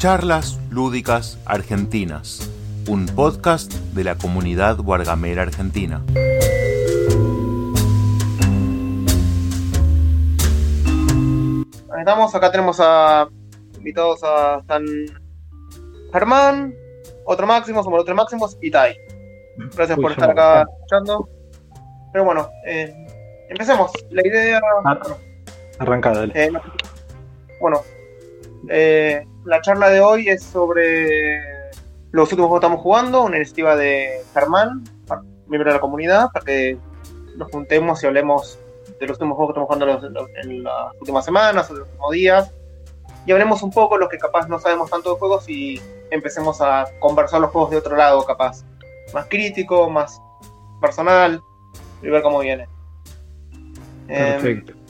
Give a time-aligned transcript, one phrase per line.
[0.00, 2.50] Charlas Lúdicas Argentinas,
[2.88, 6.02] un podcast de la comunidad Guargamera Argentina.
[11.98, 13.28] Estamos, acá tenemos a
[13.76, 14.82] invitados a Stan
[16.14, 16.74] Germán,
[17.26, 18.96] otro Máximo, somos los tres Máximos y Tai.
[19.76, 21.28] Gracias Uy, por estar acá escuchando.
[22.10, 22.90] Pero bueno, eh,
[23.50, 23.92] empecemos.
[24.08, 24.62] La idea.
[24.86, 24.98] Ah,
[25.78, 26.32] Arrancada, dale.
[26.42, 26.50] eh,
[27.60, 27.82] bueno,
[28.70, 31.40] eh, la charla de hoy es sobre
[32.12, 34.84] los últimos juegos que estamos jugando, una iniciativa de Germán,
[35.46, 36.78] miembro de la comunidad, para que
[37.36, 38.58] nos juntemos y hablemos
[38.98, 42.12] de los últimos juegos que estamos jugando en, las últimas semanas o en los últimos
[42.12, 42.52] días.
[43.26, 46.86] Y hablemos un poco los que capaz no sabemos tanto de juegos y empecemos a
[46.98, 48.64] conversar los juegos de otro lado, capaz.
[49.12, 50.20] Más crítico, más
[50.80, 51.40] personal,
[52.02, 52.66] y ver cómo viene.
[54.08, 54.72] Em, Perfecto.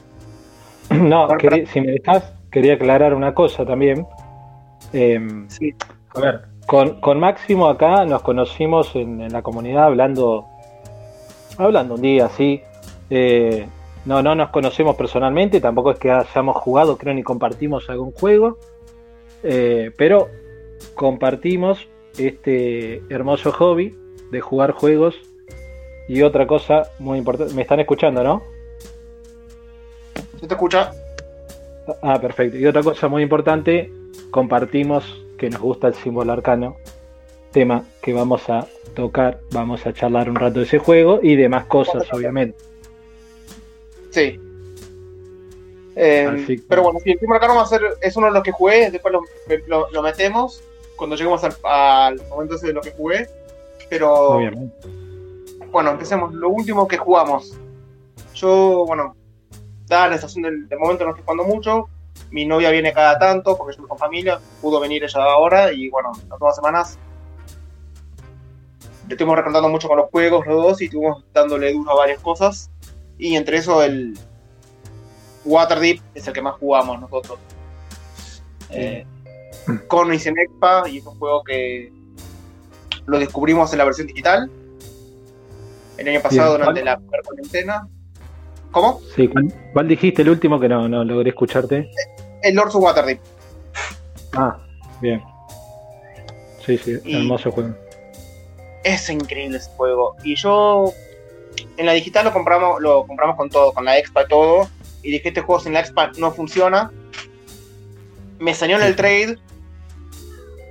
[0.91, 4.07] No, quería- si me dejas, quería aclarar una cosa también.
[4.93, 5.75] Em, sí,
[6.15, 10.47] a ver, con, con Máximo acá nos conocimos en, en la comunidad hablando,
[11.59, 12.63] hablando un día, sí.
[13.11, 13.67] Eh,
[14.05, 18.59] no, no nos conocemos personalmente, tampoco es que hayamos jugado, creo, ni compartimos algún juego.
[19.43, 20.29] Eh, pero
[20.95, 21.89] compartimos
[22.19, 23.97] este hermoso hobby
[24.31, 25.17] de jugar juegos.
[26.09, 28.43] Y otra cosa muy importante, me están escuchando, ¿no?
[30.41, 30.91] ¿se te escucha?
[32.03, 32.57] Ah, perfecto.
[32.57, 33.93] Y otra cosa muy importante,
[34.31, 36.77] compartimos que nos gusta el símbolo arcano,
[37.53, 41.65] tema que vamos a tocar, vamos a charlar un rato de ese juego y demás
[41.67, 42.57] cosas, obviamente.
[44.11, 44.39] Sí.
[45.97, 48.43] Eh, que- Pero bueno, sí, el primer arcano va a ser, es uno de los
[48.43, 49.23] que jugué, después lo,
[49.67, 50.63] lo- lo metemos
[50.97, 53.27] cuando lleguemos al, al momento ese de lo que jugué.
[53.89, 54.87] Pero Obviamente.
[55.73, 56.33] bueno, empecemos.
[56.33, 57.57] Lo último que jugamos.
[58.35, 59.17] Yo, bueno,
[59.89, 61.89] dada la estación del, del momento no estoy jugando mucho.
[62.31, 64.41] Mi novia viene cada tanto porque yo estoy con familia.
[64.61, 66.99] Pudo venir ella ahora y bueno, las dos semanas
[69.09, 72.21] le estuvimos recordando mucho con los juegos los dos y estuvimos dándole duro a varias
[72.21, 72.71] cosas.
[73.19, 74.17] Y entre eso el
[75.45, 77.39] Waterdeep es el que más jugamos nosotros.
[78.71, 79.05] Eh,
[79.89, 81.93] con y sin Expa y es un juego que
[83.07, 84.49] lo descubrimos en la versión digital
[85.99, 86.61] el año pasado Bien.
[86.61, 87.89] durante la cuarentena.
[88.71, 89.01] ¿Cómo?
[89.17, 91.91] Sí, ¿cuál, cuál dijiste el último que no, no logré escucharte?
[92.43, 93.21] El Lords of Waterdeep.
[94.35, 94.59] Ah,
[95.01, 95.23] bien.
[96.65, 97.75] Sí, sí, Y- hermoso juego.
[98.85, 100.17] Es increíble ese juego.
[100.25, 100.93] Y yo
[101.77, 104.69] en la digital lo compramos, lo compramos con todo, con la Expa y todo.
[105.03, 106.91] Y dije, este juego sin la Expa no funciona.
[108.39, 109.39] Me salió en el trade.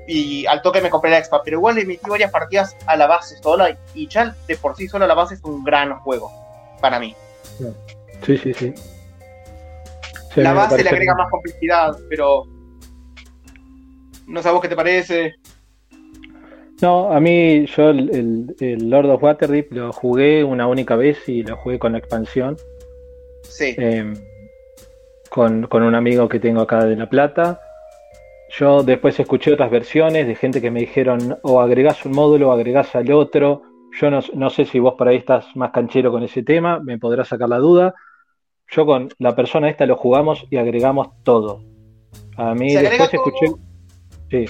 [0.07, 1.43] Y al toque me compré la Expa.
[1.43, 3.77] Pero igual le metí varias partidas a la base sola.
[3.93, 6.31] Y ya de por sí sola la base es un gran juego.
[6.81, 7.15] Para mí.
[8.25, 8.73] Sí, sí, sí.
[10.33, 11.97] Sí, la base le agrega más complejidad.
[12.09, 12.43] Pero...
[14.27, 15.33] No sé a vos qué te parece.
[16.81, 21.27] No, a mí yo el, el- el Lord of Waterdeep lo jugué una única vez
[21.27, 22.55] y lo jugué con la expansión.
[23.43, 23.75] Sí.
[23.77, 24.13] eh,
[25.29, 27.59] con, con un amigo que tengo acá de La Plata.
[28.51, 32.51] Yo después escuché otras versiones de gente que me dijeron o agregás un módulo o
[32.51, 33.63] agregás al otro.
[33.99, 36.97] Yo no, no sé si vos por ahí estás más canchero con ese tema, me
[36.97, 37.93] podrás sacar la duda.
[38.71, 41.63] Yo con la persona esta lo jugamos y agregamos todo.
[42.37, 43.25] A mí Se después todo.
[43.25, 43.47] escuché...
[44.29, 44.45] Sí,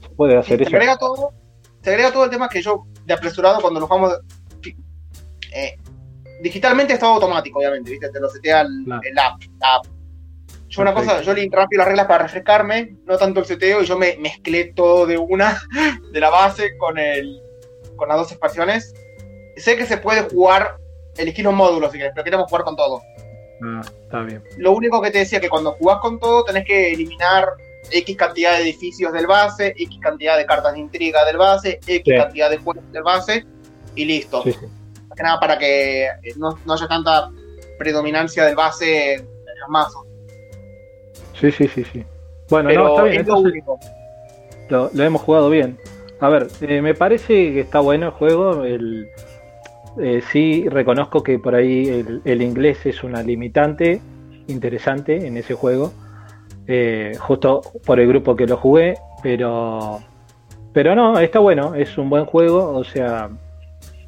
[0.00, 0.76] se puede hacer se eso.
[0.76, 1.32] agrega todo
[1.82, 4.18] se agrega todo el tema que yo de apresurado cuando lo jugamos
[5.52, 5.76] eh,
[6.40, 9.00] digitalmente es todo automático obviamente viste te lo setea el, Claro.
[9.04, 9.86] el app, la app.
[10.68, 13.86] yo una cosa yo leí rápido las reglas para refrescarme no tanto el seteo y
[13.86, 15.58] yo me mezclé todo de una
[16.12, 17.40] de la base con el
[17.96, 18.94] con las dos expansiones
[19.56, 20.76] sé que se puede jugar
[21.16, 23.02] elegir los módulos si querés, pero queremos jugar con todo
[23.62, 24.42] Ah, está bien.
[24.58, 27.48] lo único que te decía que cuando jugás con todo tenés que eliminar
[27.90, 32.02] X cantidad de edificios del base, X cantidad de cartas de intriga del base, X
[32.04, 32.14] Sí.
[32.16, 33.44] cantidad de juegos del base
[33.94, 34.42] y listo.
[34.42, 34.66] Sí, sí.
[35.08, 37.30] Más que nada para que eh, no, no haya tanta
[37.78, 39.26] predominancia del base en
[39.60, 40.04] los mazos.
[41.40, 42.04] Sí, sí, sí, sí.
[42.48, 43.78] Bueno, Pero no, está bien, es lo entonces único.
[44.68, 45.78] lo, lo hemos jugado bien.
[46.20, 48.64] A ver, eh, me parece que está bueno el juego.
[48.64, 49.08] El,
[50.00, 54.00] eh, sí, reconozco que por ahí el, el inglés es una limitante
[54.48, 55.92] interesante en ese juego.
[56.66, 60.00] Eh, justo por el grupo que lo jugué, pero
[60.72, 63.28] pero no, está bueno, es un buen juego, o sea,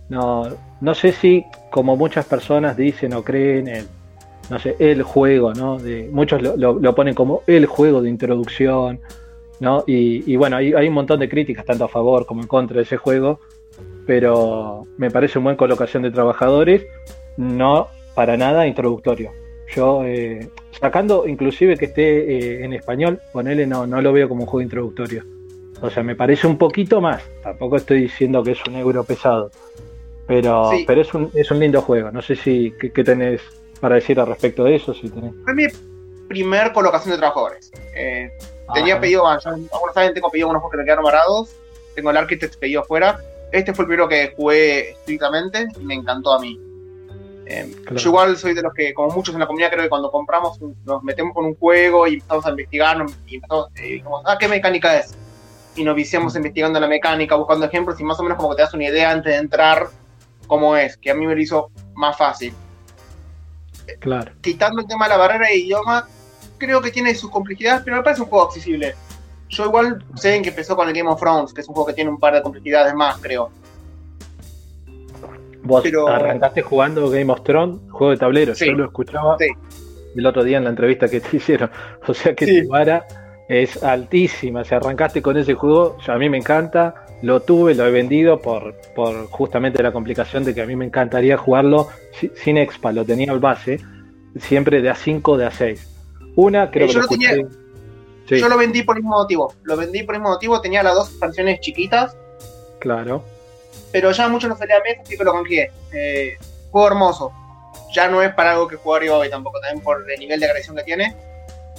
[0.08, 0.48] no,
[0.80, 3.86] no sé si como muchas personas dicen o creen el,
[4.50, 5.78] no sé, el juego, ¿no?
[5.78, 9.00] De, muchos lo, lo- ponen como el juego de introducción,
[9.60, 9.84] ¿no?
[9.86, 12.78] Y, y bueno, hay, hay un montón de críticas, tanto a favor como en contra
[12.78, 13.38] de ese juego,
[14.06, 16.86] pero me parece una buena colocación de trabajadores,
[17.36, 19.32] no para nada introductorio.
[19.74, 20.48] Yo, eh,
[20.78, 24.62] sacando inclusive que esté eh, en español, ponele, no, no lo veo como un juego
[24.62, 25.24] introductorio.
[25.82, 27.22] O sea, me parece un poquito más.
[27.42, 29.50] Tampoco estoy diciendo que es un euro pesado.
[30.26, 32.10] Pero, pero es, un, es un lindo juego.
[32.10, 33.42] No sé si qué, tenés
[33.80, 34.94] para decir al respecto de eso.
[34.94, 35.32] Si tenés.
[35.44, 35.66] Fue mi
[36.28, 37.70] primer colocación de trabajadores.
[37.94, 38.30] Eh,
[38.72, 41.54] tenía pedido, algunos saben, tengo pedido unos juegos que me quedaron varados.
[41.94, 43.20] Tengo el Architect pedido afuera.
[43.52, 46.60] Este fue el primero que jugué estrictamente y me encantó a mí.
[47.48, 50.10] Eh, yo igual soy de los que, como muchos en la comunidad, creo que cuando
[50.10, 54.48] compramos nos metemos con un juego y empezamos a investigar y empezamos, dijimos, ah, ¿qué
[54.48, 55.14] mecánica es?
[55.76, 58.62] Y nos viciamos investigando la mecánica, buscando ejemplos y más o menos como que te
[58.62, 59.88] das una idea antes de entrar
[60.48, 62.52] cómo es, que a mí me lo hizo más fácil.
[64.00, 64.32] Claro.
[64.40, 66.08] Quitando el tema de la barrera de idioma,
[66.58, 68.96] creo que tiene sus complejidades, pero me parece un juego accesible.
[69.48, 71.88] Yo igual sé en que empezó con el Game of Thrones, que es un juego
[71.88, 73.50] que tiene un par de complejidades más, creo.
[75.62, 79.36] Vos arrancaste jugando Game of Thrones, juego de tablero, yo lo escuchaba
[80.16, 81.70] el otro día en la entrevista que te hicieron.
[82.06, 83.06] O sea que tu vara
[83.48, 84.64] es altísima.
[84.64, 88.74] Si arrancaste con ese juego, a mí me encanta, lo tuve, lo he vendido por,
[88.94, 91.88] por justamente la complicación de que a mí me encantaría jugarlo
[92.34, 93.80] sin expa, lo tenía al base,
[94.36, 95.78] siempre de A5, de A6.
[96.36, 97.48] Una, creo eh, que lo,
[98.28, 99.54] Yo lo vendí por el mismo motivo.
[99.62, 102.16] Lo vendí por el mismo motivo, tenía las dos expansiones chiquitas.
[102.80, 103.24] Claro
[103.96, 105.70] pero ya mucho no salía a mesa, así que lo confié.
[105.92, 106.36] Eh,
[106.70, 107.32] juego hermoso.
[107.94, 110.76] Ya no es para algo que jugaría hoy tampoco, también por el nivel de agresión
[110.76, 111.16] que tiene.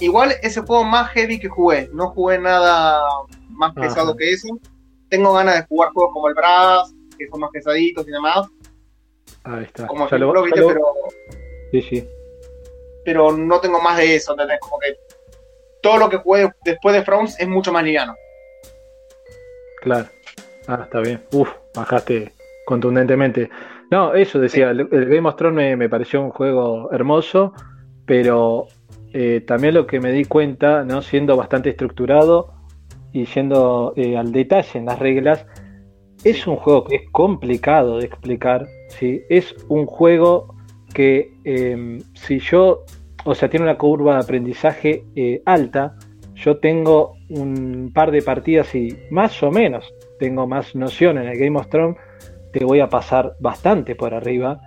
[0.00, 1.88] Igual ese juego más heavy que jugué.
[1.92, 3.02] No jugué nada
[3.50, 4.48] más pesado que eso.
[5.08, 8.48] Tengo ganas de jugar juegos como el Brass, que son más pesaditos y demás.
[9.44, 9.86] Ahí está.
[9.86, 10.74] Como ya lo, pero.
[11.70, 12.08] Sí, sí.
[13.04, 14.58] Pero no tengo más de eso, ¿entendés?
[14.58, 14.96] Como que
[15.82, 18.14] todo lo que jugué después de Frowns es mucho más liviano.
[19.82, 20.06] Claro.
[20.66, 21.22] Ah, está bien.
[21.32, 22.32] Uf, bajaste
[22.66, 23.48] contundentemente.
[23.90, 27.54] No, eso decía, el, Game of Thrones me, pareció un juego hermoso,
[28.04, 28.66] pero
[29.14, 31.00] eh, también lo que me di cuenta, ¿no?
[31.00, 32.52] siendo bastante estructurado
[33.12, 35.46] y yendo eh, al detalle en las reglas,
[36.24, 39.22] es un juego que es complicado de explicar, ¿sí?
[39.30, 40.54] es un juego
[40.92, 42.84] que em, si yo,
[43.28, 45.94] o sea, tiene una curva de aprendizaje eh, alta,
[46.34, 51.38] yo tengo un par de partidas y más o menos tengo más noción en el
[51.38, 51.98] Game of Thrones,
[52.54, 54.58] te voy a pasar bastante por arriba.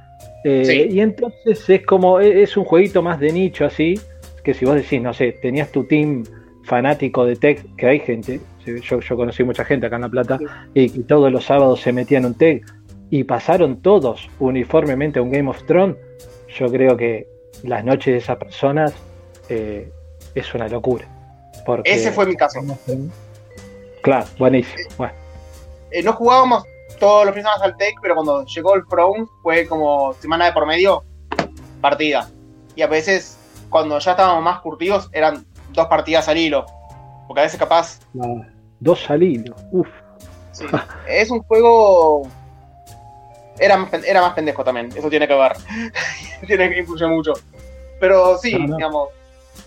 [0.43, 3.99] Eh, y entonces es como, e, es un jueguito más de nicho así,
[4.43, 6.23] que si vos decís, no sé, tenías tu team
[6.63, 10.39] fanático de tech, que hay gente, yo, yo conocí mucha gente acá en La Plata,
[10.75, 12.63] y, todos los sábados se metían un tech,
[13.09, 15.97] y pasaron todos uniformemente a un Game of Thrones,
[16.59, 17.25] yo creo que
[17.63, 18.93] las noches de esas personas
[19.49, 19.91] eh,
[20.35, 21.05] es una locura.
[21.65, 22.59] Porque Ese fue mi caso.
[24.01, 24.89] Claro, buenísimo.
[24.97, 25.13] Bueno.
[25.91, 26.63] Eh, no jugábamos
[26.99, 30.65] todos los fines al Tech, pero cuando llegó el Pro fue como semana de por
[30.65, 31.03] medio,
[31.81, 32.29] partida.
[32.75, 33.37] Y a veces,
[33.69, 36.65] cuando ya estábamos más curtidos, eran dos partidas al hilo.
[37.27, 37.99] Porque a veces capaz.
[38.79, 39.87] dos al hilo, uff.
[41.07, 42.27] es un juego.
[43.59, 45.53] Era, era más pendejo también, eso tiene que ver.
[46.47, 47.33] tiene que influir mucho.
[48.01, 49.09] Pero sí, digamos.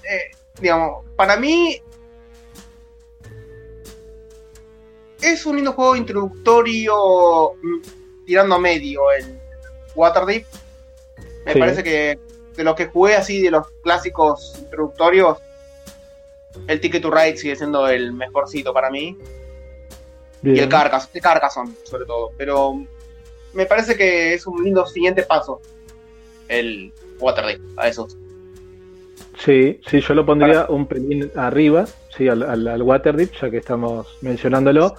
[0.03, 1.81] Eh, digamos, para mí
[5.23, 9.39] es un lindo juego introductorio mm, tirando a medio el
[9.95, 10.45] Waterdeep.
[11.47, 12.19] Me parece que
[12.57, 15.39] de los que jugué así, de los clásicos introductorios,
[16.67, 19.17] el Ticket to Ride sigue siendo el mejorcito para mí.
[20.43, 22.33] Y el Carcassonne, el Carcassonne sobre todo.
[22.37, 22.85] Pero
[23.53, 25.61] me parece que es un lindo siguiente paso
[26.49, 28.17] el Waterdeep a esos.
[29.39, 31.85] Sí, sí, yo lo pondría un pelín arriba,
[32.17, 34.95] sí, al, al, Waterdeep, ya que estamos mencionándolo.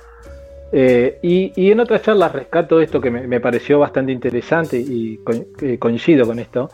[0.72, 5.20] Eh, y, en otras charlas rescato esto que me, pareció bastante interesante y
[5.62, 6.70] eh, coincido con esto,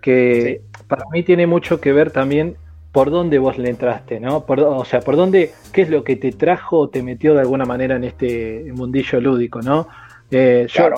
[0.00, 2.56] que para mí tiene mucho que ver también
[2.92, 4.44] por dónde vos le entraste, ¿no?
[4.46, 7.64] o sea, por dónde, qué es lo que te trajo o te metió de alguna
[7.64, 9.88] manera en este mundillo lúdico, ¿no?
[10.30, 10.90] Eh, yo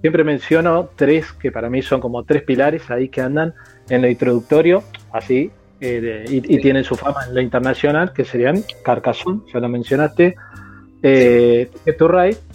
[0.00, 3.54] siempre menciono tres que para mí son como tres pilares ahí que andan
[3.88, 4.82] en lo introductorio,
[5.12, 10.36] así, y, tienen su fama en lo internacional, que serían Carcassonne, ya lo mencionaste,
[11.02, 11.70] eh,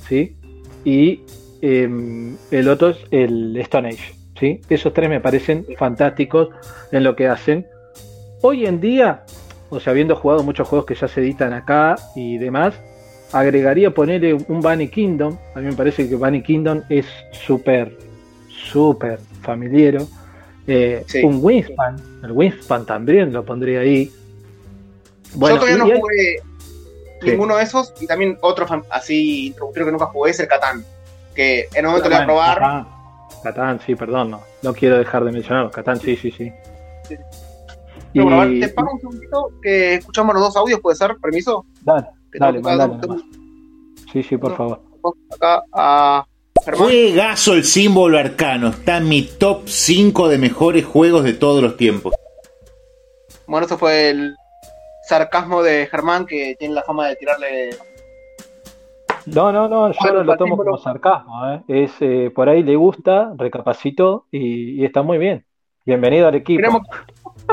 [0.08, 0.38] ¿sí?
[0.86, 1.22] Y
[1.62, 4.62] em, el otro es el Stone Age, ¿sí?
[4.70, 6.50] Esos tres me parecen fantásticos
[6.92, 7.66] en lo que hacen.
[8.42, 9.24] Hoy en día,
[9.70, 12.80] o sea, habiendo jugado muchos juegos que ya se editan acá y demás,
[13.32, 15.38] agregaría ponerle un Bunny Kingdom.
[15.56, 17.98] A mí me parece que Bunny Kingdom es súper,
[18.72, 20.08] súper familiero.
[20.68, 24.12] Eh, un Wingspan, el Wingspan también lo pondría ahí.
[25.34, 26.36] Bueno, Yo todavía no jugué
[27.22, 30.84] ninguno de esos, y también otro así introductorio que nunca jugué es el Catán,
[31.34, 32.86] que en un momento le voy a probar.
[33.44, 36.52] Catán, sí, perdón, no, no quiero dejar de mencionarlo, Catán, sí, sí, sí.
[38.14, 38.20] Y...
[38.20, 41.16] bueno, te paro un segundito que escuchamos los dos audios, ¿puede ser?
[41.22, 41.66] ¿Permiso?
[41.82, 43.22] Dale, dale, mandale.
[44.12, 44.82] Sí, sí, por favor.
[45.32, 46.26] Acá a
[46.76, 48.70] Juegazo el símbolo arcano.
[48.70, 52.14] Está en mi top 5 de mejores juegos de todos los tiempos.
[53.48, 54.36] Bueno, eso fue el
[55.08, 57.70] sarcasmo de Germán que tiene la fama de tirarle.
[59.28, 61.54] No, no, no, yo no lo tomo como sarcasmo.
[61.54, 61.64] ¿eh?
[61.68, 65.46] Es, eh, por ahí le gusta, recapacitó y, está muy bien.
[65.86, 66.58] Bienvenido al equipo.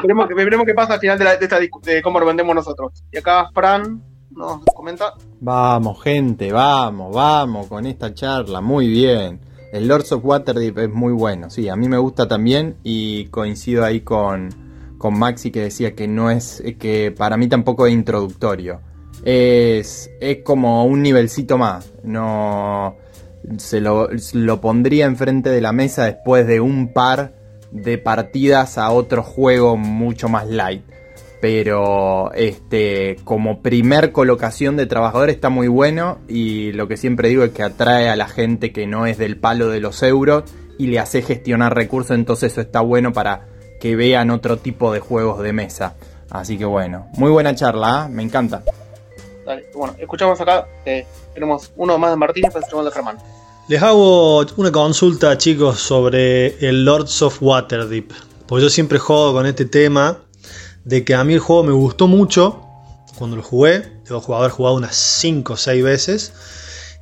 [0.02, 3.04] Veremos, veremos, qué pasa al final de, la, de esta de cómo lo vendemos nosotros.
[3.12, 4.02] Y acá Fran
[4.36, 5.14] nos comenta.
[5.40, 8.60] Vamos, gente, vamos, vamos con esta charla.
[8.60, 9.40] Muy bien.
[9.72, 11.50] El Lords of Waterdeep es muy bueno.
[11.50, 14.50] Sí, a mí me gusta también y coincido ahí con,
[14.98, 18.80] con Maxi que decía que no es, que para mí tampoco es introductorio.
[19.24, 21.92] Es, es como un nivelcito más.
[22.04, 22.96] No
[23.58, 27.34] se lo, lo pondría enfrente de la mesa después de un par
[27.72, 30.84] de partidas a otro juego mucho más light
[31.40, 37.44] pero este como primer colocación de trabajador está muy bueno y lo que siempre digo
[37.44, 40.44] es que atrae a la gente que no es del palo de los euros
[40.78, 43.46] y le hace gestionar recursos, entonces eso está bueno para
[43.80, 45.94] que vean otro tipo de juegos de mesa.
[46.30, 48.12] Así que bueno, muy buena charla, ¿eh?
[48.12, 48.62] me encanta.
[49.44, 50.66] Dale, bueno, escuchamos acá,
[51.34, 53.18] tenemos uno más de Martínez, pues escuchamos de Germán.
[53.68, 58.12] Les hago una consulta, chicos, sobre el Lords of Waterdeep.
[58.46, 60.23] Porque yo siempre juego con este tema
[60.84, 62.60] de que a mí el juego me gustó mucho
[63.16, 63.82] cuando lo jugué.
[64.04, 66.32] Debo haber jugado unas 5 o 6 veces.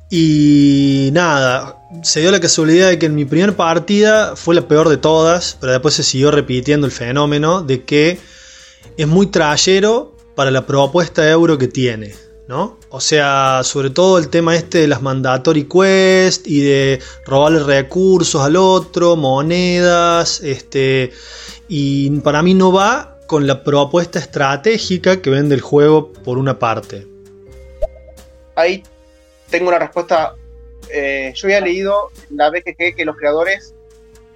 [0.09, 4.89] Y nada, se dio la casualidad de que en mi primera partida fue la peor
[4.89, 8.19] de todas, pero después se siguió repitiendo el fenómeno de que
[8.95, 12.13] es muy trayero para la propuesta de euro que tiene.
[12.47, 12.77] ¿no?
[12.89, 18.41] O sea, sobre todo el tema este de las mandatory quest y de robarle recursos
[18.41, 21.11] al otro, monedas, este,
[21.67, 26.59] y para mí no va con la propuesta estratégica que vende el juego por una
[26.59, 27.07] parte.
[28.53, 28.83] Ahí
[29.49, 30.35] tengo una respuesta.
[30.93, 33.73] Eh, yo había leído en la BGG que los creadores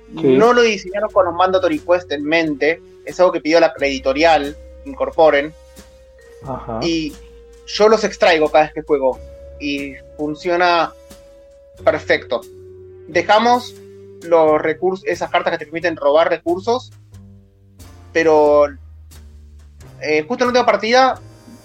[0.09, 2.81] no lo diseñaron con los mandatory quest en mente.
[3.05, 5.53] Es algo que pidió la editorial incorporen.
[6.81, 7.13] Y
[7.67, 9.19] yo los extraigo cada vez que juego.
[9.59, 10.91] Y funciona
[11.83, 12.41] perfecto.
[13.07, 13.75] Dejamos
[14.23, 16.91] los recursos, esas cartas que te permiten robar recursos
[18.17, 18.65] pero
[20.01, 21.19] eh, justo en la última partida,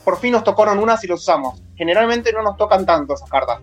[0.05, 1.62] por fin nos tocaron unas y los usamos.
[1.77, 3.61] Generalmente no nos tocan tanto esas cartas.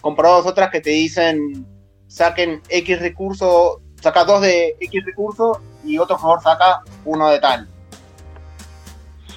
[0.00, 1.66] Comparados otras que te dicen
[2.06, 7.68] saquen X recurso, saca dos de X recurso y otro jugador saca uno de tal.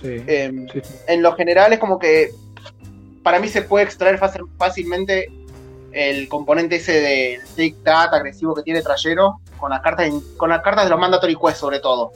[0.04, 0.68] Em,
[1.08, 2.32] en lo general es como que
[3.24, 4.20] para mí se puede extraer
[4.58, 5.28] fácilmente
[5.94, 10.86] el componente ese de dictat agresivo que tiene Trayero con las cartas con las cartas
[10.86, 12.12] de los mandatory quest sobre todo.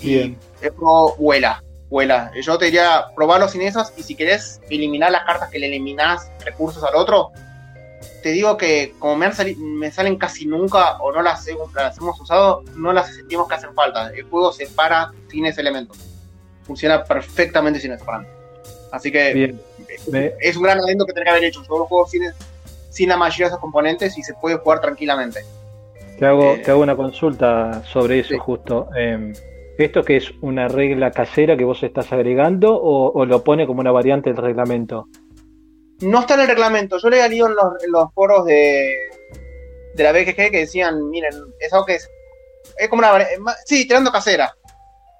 [0.00, 2.30] Y eso vuela, vuela.
[2.40, 6.30] Yo te diría probarlo sin esas y si querés eliminar las cartas que le eliminás
[6.44, 7.32] recursos al otro,
[8.22, 9.28] te digo que como me,
[9.58, 14.10] me salen casi nunca o no las, hemos usado, no las sentimos que hacen falta.
[14.10, 15.94] El juego se para sin ese elemento.
[16.64, 18.04] Funciona perfectamente sin ese
[18.92, 19.54] Así que
[20.40, 21.62] es un gran adendo que tenés que haber hecho.
[21.68, 22.22] Yo lo juego sin,
[22.90, 25.40] sin la mayoría de esos componentes y se puede jugar tranquilamente.
[26.18, 28.88] Te hago, eh, te hago una consulta sobre eso justo.
[28.96, 29.32] Em,
[29.78, 33.92] ¿Esto que es una regla casera que vos estás agregando o, lo pone como una
[33.92, 35.06] variante del reglamento?
[36.00, 36.98] No está en el reglamento.
[36.98, 38.92] Yo le leído en los, en los foros de,
[39.94, 42.10] de la BGG que decían, miren, es algo que es,
[42.76, 43.24] es como una...
[43.66, 44.52] Sí, tirando casera.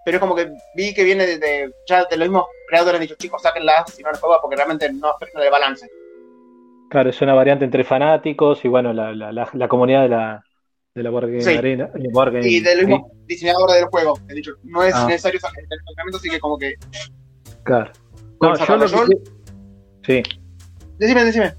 [0.04, 3.14] Pero es como que vi que viene de, ya de los mismos creadores han dicho,
[3.14, 5.88] chicos, sáquenla si no les juega porque realmente no afecta el balance.
[6.90, 10.44] Claro, es una variante entre fanáticos y bueno, la, la, la comunidad de la,
[10.98, 11.54] de la Board sí.
[11.54, 11.90] Arena.
[12.42, 14.18] y del mismo diseñador del juego.
[14.28, 15.06] He dicho, no es ah.
[15.06, 16.74] necesario el tratamiento, así que como que.
[17.62, 17.90] Claro.
[18.40, 19.16] No, yo lo que...
[20.04, 20.22] Sí.
[20.98, 21.52] Decime, decime.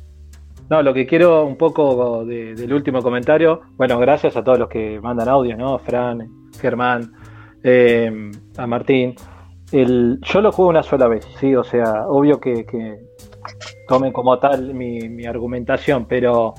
[0.70, 5.00] No, lo que quiero un poco del último comentario, bueno, gracias a todos los que
[5.02, 5.80] mandan audio, ¿no?
[5.80, 6.28] Fran,
[6.62, 7.12] Germán,
[7.64, 9.16] eh, a Martín.
[9.72, 13.00] El, yo lo juego una sola vez, sí, o sea, obvio que, que
[13.88, 16.54] tomen como tal mi, mi argumentación, pero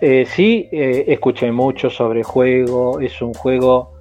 [0.00, 3.92] eh, sí, eh, escuché mucho sobre el juego, es un juego,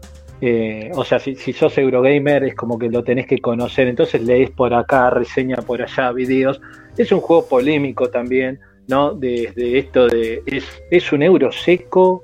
[0.41, 4.49] eh, o sea, si, sos Eurogamer es como que lo tenés que conocer, entonces lees
[4.49, 6.59] por acá, reseña por allá, videos,
[6.97, 9.13] es un juego polémico también, ¿no?
[9.13, 12.23] Desde esto de, es, es un euro seco,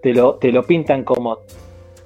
[0.00, 1.40] te lo, te lo pintan como,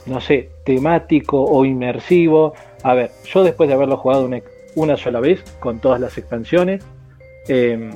[0.06, 2.54] no sé, temático o inmersivo.
[2.82, 4.40] A ver, yo después de haberlo jugado una,
[4.76, 6.82] una sola vez, con todas las expansiones,
[7.48, 7.90] eh,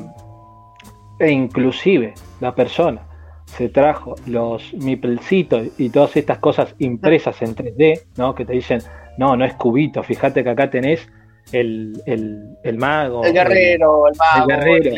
[1.21, 3.03] e inclusive la persona
[3.45, 8.35] se trajo los mipelcitos y todas estas cosas impresas en 3D, ¿no?
[8.35, 8.81] Que te dicen,
[9.19, 11.07] no, no es cubito, fíjate que acá tenés
[11.53, 13.25] el, el, mago.
[13.25, 14.51] El guerrero, el, mago.
[14.51, 14.97] El guerrero.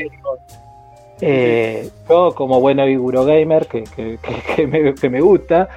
[1.20, 4.18] Eh, yo como buen Eurogamer que, que,
[4.56, 5.68] que, me, que me gusta,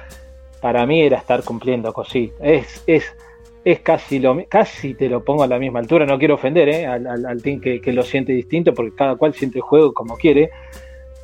[0.60, 2.32] para mí era estar cumpliendo cosí.
[2.40, 3.04] Es, es,
[3.66, 6.06] es casi lo casi te lo pongo a la misma altura.
[6.06, 6.86] No quiero ofender ¿eh?
[6.86, 10.50] al, al, team que, lo siente distinto, porque cada cual siente el juego como quiere.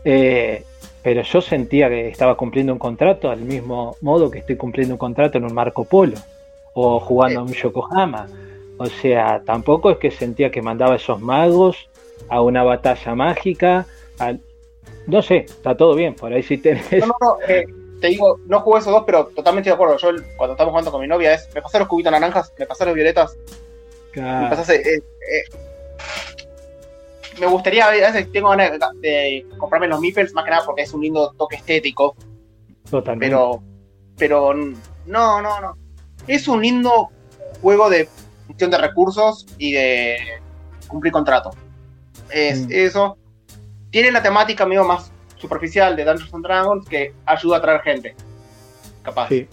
[0.04, 0.64] Eh,
[1.04, 4.98] pero yo sentía que estaba cumpliendo un contrato al mismo modo que estoy cumpliendo un
[4.98, 6.16] contrato en un Marco Polo
[6.74, 8.26] o jugando a un Yokohama.
[8.76, 11.88] O sea, tampoco es que sentía que mandaba esos magos
[12.28, 13.86] a una batalla mágica.
[15.06, 16.90] No sé, está todo bien, por ahí sí tenés.
[16.90, 17.64] No, no, no, eh,
[18.02, 19.96] te digo, no jugué esos dos, pero totalmente de acuerdo.
[19.96, 22.84] Yo cuando estamos jugando con mi novia es, me pasé los cubitos naranjas, me pasé
[22.84, 23.38] los violetas.
[24.16, 25.44] Me pasé, eh, eh,
[27.38, 30.92] me gustaría, a veces tengo ganas de comprarme los Meeples, más que nada porque es
[30.92, 32.16] un lindo toque estético.
[32.90, 33.26] Totalmente.
[33.26, 33.62] Pero,
[34.18, 35.76] pero no, no, no.
[36.26, 37.10] Es un lindo
[37.62, 38.08] juego de
[38.48, 40.18] función de recursos y de
[40.88, 41.52] cumplir contrato.
[42.30, 42.72] Es mm.
[42.72, 43.16] eso.
[43.90, 45.11] Tiene la temática medio más
[45.42, 48.14] superficial de Dungeons and Dragons que ayuda a atraer gente.
[49.02, 49.28] Capaz.
[49.28, 49.48] Sí.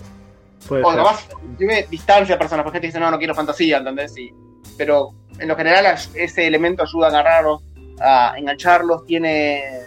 [0.69, 1.27] o capaz
[1.57, 4.13] tiene distancia a personas, porque gente dice, no, no quiero fantasía, ¿entendés?
[4.13, 4.31] Sí.
[4.77, 7.63] Pero en lo general ese elemento ayuda a agarrarlos,
[7.99, 9.81] a engancharlos, tiene...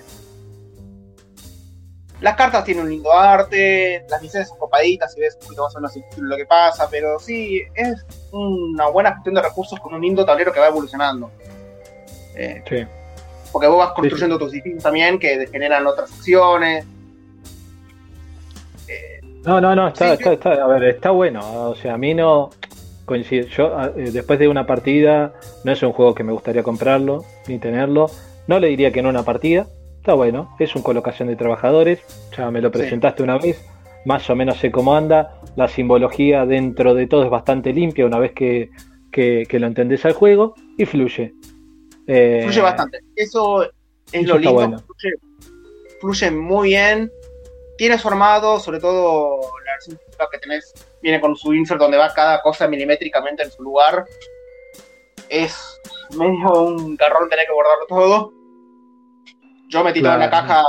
[2.20, 5.74] Las cartas tienen un lindo arte, las misiones son copaditas y ves un poquito más
[5.74, 10.02] o menos lo que pasa, pero sí, es una buena gestión de recursos con un
[10.02, 11.32] lindo tablero que va evolucionando.
[12.36, 12.86] Eh, sí.
[13.52, 16.86] Porque vos vas construyendo tus edificios también que generan otras acciones.
[18.88, 21.70] Eh, no, no, no, está, está, a ver, está bueno.
[21.70, 22.50] O sea, a mí no
[23.04, 23.46] coincide.
[23.48, 27.58] Yo, eh, después de una partida, no es un juego que me gustaría comprarlo ni
[27.58, 28.10] tenerlo.
[28.46, 29.66] No le diría que en una partida.
[29.98, 32.00] Está bueno, es un colocación de trabajadores.
[32.36, 33.64] Ya me lo presentaste una vez.
[34.04, 35.40] Más o menos sé cómo anda.
[35.54, 38.70] La simbología dentro de todo es bastante limpia una vez que,
[39.12, 41.34] que, que lo entendés al juego y fluye.
[42.06, 43.00] Eh, fluye bastante.
[43.16, 43.62] Eso
[44.12, 44.82] es lo lindo.
[46.00, 47.10] Fluye, muy bien.
[47.78, 49.98] Tiene su armado, sobre todo la versión
[50.30, 54.04] que tenés, viene con su insert donde va cada cosa milimétricamente en su lugar.
[55.28, 55.80] Es
[56.16, 58.32] medio un garrón tener que guardarlo todo.
[59.68, 60.62] Yo metí todo en la caja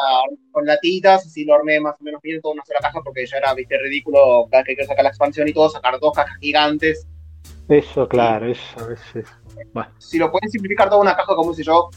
[0.52, 3.38] con latitas, así lo armé más o menos bien todo una sola caja porque ya
[3.38, 7.06] era, viste, ridículo cada que quiero sacar la expansión y todo, sacar dos cajas gigantes.
[7.68, 8.88] Eso, claro, eso a
[9.98, 11.90] Si lo pueden simplificar toda una caja, como hice yo,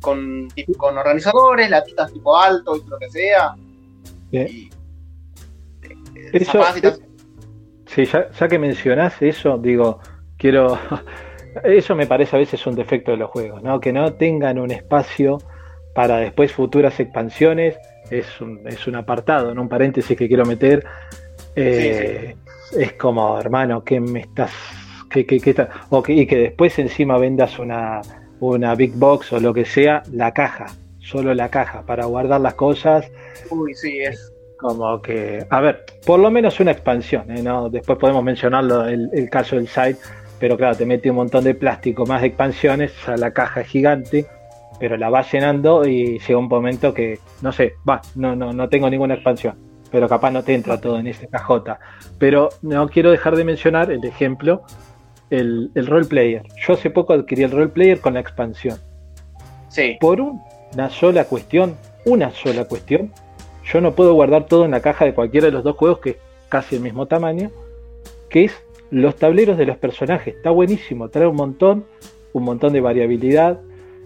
[0.00, 3.54] con, con organizadores, latitas tipo alto y lo que sea.
[4.30, 4.70] Y, eh,
[6.32, 6.62] eso,
[7.86, 10.00] sí, ya, ya, que mencionás eso, digo,
[10.36, 10.78] quiero.
[11.64, 13.80] Eso me parece a veces un defecto de los juegos, ¿no?
[13.80, 15.38] Que no tengan un espacio
[15.92, 17.76] para después futuras expansiones.
[18.10, 20.86] Es un, es un apartado, en un paréntesis que quiero meter.
[21.56, 22.36] Eh,
[22.76, 24.52] es como, hermano, ¿qué me estás
[25.10, 25.54] que, que, que
[26.08, 28.00] y que después encima vendas una,
[28.40, 30.66] una big box o lo que sea, la caja,
[30.98, 33.10] solo la caja para guardar las cosas.
[33.50, 34.32] Uy, sí, es.
[34.58, 37.42] Como que, a ver, por lo menos una expansión, ¿eh?
[37.42, 37.70] ¿no?
[37.70, 39.98] Después podemos mencionarlo, el, el caso del site,
[40.40, 43.60] pero claro, te mete un montón de plástico, más de expansiones, o sea, la caja
[43.60, 44.26] es gigante,
[44.80, 48.68] pero la vas llenando y llega un momento que, no sé, va, no, no, no
[48.68, 49.56] tengo ninguna expansión,
[49.90, 51.78] pero capaz no te entra todo en esa cajota.
[52.18, 54.62] Pero no quiero dejar de mencionar el ejemplo
[55.30, 56.42] el, el role player.
[56.66, 58.78] Yo hace poco adquirí el role player con la expansión.
[59.68, 59.96] Sí.
[60.00, 63.12] Por una sola cuestión, una sola cuestión,
[63.70, 66.10] yo no puedo guardar todo en la caja de cualquiera de los dos juegos que
[66.10, 66.16] es
[66.48, 67.50] casi el mismo tamaño,
[68.30, 68.52] que es
[68.90, 70.36] los tableros de los personajes.
[70.36, 71.84] Está buenísimo, trae un montón,
[72.32, 73.60] un montón de variabilidad.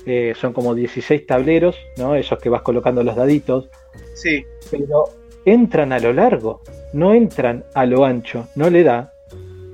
[0.05, 2.17] Eh, son como 16 tableros, ¿no?
[2.17, 3.69] Esos que vas colocando los daditos.
[4.15, 4.45] Sí.
[4.71, 5.05] Pero
[5.45, 6.61] entran a lo largo,
[6.93, 9.13] no entran a lo ancho, no le da.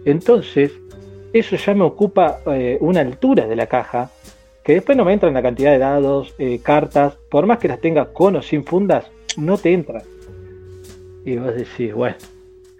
[0.04, 0.72] Entonces,
[1.32, 4.10] eso ya me ocupa eh, una altura de la caja,
[4.62, 7.68] que después no me entra en la cantidad de dados, eh, cartas, por más que
[7.68, 10.02] las tenga con o sin fundas, no te entra.
[11.24, 12.16] Y vos decís, bueno,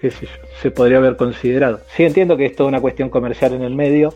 [0.01, 1.81] qué sé yo, se podría haber considerado.
[1.95, 4.15] Sí entiendo que es toda una cuestión comercial en el medio,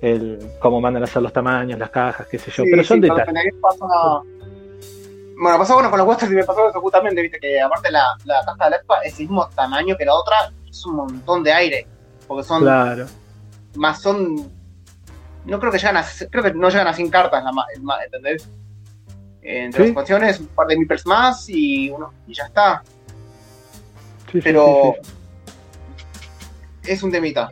[0.00, 3.54] el cómo mandan a hacer los tamaños, las cajas, qué sé yo, pero son detalles.
[5.36, 8.16] Bueno, pasó bueno con los Western y me pasó eso justamente, viste, que aparte la,
[8.24, 11.42] la caja de la ESPA es el mismo tamaño que la otra, es un montón
[11.42, 11.86] de aire,
[12.28, 13.06] porque son claro
[13.76, 14.50] más son.
[15.44, 16.04] No creo que llegan a.
[16.30, 17.44] Creo que no llegan a 100 cartas,
[18.04, 18.48] ¿entendés?
[19.42, 22.82] Entre las expansiones, un par de meeples más y uno y ya está.
[24.42, 24.94] Pero.
[26.82, 27.50] es un temita.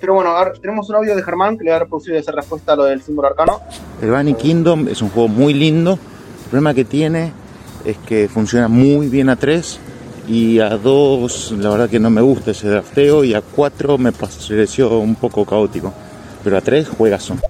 [0.00, 2.74] Pero bueno, ahora tenemos un audio de Germán que le va a reproducir esa respuesta
[2.74, 3.60] a lo del símbolo arcano.
[4.02, 5.92] El Bunny Kingdom es un juego muy lindo.
[5.92, 7.32] El problema que tiene
[7.84, 9.80] es que funciona muy bien a 3
[10.26, 14.12] y a 2 la verdad que no me gusta ese drafteo y a 4 me
[14.12, 15.92] pareció un poco caótico.
[16.42, 17.40] Pero a 3 son.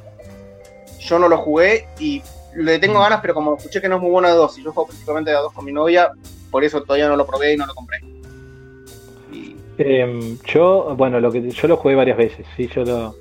[1.01, 2.23] Yo no lo jugué y
[2.57, 4.73] le tengo ganas, pero como escuché que no es muy bueno a 2 y yo
[4.73, 6.13] juego principalmente a 2 con mi novia,
[6.51, 7.99] por eso todavía no lo probé y no lo compré.
[9.77, 13.17] Em, yo, bueno, lo que yo lo jugué varias veces, sí, yo lo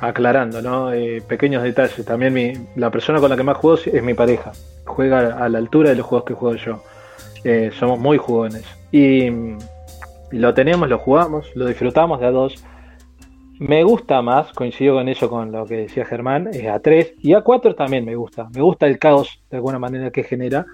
[0.00, 0.92] aclarando, ¿no?
[0.92, 2.04] Eh, pequeños detalles.
[2.04, 4.52] También mi, la persona con la que más juego es mi pareja.
[4.84, 6.82] Juega a la altura de los juegos que juego yo.
[7.44, 8.64] Eh, somos muy jugones.
[8.90, 9.30] Y
[10.30, 12.64] lo tenemos, lo jugamos, lo disfrutamos de a dos.
[13.60, 17.34] Me gusta más, coincido con eso, con lo que decía Germán, es a 3 y
[17.34, 18.48] a 4 también me gusta.
[18.52, 20.66] Me gusta el caos de alguna manera que genera.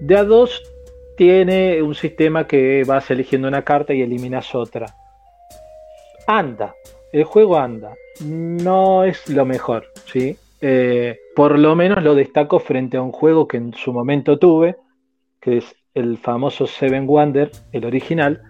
[0.00, 0.62] De a 2
[1.16, 4.86] tiene un sistema que vas eligiendo una carta y eliminas otra.
[6.26, 6.74] Anda,
[7.12, 7.94] el juego anda.
[8.24, 10.36] No es lo mejor, ¿sí?
[10.60, 14.76] Eh, por lo menos lo destaco frente a un juego que en su momento tuve,
[15.46, 18.42] que es el famoso Seven Wonder, el original,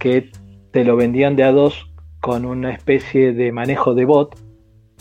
[0.00, 0.32] que
[0.72, 1.88] te lo vendían de a dos
[2.20, 4.36] con una especie de manejo de bot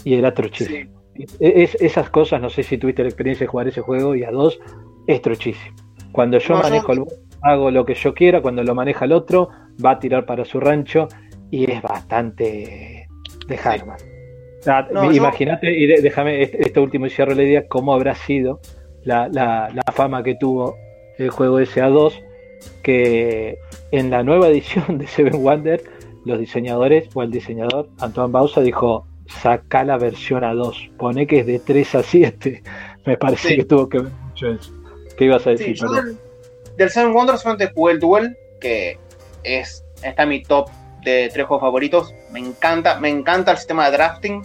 [0.04, 1.02] y era truchísimo.
[1.40, 4.30] Es, esas cosas, no sé si tuviste la experiencia de jugar ese juego y a
[4.30, 4.60] dos
[5.08, 5.76] es truchísimo.
[6.12, 7.04] Cuando yo manejo el
[7.42, 9.50] hago lo que yo quiera, cuando lo maneja el otro,
[9.84, 11.08] va a tirar para su rancho
[11.50, 13.08] y es bastante
[13.48, 13.98] de Harman.
[15.12, 18.60] Imagínate, y déjame este, este, último y cierro la idea, cómo habrá sido
[19.04, 20.76] la, fama que tuvo
[21.18, 22.24] el juego SA2,
[22.84, 23.58] que
[23.92, 25.84] en la nueva edición de Seven Wonder,
[26.26, 31.46] los diseñadores o el diseñador Antoine Bausa dijo, saca la versión A2, pone que es
[31.46, 32.64] de 3 a 7.
[33.06, 34.72] Me parece que tuvo que ver mucho eso.
[35.18, 35.78] ¿Qué ibas a decir?
[36.78, 38.98] del, Seven Wonders solamente jugué el Duel, que
[39.44, 40.70] es está en mi top
[41.04, 42.14] de tres juegos favoritos.
[42.32, 44.42] Me encanta, me encanta el sistema de drafting.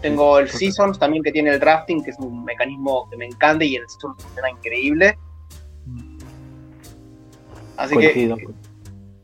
[0.00, 3.64] Tengo el Seasons también que tiene el drafting, que es un mecanismo que me encanta
[3.64, 5.16] y el Seasons funciona increíble.
[7.76, 8.36] Así que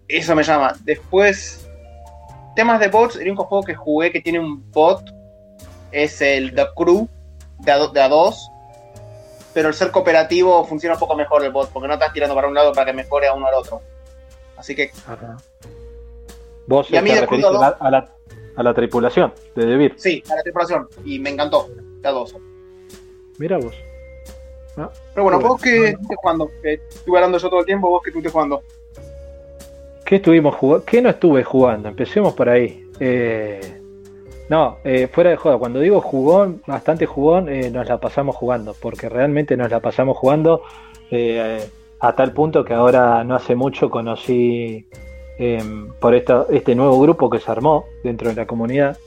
[0.09, 0.75] eso me llama.
[0.85, 1.69] Después,
[2.57, 5.03] temas de bots, el único juego que jugué que tiene un bot
[5.93, 7.09] es el The Crew
[7.61, 8.35] de A2
[9.59, 12.47] pero el ser cooperativo funciona un poco mejor el bot, porque no estás tirando para
[12.47, 13.81] un lado para que mejore a uno al otro.
[14.57, 14.93] Así que.
[16.69, 17.51] ¿Vos te referís a,
[17.91, 18.09] la,
[18.55, 19.95] a, la, tripulación de Debir?
[19.97, 20.87] Sí, a la tripulación.
[21.05, 21.69] Y me encantó.
[22.03, 22.37] La dos.
[23.39, 23.75] Mira vos.
[25.15, 26.51] Pero bueno, vos que estuviste jugando.
[26.63, 28.63] Que estuve hablando yo todo el tiempo, vos que estuviste jugando.
[30.05, 30.85] ¿Qué estuvimos jugando?
[30.87, 31.89] ¿Qué no estuve jugando?
[31.89, 32.89] Empecemos por ahí.
[33.01, 33.61] Eh,
[34.49, 38.75] no, eh, fuera de joda, cuando digo jugón, bastante jugón, eh, nos la pasamos jugando,
[38.81, 40.63] porque realmente nos la pasamos jugando
[42.01, 44.87] a tal punto que ahora no hace mucho conocí
[45.39, 48.99] em, por este nuevo grupo que se armó dentro de la comunidad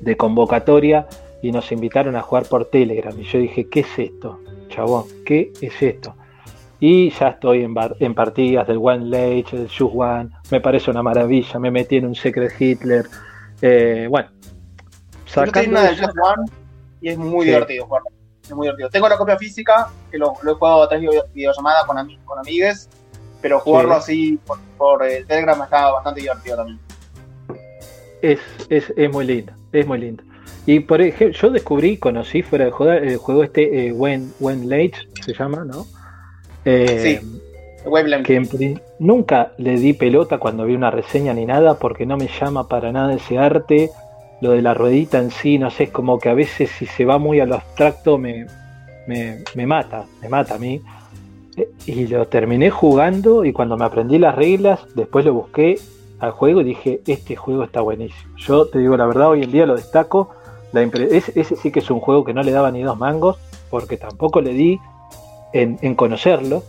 [0.00, 1.06] de convocatoria
[1.42, 3.14] y nos invitaron a jugar por Telegram.
[3.18, 4.40] Y yo dije, ¿qué es esto?
[4.68, 6.14] Chabón, ¿qué es esto?
[6.78, 11.02] Y ya estoy en, en partidas del One Lage, del Shoot One, me parece una
[11.02, 13.06] maravilla, me metí en un Secret Hitler.
[14.10, 14.28] bueno,
[17.00, 17.86] y es muy divertido
[18.42, 18.90] Es muy divertido.
[18.90, 22.88] Tengo la copia física, que lo, he jugado a través de videollamada con, con amigues,
[23.40, 24.38] pero jugarlo así
[24.76, 26.80] por, el Telegram está bastante divertido también.
[28.22, 30.22] Es, es, es muy lindo, es muy lindo.
[30.66, 34.68] Y por ejemplo, yo descubrí, conocí fuera de juego, el juego este, eh, When, When
[34.68, 35.86] Late, se llama, ¿no?
[36.64, 37.40] Eh, sí.
[38.24, 42.66] Que nunca le di pelota cuando vi una reseña ni nada porque no me llama
[42.66, 43.90] para nada ese arte
[44.40, 47.04] lo de la ruedita en sí, no sé, es como que a veces si se
[47.04, 48.46] va muy a lo abstracto me,
[49.06, 50.80] me, mata, me mata a mí.
[51.56, 55.78] Eh, y lo terminé jugando y cuando me aprendí las reglas, después lo busqué
[56.18, 58.36] al juego y dije, este juego está buenísimo.
[58.36, 60.30] Yo te digo la verdad, hoy en día lo destaco.
[60.72, 63.38] La ese, sí que es un juego que no le daba ni dos mangos,
[63.70, 64.78] porque tampoco le di
[65.52, 66.62] en, en conocerlo.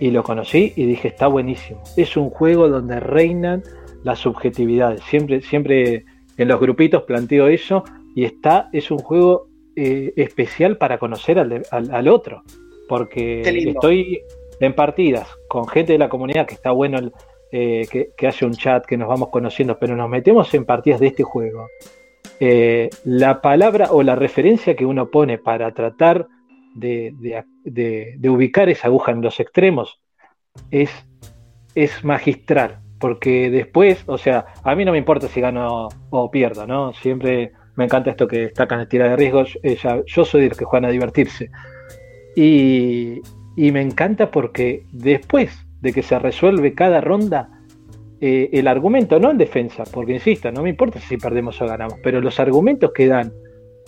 [0.00, 1.82] Y lo conocí y dije, está buenísimo.
[1.96, 3.64] Es un juego donde reinan
[4.04, 5.02] las subjetividades.
[5.02, 6.04] Siempre, siempre
[6.36, 12.08] en los grupitos planteo eso y está, es un juego eh, especial para conocer al,
[12.08, 12.42] otro,
[12.88, 14.22] porque estoy
[14.60, 17.12] en partidas con gente de la comunidad que está bueno
[17.52, 21.08] eh, que, hace un chat, que nos vamos conociendo, pero nos metemos en partidas de
[21.08, 21.68] este juego.
[22.40, 26.28] Eh, la palabra o la referencia que uno pone para tratar
[26.74, 27.14] de,
[28.28, 30.00] ubicar esa aguja en los extremos
[30.70, 30.90] es,
[31.74, 36.66] es magistral porque después, o sea, a mí no me importa si gano o pierdo,
[36.66, 36.92] ¿no?
[36.94, 39.56] Siempre me encanta esto que destacan el tira de riesgos,
[40.06, 41.50] yo soy de los que juegan a divertirse.
[42.34, 43.20] Y,
[43.56, 47.57] me encanta porque después de que se resuelve cada ronda,
[48.20, 51.98] eh, el argumento, no en defensa, porque insisto, no me importa si perdemos o ganamos,
[52.02, 53.32] pero los argumentos que dan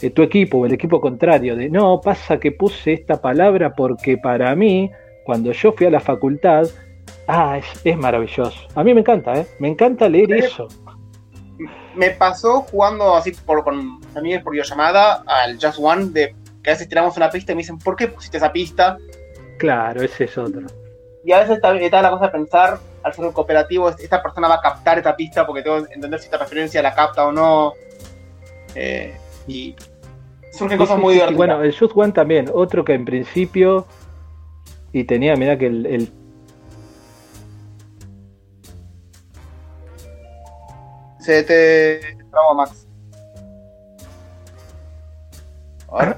[0.00, 4.18] eh, tu equipo o el equipo contrario de no, pasa que puse esta palabra porque
[4.18, 4.90] para mí
[5.24, 6.66] cuando yo fui a la facultad,
[7.26, 8.66] ah, es, es maravilloso.
[8.74, 9.46] A mí me encanta, ¿eh?
[9.58, 10.68] Me encanta leer eso.
[11.94, 16.72] Me pasó jugando así por, con amigos por videollamada al Just One, de que a
[16.72, 18.96] veces tiramos una pista y me dicen, ¿por qué pusiste esa pista?
[19.58, 20.66] Claro, ese es otro.
[21.24, 24.48] Y a veces está, está la cosa de pensar, al ser un cooperativo, esta persona
[24.48, 27.32] va a captar esta pista porque tengo que entender si esta referencia la capta o
[27.32, 27.72] no.
[28.74, 29.74] Eh, y
[30.52, 31.36] surgen cosas muy divertidas.
[31.36, 33.86] Bueno, el Just One también, otro que en principio.
[34.92, 36.12] Y tenía, mira que el, el-
[41.18, 42.86] Se te traba Max.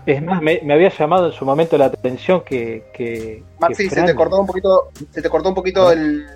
[0.04, 2.84] Es más, me, me había llamado en su momento la atención que.
[2.92, 6.26] que Maxi, que se te cortó un poquito, se te cortó un poquito el,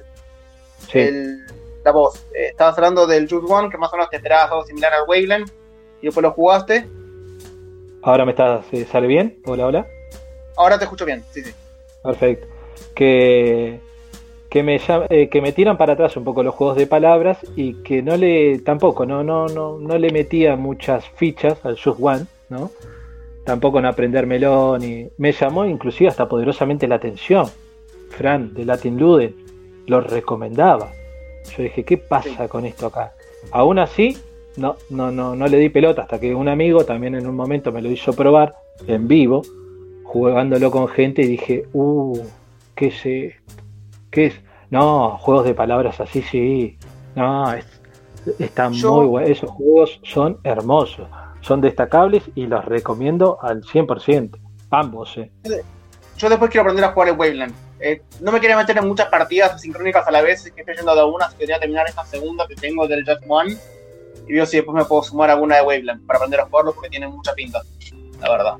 [0.90, 1.46] Sí, el-
[1.84, 2.24] la voz.
[2.34, 5.08] Eh, estabas hablando del Just One, que más o menos te esperabas algo similar al
[5.08, 5.48] Waveland,
[6.02, 6.86] y después lo jugaste.
[8.02, 9.38] ahora me está, ¿se ¿sale bien?
[9.46, 9.86] Hola, hola.
[10.56, 11.52] Ahora te escucho bien, sí, sí.
[12.02, 12.46] Perfecto.
[12.94, 13.80] Que,
[14.48, 17.74] que, me, eh, que me tiran para atrás un poco los juegos de palabras y
[17.82, 22.26] que no le, tampoco, no, no, no, no le metía muchas fichas al Just One,
[22.48, 22.70] ¿no?
[23.44, 25.08] Tampoco en aprendérmelo, ni.
[25.18, 27.46] Me llamó inclusive hasta poderosamente la atención.
[28.10, 29.34] Fran, de Latin Luden,
[29.86, 30.92] lo recomendaba.
[31.56, 33.12] Yo dije, ¿qué pasa con esto acá?
[33.52, 34.16] Aún así,
[34.56, 37.72] no, no, no, no le di pelota hasta que un amigo también en un momento
[37.72, 38.54] me lo hizo probar
[38.86, 39.42] en vivo
[40.04, 42.18] jugándolo con gente y dije, uh,
[42.74, 43.62] ¿qué es esto?
[44.10, 44.34] ¿Qué es?
[44.70, 46.78] No, juegos de palabras así, sí.
[47.14, 47.64] No, es,
[48.38, 49.30] están Yo- muy buenos.
[49.30, 51.08] Esos juegos son hermosos,
[51.40, 54.38] son destacables y los recomiendo al 100%.
[54.70, 55.30] Ambos, eh.
[56.16, 57.54] Yo después quiero aprender a jugar el Waveland.
[57.78, 60.94] Eh, no me quería meter en muchas partidas sincrónicas a la vez, que estoy yendo
[60.94, 63.56] de una, así que quería terminar esta segunda que tengo del Just One.
[64.26, 66.74] Y veo si después me puedo sumar a alguna de Waveland para aprender a jugarlo
[66.74, 67.62] porque tiene mucha pinta,
[68.20, 68.54] la verdad.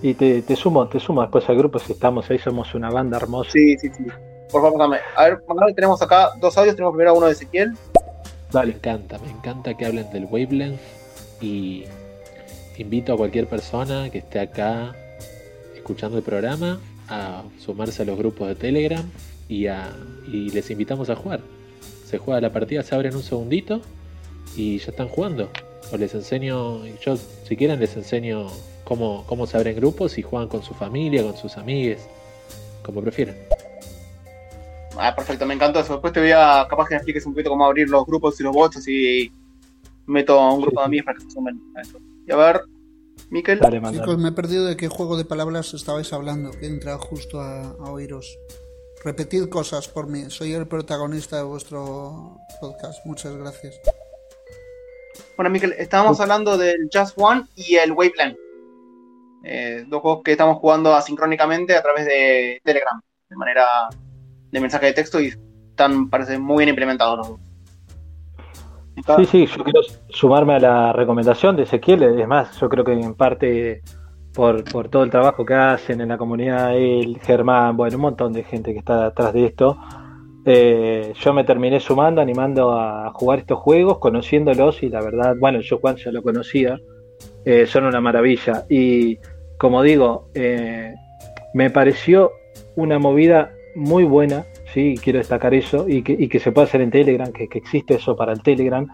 [0.00, 3.16] Y te, te sumo, te sumo después al grupo si estamos ahí, somos una banda
[3.16, 3.50] hermosa.
[3.50, 4.04] Sí, sí, sí.
[4.50, 4.98] Por favor, dame.
[5.16, 5.42] A ver,
[5.74, 6.76] tenemos acá dos audios.
[6.76, 7.70] Tenemos primero uno de Ezequiel.
[7.70, 7.78] Me
[8.52, 8.72] Dale.
[8.72, 10.78] encanta, me encanta que hablen del wavelength
[11.40, 11.84] y
[12.78, 14.94] invito a cualquier persona que esté acá
[15.74, 19.04] escuchando el programa a sumarse a los grupos de Telegram
[19.48, 19.92] y, a,
[20.26, 21.40] y les invitamos a jugar.
[22.06, 23.80] Se juega la partida, se abre en un segundito
[24.56, 25.50] y ya están jugando.
[25.92, 28.48] O les enseño, yo si quieren les enseño
[28.84, 32.08] cómo, cómo se abren grupos y juegan con su familia, con sus amigues,
[32.82, 33.36] como prefieran.
[34.96, 35.94] Ah, perfecto, me encantó eso.
[35.94, 38.44] Después te voy a, capaz que me expliques un poquito cómo abrir los grupos y
[38.44, 39.32] los bots, así
[40.06, 41.98] meto a un grupo de amigos para que se sumen a eso.
[42.26, 42.60] Y a ver,
[43.30, 43.58] Miquel.
[43.58, 43.80] Dale.
[43.92, 47.40] Chicos, me he perdido de qué juego de palabras estabais hablando, que he entrado justo
[47.40, 48.38] a, a oíros.
[49.04, 53.04] Repetid cosas por mí, soy el protagonista de vuestro podcast.
[53.04, 53.78] Muchas gracias.
[55.36, 58.36] Bueno, Miquel, estábamos hablando del Just One y el Waveland.
[59.44, 63.66] Eh, dos juegos que estamos jugando asincrónicamente a través de Telegram, de manera
[64.50, 65.34] de mensaje de texto y
[65.70, 67.40] están, parece, muy bien implementados los dos.
[69.06, 72.02] Sí, sí, yo quiero sumarme a la recomendación de Ezequiel.
[72.02, 73.82] Es más, yo creo que en parte
[74.32, 78.32] por, por todo el trabajo que hacen en la comunidad, él, Germán, bueno, un montón
[78.32, 79.76] de gente que está detrás de esto.
[80.46, 85.60] eh, yo me terminé sumando, animando a jugar estos juegos, conociéndolos y la verdad, bueno,
[85.60, 86.78] yo Juan ya lo conocía,
[87.44, 88.64] eh, son una maravilla.
[88.68, 89.18] Y
[89.58, 90.94] como digo, eh,
[91.54, 92.32] me pareció
[92.76, 97.32] una movida muy buena, sí, quiero destacar eso, y que, se puede hacer en Telegram,
[97.32, 98.86] que, existe eso para el Telegram,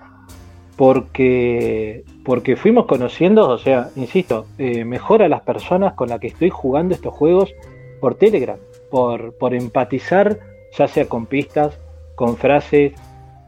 [0.77, 6.29] porque, porque fuimos conociendo, o sea, insisto, eh, mejor a las personas con las que
[6.29, 7.53] estoy jugando estos juegos
[8.01, 8.59] por Telegram,
[8.91, 10.39] por, por empatizar,
[10.79, 11.79] ya sea con pistas,
[12.15, 12.93] con frases,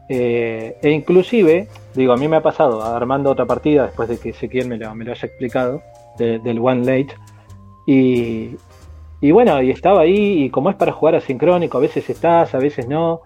[0.09, 4.29] eh, e inclusive, digo, a mí me ha pasado armando otra partida después de que
[4.29, 5.81] Ezequiel me lo, me lo haya explicado,
[6.17, 7.15] de- del One Late,
[7.85, 8.55] y,
[9.27, 12.59] y bueno, y estaba ahí, y como es para jugar asincrónico, a veces estás, a
[12.59, 13.21] veces no.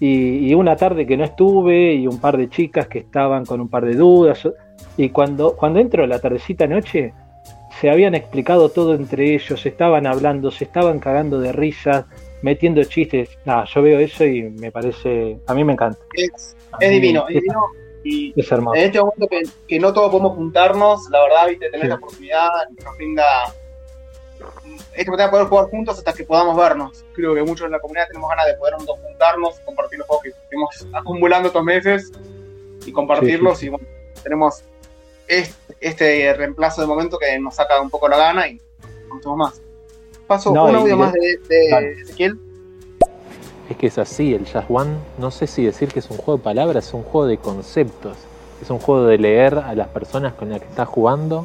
[0.00, 3.60] Y, y una tarde que no estuve, y un par de chicas que estaban con
[3.60, 4.48] un par de dudas.
[4.96, 7.14] Y cuando, cuando entro la tardecita noche,
[7.80, 12.04] se habían explicado todo entre ellos, estaban hablando, se estaban cagando de risas,
[12.42, 13.38] metiendo chistes.
[13.44, 15.38] Nada, yo veo eso y me parece.
[15.46, 16.00] A mí me encanta.
[16.14, 17.66] Es, divino, es divino.
[18.04, 18.74] Y Es hermoso.
[18.74, 21.88] en este momento que, que no todos podemos juntarnos, la verdad, viste, tener Sí.
[21.90, 22.48] la oportunidad
[22.84, 23.22] nos brinda
[24.94, 27.04] esta oportunidad de poder jugar juntos hasta que podamos vernos.
[27.14, 30.30] Creo que muchos en la comunidad tenemos ganas de poder juntarnos, compartir los juegos que
[30.30, 32.12] estuvimos acumulando estos meses
[32.84, 33.58] y compartirlos.
[33.58, 33.86] Sí, sí, Y bueno,
[34.22, 34.62] tenemos
[35.28, 38.60] este, este reemplazo de momento que nos saca un poco la gana y
[39.24, 39.60] no más.
[40.26, 41.38] Paso No, un audio más de.
[42.00, 42.38] Ezequiel.
[43.70, 46.36] Es que es así, el Just One, no sé si decir que es un juego
[46.38, 48.16] de palabras, es un juego de conceptos.
[48.60, 51.44] Es un juego de leer a las personas con las que estás jugando,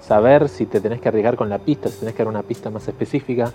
[0.00, 2.70] saber si te tenés que arriesgar con la pista, si tenés que dar una pista
[2.70, 3.52] más específica.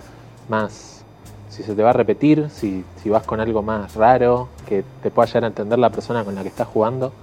[0.49, 1.03] más,
[1.49, 5.09] si se te va a repetir, si, si vas con algo más raro, que te
[5.09, 7.13] pueda llegar a entender la persona con la que estás jugando.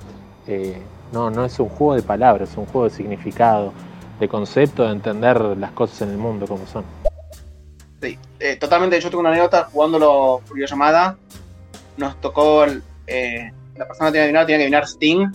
[0.47, 0.81] Eh,
[1.13, 3.73] no, no es un juego de palabras, es un juego de significado,
[4.19, 6.85] de concepto, de entender las cosas en el mundo como son.
[8.01, 8.99] Sí, eh, totalmente.
[9.01, 11.17] Yo tengo una anécdota jugándolo por videollamada.
[11.97, 12.65] Nos tocó.
[12.65, 15.27] el- eh, la persona que tenía que adivinar, tenía que adivinar Sting.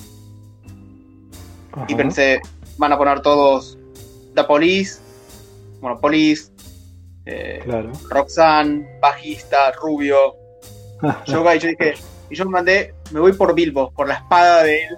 [1.87, 2.41] Y pensé,
[2.77, 3.76] van a poner todos
[4.45, 4.99] Police.
[5.79, 6.51] Bueno, Police.
[7.25, 7.91] eh, Claro.
[8.09, 10.35] Roxanne, bajista, rubio.
[11.27, 11.93] Yo, y yo dije.
[12.29, 14.97] Y yo me mandé, me voy por Bilbo, por la espada de él.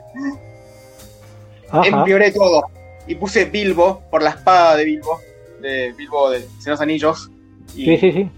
[1.69, 1.87] Ajá.
[1.87, 2.63] Empeoré todo.
[3.07, 5.19] Y puse Bilbo por la espada de Bilbo.
[5.61, 7.29] De Bilbo de los Anillos.
[7.75, 8.31] Y Sí, sí, sí.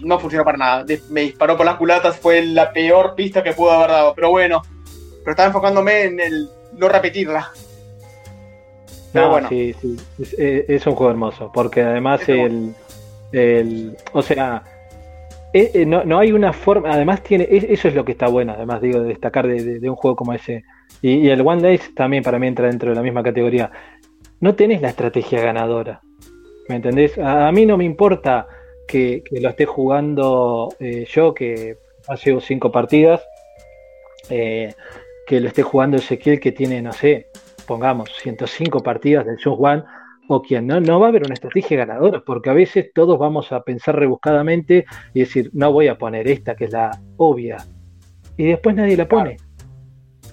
[0.00, 0.84] no funcionó para nada.
[1.10, 4.14] Me disparó por las culatas, fue la peor pista que pudo haber dado.
[4.14, 4.62] Pero bueno,
[5.20, 7.50] pero estaba enfocándome en el no repetirla.
[9.12, 9.96] Pero No, bueno, sí, sí.
[10.20, 12.74] Es, eh, es un juego hermoso, porque además el,
[13.32, 13.96] el.
[14.12, 14.62] O sea,
[15.52, 16.92] eh, eh, no, no hay una forma.
[16.92, 17.46] Además, tiene.
[17.50, 19.96] es- Eso es lo que está bueno, además, digo, de destacar de, de- de un
[19.96, 20.64] juego como ese.
[21.02, 23.70] Y, y el One Days también para mí entra dentro de la misma categoría.
[24.40, 26.00] No tenés la estrategia ganadora.
[26.68, 27.16] ¿Me entendés?
[27.18, 28.46] A, a mí no me importa
[28.88, 31.76] que, que lo esté jugando eh, yo, que
[32.08, 33.22] hace cinco partidas,
[34.30, 34.74] eh,
[35.26, 37.28] que lo esté jugando Ezequiel, que tiene, no sé,
[37.66, 39.82] pongamos 105 partidas del Just One,
[40.28, 43.52] o quien no, no va a haber una estrategia ganadora, porque a veces todos vamos
[43.52, 47.58] a pensar rebuscadamente y decir, no voy a poner esta que es la obvia,
[48.36, 49.36] y después nadie la pone.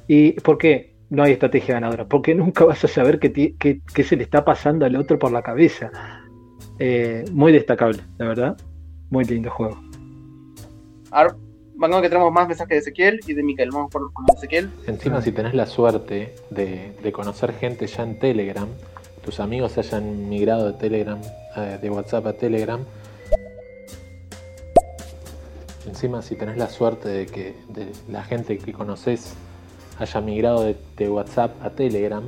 [0.08, 2.06] ¿Y por qué no hay estrategia ganadora?
[2.08, 5.32] Porque nunca vas a saber qué, qué- qué se le está pasando al otro por
[5.32, 5.92] la cabeza.
[6.80, 8.58] Eh, muy destacable, la verdad.
[9.12, 9.80] Muy lindo juego.
[11.12, 11.36] ahora
[11.76, 13.70] vamos que tenemos más mensajes de Ezequiel y de Miquel.
[13.72, 14.70] Vamos por con Ezequiel.
[14.88, 18.68] Encima, si tenés la suerte de, conocer gente ya en Telegram,
[19.24, 21.20] tus amigos hayan migrado de Telegram,
[21.56, 22.82] eh, de WhatsApp a Telegram.
[25.88, 27.56] Encima, si tenés la suerte de que
[28.10, 29.34] la gente que conoces
[30.00, 32.24] haya migrado de, de WhatsApp a Telegram,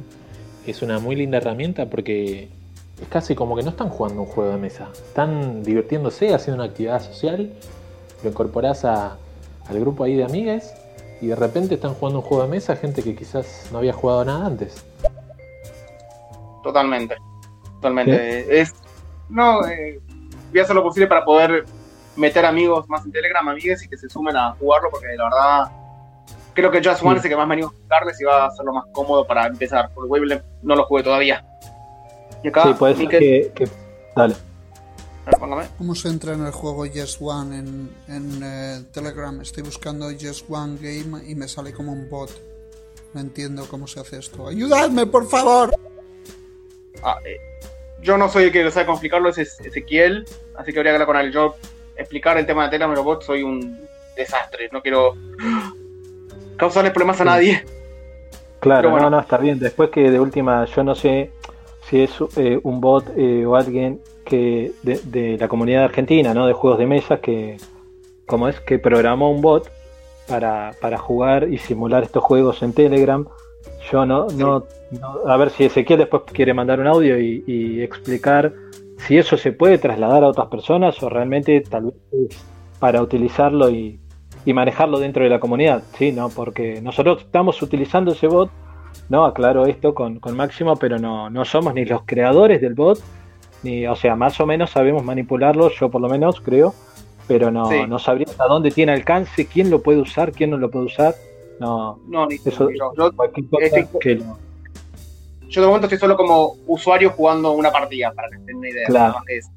[0.67, 2.49] es una muy linda herramienta porque
[3.01, 6.71] es casi como que no están jugando un juego de mesa, están divirtiéndose, haciendo una
[6.71, 7.53] actividad social,
[8.23, 9.17] lo incorporás a,
[9.67, 10.73] al grupo ahí de amigues
[11.21, 14.25] y de repente están jugando un juego de mesa gente que quizás no había jugado
[14.25, 14.85] nada antes.
[16.63, 17.15] Totalmente.
[17.75, 18.59] Totalmente.
[18.61, 18.73] Es.
[19.29, 19.99] No, eh,
[20.51, 21.65] voy a hacer lo posible para poder
[22.15, 25.71] meter amigos más en Telegram, amigues, y que se sumen a jugarlo, porque la verdad.
[26.53, 27.19] Creo que Just One Sí.
[27.19, 29.27] es el que más me animo a explicarles y va a ser lo más cómodo
[29.27, 29.89] para empezar.
[29.93, 31.45] Porque Waveland no lo jugué todavía.
[32.41, 33.69] Y acá, sí, puede ser que-
[34.15, 34.35] Dale.
[35.39, 35.65] Póngame.
[35.77, 39.39] ¿Cómo se entra en el juego Just One en, en eh, Telegram?
[39.41, 42.29] Estoy buscando Just One Game y me sale como un bot.
[43.13, 44.47] No entiendo cómo se hace esto.
[44.47, 45.73] ¡Ayudadme, por favor!
[47.03, 47.37] Ah, eh,
[48.01, 50.25] yo no soy el que lo sabe cómo explicarlo, es Eze- Ezequiel,
[50.57, 51.31] así que habría que hablar con él.
[51.31, 51.55] Yo
[51.95, 53.79] explicar el tema de Telegram y robot soy un
[54.17, 55.13] desastre, no quiero
[56.57, 57.63] causarle problemas a nadie.
[58.59, 59.09] Claro, bueno.
[59.09, 59.59] no, no, está bien.
[59.59, 61.31] Después que de última, yo no sé
[61.89, 66.47] si es eh, un bot eh, o alguien que de, de la comunidad argentina, ¿no?
[66.47, 67.57] De juegos de mesa que,
[68.25, 69.69] como es, que programó un bot
[70.27, 73.25] para, para jugar y simular estos juegos en Telegram.
[73.91, 77.81] Yo no, no, no- a ver si Ezequiel después quiere mandar un audio y, y
[77.81, 78.51] explicar
[78.97, 81.93] si eso se puede trasladar a otras personas o realmente tal vez
[82.79, 83.99] para utilizarlo y,
[84.45, 86.29] y manejarlo dentro de la comunidad, sí, ¿no?
[86.29, 88.49] Porque nosotros estamos utilizando ese bot,
[89.09, 89.25] ¿no?
[89.25, 92.99] Aclaro esto con, con Máximo, pero no, no somos ni los creadores del bot,
[93.65, 96.73] ni, o sea, más o menos sabemos manipularlo, yo por lo menos creo,
[97.27, 97.77] pero no, Sí.
[97.87, 101.15] no sabría hasta dónde tiene alcance, quién lo puede usar, quién no lo puede usar,
[101.59, 102.93] no, No, ni eso ni yo.
[102.95, 103.11] Yo,
[103.59, 104.21] este- que
[105.61, 108.85] de momento estoy solo como usuario jugando una partida, para que tengan una idea.
[108.87, 109.05] Claro.
[109.07, 109.49] nada más que eso.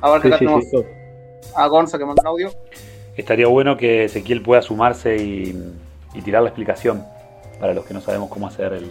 [0.00, 0.76] A ver, sí, tenemos sí,
[1.54, 2.50] a Gonza que manda un audio.
[3.16, 5.54] Estaría bueno que Ezequiel pueda sumarse y,
[6.14, 7.04] y tirar la explicación
[7.60, 8.90] para los que no sabemos cómo hacer el,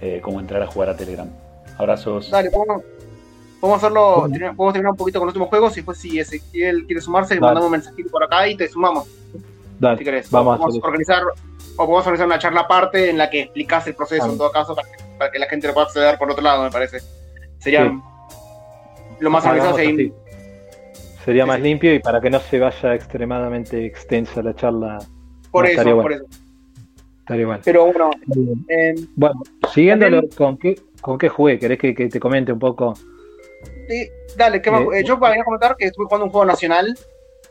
[0.00, 1.28] eh, cómo entrar a jugar a Telegram.
[1.78, 2.30] Abrazos.
[2.30, 2.50] Dale,
[3.60, 6.86] podemos, hacerlo, terminar- podemos terminar un poquito con los últimos juegos y después si Ezequiel
[6.86, 7.40] quiere sumarse, Dale.
[7.40, 9.08] mandamos un mensajito por acá y te sumamos,
[9.78, 10.30] Dale, si querés.
[10.30, 10.86] vamos a hacer eso.
[10.86, 14.30] organizar, o podemos organizar una charla aparte en la que explicas el proceso Ah.
[14.32, 16.62] en todo caso para que, para que la gente lo pueda acceder por otro lado,
[16.64, 16.98] me parece.
[17.58, 17.98] Sería Sí.
[19.20, 20.12] lo más organizado sería.
[21.24, 21.62] Sería Sí, más sí.
[21.62, 24.98] limpio y para que no se vaya extremadamente extensa la charla,
[25.50, 26.16] por No, eso, por bueno.
[26.16, 26.24] eso.
[27.20, 27.60] estaría bueno.
[27.64, 28.10] Pero bueno,
[28.68, 29.42] eh, Bueno,
[29.74, 31.58] siguiéndolo, ¿con qué, ¿con qué jugué?
[31.58, 32.94] ¿Querés que, que te comente un poco?
[33.88, 34.82] Sí, dale, ¿qué más?
[34.82, 36.96] Eh, Eh, yo voy a comentar que estuve jugando un juego nacional.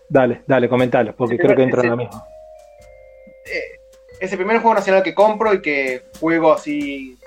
[0.10, 2.24] Dale, dale, comentalo, porque creo que entra en la misma.
[3.46, 3.80] eh,
[4.20, 7.18] es el primer juego nacional que compro y que juego así.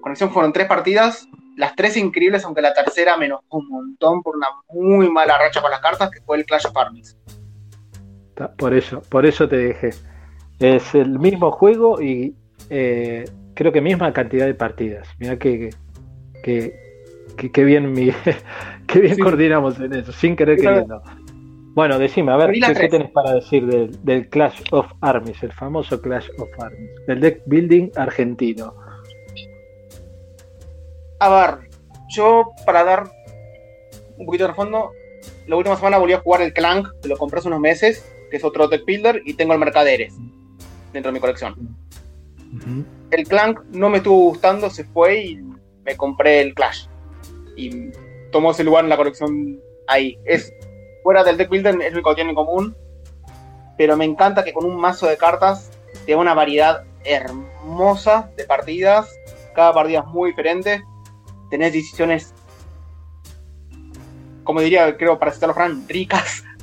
[0.00, 1.26] Conexión fueron tres partidas.
[1.56, 5.70] las tres increíbles, aunque la tercera menos un montón por una muy mala racha con
[5.70, 7.18] las cartas, que fue el Clash of Armies.
[8.56, 9.90] Por eso, por eso te dejé.
[10.58, 12.34] Es el mismo juego y
[12.70, 15.06] eh, creo que misma cantidad de partidas.
[15.18, 15.68] Mira que,
[16.42, 16.89] que,
[17.48, 18.10] que, bien, mi,
[18.86, 21.02] que bien coordinamos en eso, sin querer queriendo.
[21.74, 26.00] Bueno, decime, a ver, ¿qué, tenés para decir del, del, Clash of Armies, el famoso
[26.02, 28.74] Clash of Armies, del deck building argentino?
[31.20, 31.70] A ver,
[32.08, 33.04] yo para dar
[34.18, 34.90] un poquito de fondo,
[35.46, 38.36] la última semana volví a jugar el Clank, que lo compré hace unos meses, que
[38.36, 40.14] es otro deck builder, y tengo el Mercaderes
[40.92, 41.54] dentro de mi colección.
[43.10, 45.36] El Clank no me estuvo gustando, se fue y
[45.84, 46.86] me compré el Clash.
[47.60, 47.92] Y
[48.32, 50.18] tomó ese lugar en la colección ahí.
[50.24, 50.52] Es
[51.02, 52.76] fuera del deck builder, es lo que tiene en común.
[53.76, 55.70] Pero me encanta que con un mazo de cartas
[56.06, 59.14] te una variedad hermosa de partidas.
[59.54, 60.82] Cada partida es muy diferente.
[61.50, 62.34] Tenés decisiones,
[64.44, 66.44] como diría, creo, para citarlo Fran, ricas.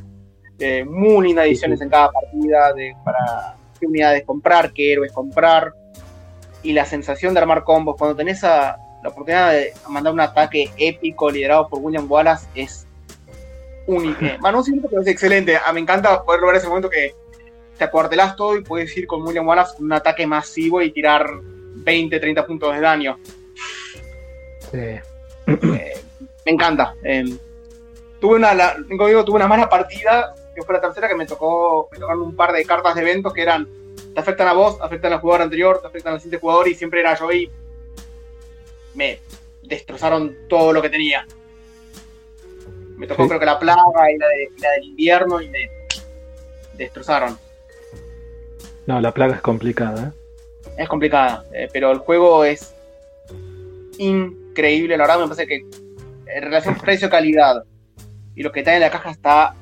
[0.60, 5.72] Eh, muy lindas decisiones en cada partida de, para qué unidades comprar, qué héroes comprar.
[6.64, 8.44] Y la sensación de armar combos cuando tenés
[9.08, 12.86] la oportunidad de mandar un ataque épico liderado por William Wallace es
[13.86, 14.20] único.
[14.42, 15.58] bueno, siento que es excelente.
[15.58, 17.16] Ah, me encanta poder lograr ese momento que
[17.78, 22.20] te acuartelás todo y puedes ir con William Wallace un ataque masivo y tirar 20,
[22.20, 23.18] 30 puntos de daño.
[24.74, 25.02] Eh,
[25.46, 26.94] me encanta.
[27.02, 27.24] Eh,
[28.20, 31.98] tuve una, digo, tuve una mala partida que fue la tercera, que me tocó, me
[31.98, 33.70] tocaron un par de cartas de eventos que eran,
[34.14, 37.00] te afectan a vos, afectan al jugador anterior, te afectan al siguiente jugador y siempre
[37.00, 37.50] era yo y
[38.98, 39.20] me
[39.64, 41.26] destrozaron todo lo que tenía.
[42.98, 44.28] Me tocó creo que la plaga y la,
[44.72, 45.70] del invierno y me
[46.74, 47.38] destrozaron.
[48.88, 50.08] No, la plaga es complicada.
[50.08, 50.82] ¿eh?
[50.84, 52.74] Es complicada, eh, pero el juego es
[54.00, 54.98] increíble.
[54.98, 55.66] La verdad me parece que
[56.26, 57.64] en relación precio-calidad
[58.36, 59.56] y lo que está en la caja está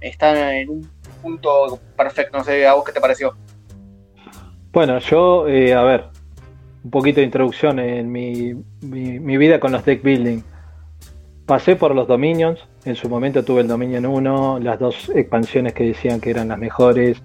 [0.00, 0.90] está en un
[1.22, 2.38] punto perfecto.
[2.38, 3.34] No sé, ¿a vos qué te pareció?
[4.72, 6.04] Bueno, yo, eh, a ver,
[6.82, 10.40] un poquito de introducción en mi, mi, vida con los deck building.
[11.46, 15.84] Pasé por los Dominions, en su momento tuve el Dominion 1, las dos expansiones que
[15.84, 17.22] decían que eran las mejores,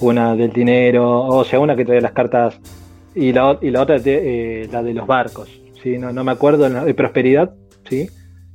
[0.00, 2.58] una del dinero, o sea, una que traía las cartas
[3.14, 5.48] y la, y la otra de, eh, la de los barcos,
[5.82, 5.96] ¿sí?
[5.98, 7.54] no, no me acuerdo, de prosperidad,
[7.88, 8.08] ¿sí?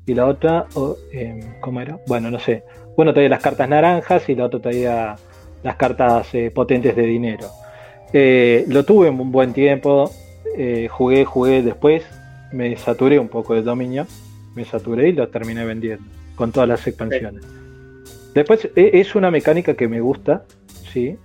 [0.06, 0.66] y la otra,
[1.12, 2.00] em, ¿cómo era?
[2.08, 2.64] Bueno, no sé,
[2.96, 5.16] bueno, traía las cartas naranjas y la otra traía
[5.64, 7.48] las cartas eh, potentes de dinero.
[8.12, 10.12] Eh, lo tuve un buen tiempo,
[10.56, 12.04] eh, jugué, jugué después,
[12.52, 14.06] me saturé un poco de dominio,
[14.56, 16.04] me saturé y lo terminé vendiendo
[16.36, 17.44] con todas las expansiones.
[18.34, 20.46] Después es una mecánica que me gusta,
[20.92, 21.16] sí.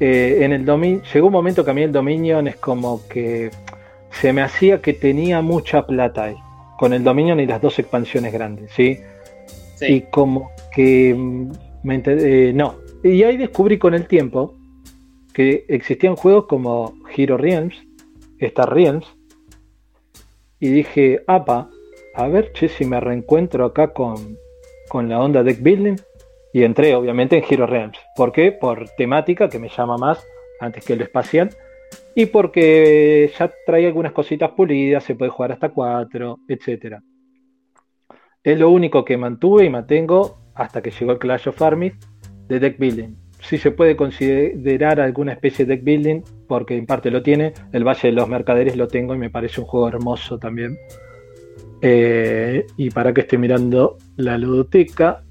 [0.00, 3.50] en el dominio llegó un momento que a mí el Dominion es como que
[4.10, 6.36] se me hacía que tenía mucha plata ahí,
[6.78, 8.98] con el Dominion y las dos expansiones grandes, sí.
[9.80, 11.50] Y como que mm,
[11.82, 12.76] me eh, no.
[13.02, 14.54] Y ahí descubrí con el tiempo
[15.32, 17.74] que existían juegos como Hero Realms,
[18.46, 19.06] Star Realms,
[20.62, 21.68] y dije, apa,
[22.14, 24.38] a ver, che, si me reencuentro acá con,
[24.88, 25.96] con la onda deck building.
[26.52, 27.98] Y entré, obviamente, en Hero Realms.
[28.14, 28.52] ¿Por qué?
[28.52, 30.24] Por temática, que me llama más
[30.60, 31.50] antes que lo espacial.
[32.14, 37.02] Y porque ya trae algunas cositas pulidas, se puede jugar hasta cuatro, etcétera.
[38.44, 41.94] Es lo único que mantuve y mantengo hasta que llegó el Clash of Armies
[42.46, 43.21] de deck building.
[43.42, 47.84] Si se puede considerar alguna especie de deck building, porque en parte lo tiene, el
[47.84, 50.76] Valle de los Mercaderes lo tengo y me parece un juego hermoso también.
[51.82, 55.24] Eh, y para que esté mirando la ludoteca,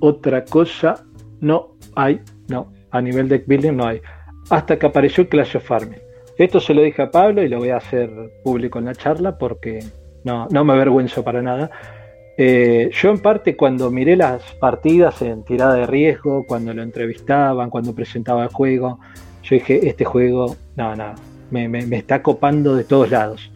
[0.00, 1.04] otra cosa
[1.40, 4.00] no hay, no, a nivel deck building no hay.
[4.48, 6.00] Hasta que apareció Clash of Armies.
[6.38, 8.10] Esto se lo dije a Pablo y lo voy a hacer
[8.44, 9.80] público en la charla porque
[10.24, 11.70] no, no me avergüenzo para nada.
[12.40, 17.68] Eh, yo en parte cuando miré las partidas en tirada de riesgo, cuando lo entrevistaban,
[17.68, 19.00] cuando presentaba el juego,
[19.42, 21.16] yo dije, este juego, no, no,
[21.50, 23.50] me, está copando de todos lados.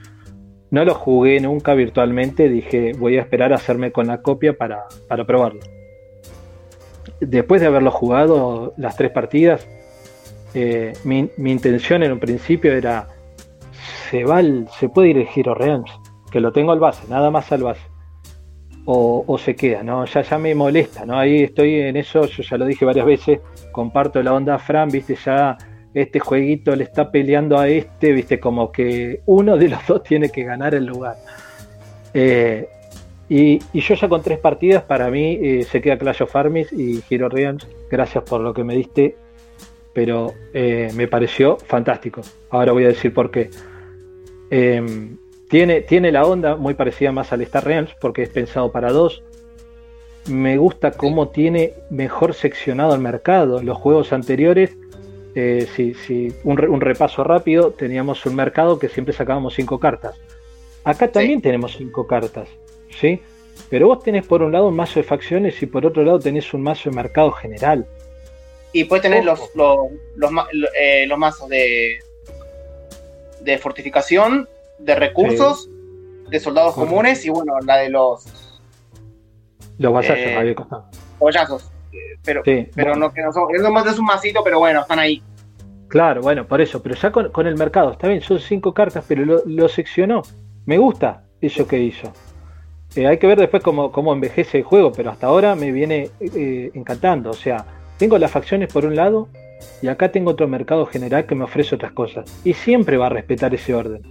[0.73, 4.89] No lo jugué nunca virtualmente, dije, voy a esperar a hacerme con la copia para,
[5.29, 5.61] probarlo.
[7.21, 9.65] Después de haberlo jugado las tres partidas,
[10.55, 13.07] eh, mi, intención en un principio era,
[14.11, 14.43] se, va
[14.77, 15.93] se puede ir el Giro Realms,
[16.33, 17.92] que lo tengo al base, nada más al base
[18.85, 20.05] o, se queda, ¿no?
[20.07, 21.19] Ya, ya me molesta, ¿no?
[21.19, 25.17] Ahí estoy en eso, yo ya lo dije varias veces, comparto la onda Fran, viste,
[25.25, 25.57] ya
[25.95, 30.31] este jueguito le está peleando a este, viste, como que uno de los dos tiene
[30.31, 31.17] que ganar el lugar.
[32.15, 32.69] Eh,
[33.29, 37.03] y, yo ya con tres partidas, para mí eh, se queda Clash of Armies y
[37.09, 39.17] Hero Realms, gracias por lo que me diste,
[39.95, 42.21] pero eh, me pareció fantástico.
[42.51, 43.51] Ahora voy a decir por qué.
[45.53, 49.23] Tiene, tiene la onda muy parecida más al Star Realms porque es pensado para dos.
[50.27, 53.63] Me gusta cómo tiene mejor seccionado el mercado.
[53.63, 54.75] Los juegos anteriores,
[55.35, 59.79] eh, si, si un, re- un repaso rápido, teníamos un mercado que siempre sacábamos cinco
[59.79, 60.19] cartas.
[60.85, 62.49] Acá también tenemos cinco cartas,
[62.99, 63.21] ¿sí?
[63.69, 66.55] Pero vos tenés por un lado un mazo de facciones y por otro lado tenés
[66.55, 67.87] un mazo de mercado general.
[68.73, 69.51] Y puedes tener Ojo.
[69.55, 71.99] los, los, los, eh, los mazos de,
[73.41, 74.49] de fortificación,
[74.85, 75.69] de recursos,
[76.29, 78.61] de soldados comunes y bueno, la de los
[79.79, 80.87] Los vasallos, Eh, había costado.
[81.93, 83.09] Eh, Pero, Sí, pero bueno.
[83.09, 85.23] no que no son, es más es un masito, pero bueno, están ahí.
[85.89, 89.05] Claro, bueno, por eso, pero ya con, con el mercado, está bien, son cinco cartas,
[89.07, 90.23] pero lo, lo seccionó.
[90.65, 92.11] Me gusta eso que hizo.
[92.95, 96.11] Eh, hay que ver después cómo, cómo envejece el juego, pero hasta ahora me viene
[96.21, 97.31] eh, encantando.
[97.31, 97.65] O sea,
[97.99, 99.29] tengo las facciones por un lado
[99.83, 102.25] y acá tengo otro mercado general que me ofrece otras cosas.
[102.45, 104.03] Y siempre va a respetar ese orden.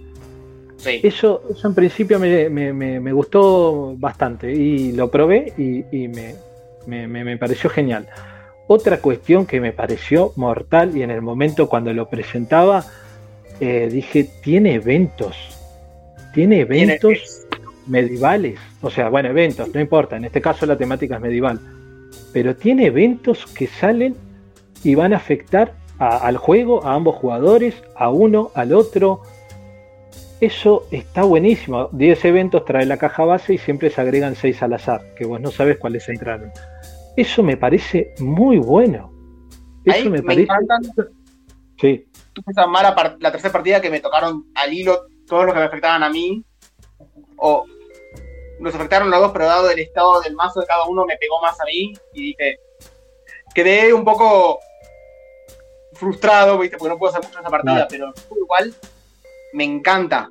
[0.76, 1.00] Sí.
[1.02, 6.08] Eso, eso en principio me, me- me- me gustó bastante y lo probé y, y
[6.08, 6.34] me,
[6.86, 8.08] me- me- me pareció genial.
[8.66, 12.84] Otra cuestión que me pareció mortal y en el momento cuando lo presentaba
[13.60, 15.36] eh, dije, tiene eventos,
[16.34, 17.42] tiene Tiene- eventos
[17.86, 21.60] medievales, o sea, bueno, eventos, no importa, en este caso la temática es medieval,
[22.32, 24.14] pero tiene eventos que salen
[24.82, 29.22] y van a afectar a- al juego, a ambos jugadores, a uno, al otro.
[30.42, 31.88] Eso está buenísimo.
[31.92, 35.40] 10 eventos trae la caja base y siempre se agregan 6 al azar, que vos
[35.40, 36.50] no sabes cuáles entraron.
[37.16, 39.12] Eso me parece muy bueno.
[39.84, 40.42] Eso Ahí me me, parece.
[40.42, 40.80] encantan
[41.80, 45.54] Sí, tú esa mala par- la tercera partida que me tocaron al hilo todos los
[45.54, 46.44] que me afectaban a mí.
[47.36, 47.64] O
[48.58, 51.40] nos afectaron los dos, pero dado el estado del mazo de cada uno me pegó
[51.40, 51.92] más a mí.
[52.14, 52.58] Y dije.
[53.54, 54.58] Quedé un poco
[55.92, 56.76] frustrado, ¿viste?
[56.78, 58.74] Porque no puedo hacer mucho en esa partida, pero igual
[59.52, 60.28] me encanta.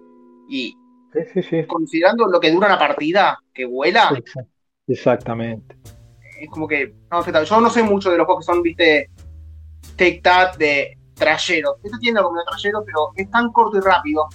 [0.49, 0.75] Y
[1.13, 1.63] sí, sí, sí.
[1.65, 4.47] considerando lo que dura una partida, que vuela, Exact-
[4.87, 5.77] Exactamente.
[6.39, 7.43] es como que no.
[7.43, 9.09] Yo no sé mucho de los juegos que son, viste,
[9.95, 11.75] take that de trayeros.
[11.83, 14.27] Este tiene algo de trayero, pero es tan corto y rápido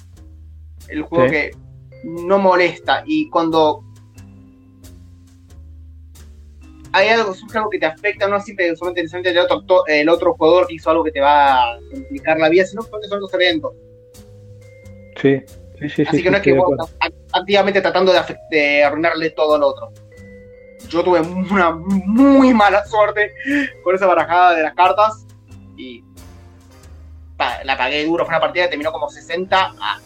[0.88, 1.50] el juego que
[2.04, 3.02] no molesta.
[3.06, 3.82] Y cuando
[6.92, 10.08] hay algo, surge algo que te afecta, no es siempre solamente interesante el otro, el
[10.08, 13.20] otro jugador que hizo algo que te va a complicar la vida, sino que son
[13.20, 13.72] los eventos.
[15.20, 15.40] Sí,
[15.78, 16.02] sí, sí.
[16.02, 16.94] Así sí, que no sí, es que vos estás
[17.32, 19.90] activamente tratando de, de arruinarle todo al otro.
[20.88, 23.32] Yo tuve una muy mala suerte
[23.82, 25.26] con esa barajada de las cartas
[25.76, 26.04] y
[27.64, 28.24] la pagué duro.
[28.24, 30.00] Fue una partida que terminó como 60 a,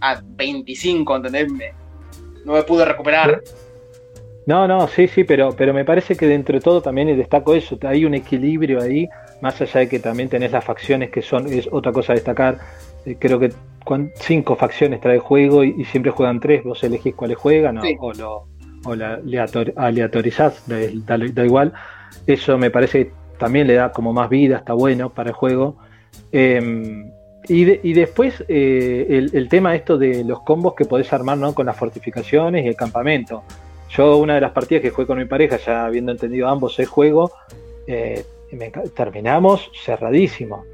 [0.00, 1.50] a 25, ¿entendés?
[1.52, 1.72] Me-
[2.44, 3.42] no me pude recuperar.
[4.46, 7.78] No, no, sí, sí, pero, pero me parece que dentro de todo también destaco eso,
[7.82, 9.06] hay un equilibrio ahí,
[9.42, 12.58] más allá de que también tenés las facciones que son, es otra cosa a destacar,
[13.06, 13.52] eh, creo que
[14.16, 17.82] cinco facciones trae el juego y, y siempre juegan tres, vos elegís cuáles juegan o,
[17.82, 17.96] Sí.
[17.98, 18.44] o lo
[18.84, 21.72] o la aleator- aleatorizás, da, igual,
[22.26, 25.76] eso me parece que también le da como más vida, está bueno para el juego.
[26.32, 27.04] Eh,
[27.48, 31.38] y, de- y después eh, el, el tema esto de los combos que podés armar
[31.38, 31.54] ¿no?
[31.54, 33.42] con las fortificaciones y el campamento.
[33.90, 36.86] Yo una de las partidas que jugué con mi pareja, ya habiendo entendido ambos el
[36.86, 37.32] juego,
[37.86, 38.22] eh,
[38.52, 40.64] me terminamos cerradísimo.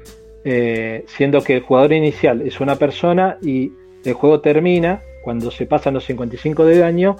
[0.47, 3.71] Eh, siendo que el jugador inicial es una persona y
[4.03, 7.15] el juego termina cuando se pasan los 55 de daño,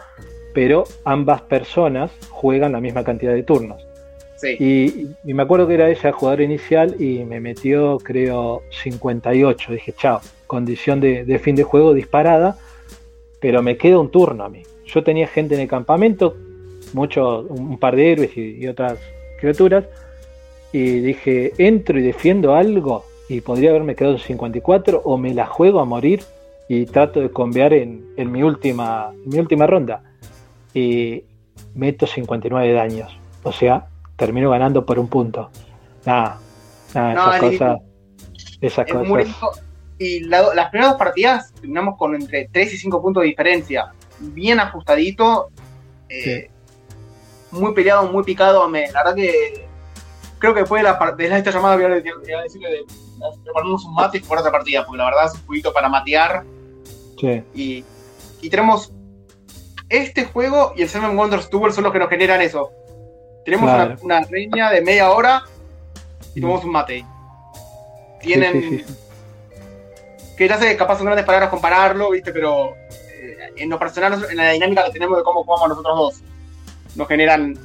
[0.53, 3.83] pero ambas personas juegan la misma cantidad de turnos.
[4.35, 4.55] Sí.
[4.59, 9.71] Y, y me acuerdo que era ella el jugador inicial y me metió, creo, 58.
[9.71, 12.59] Dije, chao, condición de, de fin de juego disparada,
[13.39, 14.61] pero me queda un turno a mí.
[14.85, 16.35] Yo tenía gente en el campamento,
[16.93, 18.99] mucho, un, un par de héroes y, y otras
[19.39, 19.85] criaturas,
[20.71, 25.45] y dije, entro y defiendo algo y podría haberme quedado en 54 o me la
[25.45, 26.23] juego a morir
[26.67, 30.01] y trato de convear en, en mi, última, en mi última ronda.
[30.73, 31.23] Y
[31.73, 33.17] meto 59 daños.
[33.43, 35.49] O sea, termino ganando por un punto.
[36.05, 36.39] Nada,
[36.93, 37.81] nada, No, esas es cosas.
[38.61, 39.25] Esas muy.
[39.97, 43.93] Y la- las primeras dos partidas terminamos con entre 3 y 5 puntos de diferencia.
[44.19, 45.49] Bien ajustadito.
[46.09, 46.49] eh,
[47.51, 48.67] Muy peleado, muy picado.
[48.67, 49.65] Me, la verdad que
[50.39, 52.85] creo que después de, la, de esta llamada voy a, decirle de, de
[53.43, 54.85] prepararnos un mate y jugar otra partida.
[54.85, 56.43] Porque la verdad es un jueguito para matear.
[57.19, 57.83] Sí, Y,
[58.41, 58.91] y tenemos
[59.89, 62.71] este juego y el Seven Wonders Tour son los que nos generan eso.
[63.45, 63.95] Tenemos Claro.
[64.01, 65.43] una, una reña de media hora
[66.33, 67.05] y tomamos un mate.
[68.21, 68.95] Tienen Sí, sí, sí, sí.
[70.37, 72.33] que ya sé capaz son grandes palabras compararlo, ¿viste?
[72.33, 76.21] Pero eh, en lo personal, en la dinámica que tenemos de cómo jugamos nosotros dos,
[76.95, 77.57] nos generan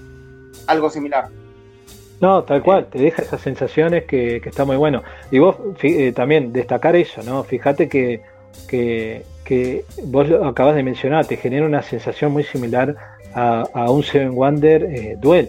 [0.67, 1.29] algo similar.
[2.21, 5.03] No, tal cual, te deja esas sensaciones que, que está muy bueno.
[5.31, 7.43] Y vos eh, también destacar eso, ¿no?
[7.45, 8.21] Fíjate que,
[8.69, 12.95] que, que vos lo acabas de mencionar, te genera una sensación muy similar
[13.35, 15.49] a, un Seven Wonder eh, Duel.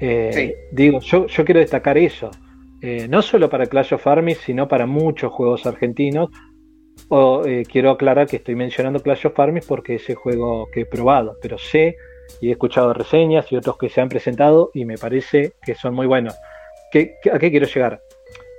[0.00, 2.30] Eh, digo, yo, yo quiero destacar eso.
[2.82, 6.30] Eh, no solo para Clash of Armies, sino para muchos juegos argentinos.
[7.08, 10.86] O, quiero aclarar que estoy mencionando Clash of Armies porque es el juego que he
[10.86, 11.96] probado, pero sé
[12.40, 15.94] y he escuchado reseñas y otros que se han presentado y me parece que son
[15.94, 16.34] muy buenos.
[16.90, 18.00] ¿Qué, ¿A qué quiero llegar?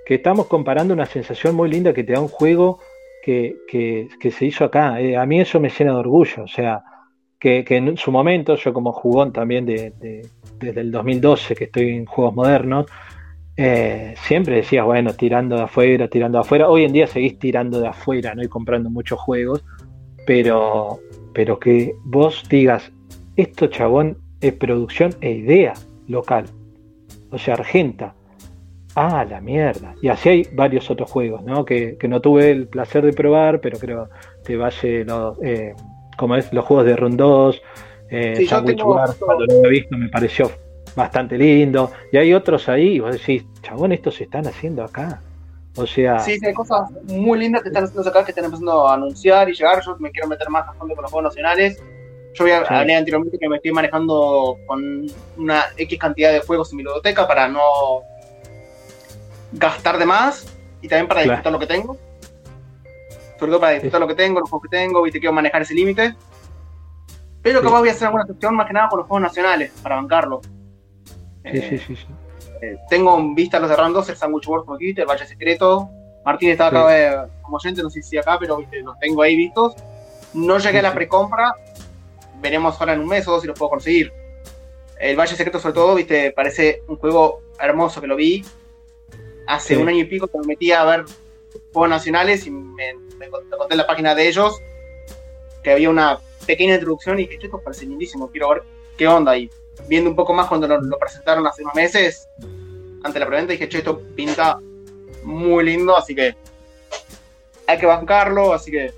[0.05, 2.79] Que estamos comparando una sensación muy linda que te da un juego
[3.23, 4.97] que, que, se hizo acá.
[4.97, 6.43] a mí eso me llena de orgullo.
[6.43, 6.83] O sea,
[7.39, 9.93] que, en su momento, yo como jugón también de,
[10.59, 12.85] desde el 2012 que estoy en juegos modernos,
[13.57, 16.69] eh, siempre decía, bueno, tirando de afuera, tirando de afuera.
[16.69, 18.43] Hoy en día seguís tirando de afuera, ¿no?
[18.43, 19.63] Y comprando muchos juegos,
[20.25, 20.99] pero,
[21.33, 22.91] pero que vos digas,
[23.35, 25.73] esto chabón es producción e idea
[26.07, 26.45] local,
[27.31, 28.13] o sea, argenta.
[28.95, 29.93] Ah, la mierda.
[30.01, 31.65] Y así hay varios otros juegos, ¿no?
[31.65, 34.09] Que, no tuve el placer de probar, pero creo
[34.45, 35.73] que vaya los, eh,
[36.17, 37.61] como es los juegos de Run 2,
[38.09, 40.49] eh, Sandwich Wars, cuando lo he visto me pareció
[40.95, 41.91] bastante lindo.
[42.11, 45.19] Y hay otros ahí, y vos decís, chabón, estos se están haciendo acá.
[45.75, 46.19] O sea.
[46.19, 49.53] Sí, hay cosas muy lindas que están haciendo acá que están empezando a anunciar y
[49.53, 49.81] llegar.
[49.85, 51.83] Yo me quiero meter más a fondo con los juegos nacionales.
[52.35, 55.07] Yo había hablé anteriormente que me estoy manejando con
[55.37, 57.61] una X cantidad de juegos en mi biblioteca para no
[59.53, 61.97] gastar de más y también para disfrutar lo que tengo
[63.39, 65.73] sobre todo para disfrutar lo que tengo, los juegos que tengo, viste, quiero manejar ese
[65.73, 66.15] límite.
[67.41, 69.95] Pero capaz voy a hacer alguna excepción más que nada con los juegos nacionales, para
[69.95, 70.41] bancarlo.
[71.43, 72.07] Sí, sí, sí, sí.
[72.61, 75.27] Eh, tengo en vista los de Round 2, el Sandwich Wars como dijiste, el Valle
[75.27, 75.89] Secreto.
[76.23, 79.35] Martín estaba acá eh, como oyente, no sé si acá, pero viste, los tengo ahí
[79.35, 79.75] vistos.
[80.33, 81.53] No llegué a la precompra,
[82.45, 84.13] veremos ahora en un mes o dos si los puedo conseguir.
[84.99, 88.45] El Valle Secreto, sobre todo, viste, parece un juego hermoso que lo vi
[89.47, 91.05] hace un año y pico que me metí a ver
[91.71, 94.61] juegos nacionales y me me conté en la página de ellos
[95.63, 98.63] que había una pequeña introducción y que esto parece lindísimo, quiero ver
[98.97, 99.35] qué onda.
[99.37, 99.49] Y
[99.87, 102.29] viendo un poco más cuando lo, presentaron hace unos meses,
[103.03, 104.59] ante la preventa, dije, che, esto pinta
[105.23, 106.35] muy lindo, así que
[107.67, 108.93] hay que bancarlo, así que...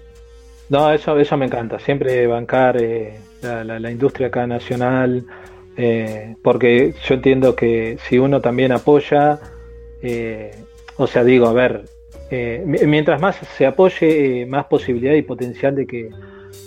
[0.70, 5.25] No, eso, eso me encanta, siempre bancar eh, la, industria acá nacional,
[5.75, 9.39] eh, porque yo entiendo que si uno también apoya,
[10.01, 10.51] eh,
[10.97, 11.85] o sea, digo, a ver,
[12.31, 16.09] eh, mientras más se apoye, más posibilidad y potencial de que,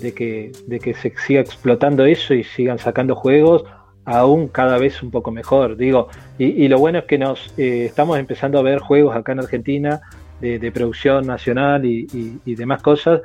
[0.00, 3.64] de, que, de que se siga explotando eso y sigan sacando juegos
[4.04, 5.76] aún cada vez un poco mejor.
[5.76, 6.08] Digo,
[6.38, 10.00] y, lo bueno es que nos estamos empezando a ver juegos acá en Argentina
[10.40, 13.20] de, producción nacional y, demás cosas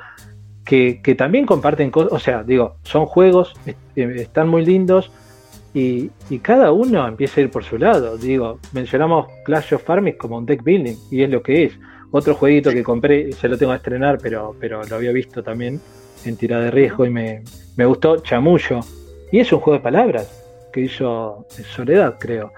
[0.66, 3.54] que, también comparten cosas, o sea, digo, son juegos,
[3.96, 5.12] están muy lindos.
[5.74, 6.10] Y,
[6.42, 8.18] cada uno empieza a ir por su lado.
[8.18, 11.74] Digo, mencionamos Clash of Farming como un deck building, y es lo que es.
[12.12, 15.82] Otro jueguito que compré, se lo tengo a estrenar, pero, pero lo había visto también
[16.24, 17.44] en tirada de riesgo y me,
[17.78, 18.80] gustó, Chamullo.
[19.32, 22.54] Y es un juego de palabras que hizo Soledad, creo.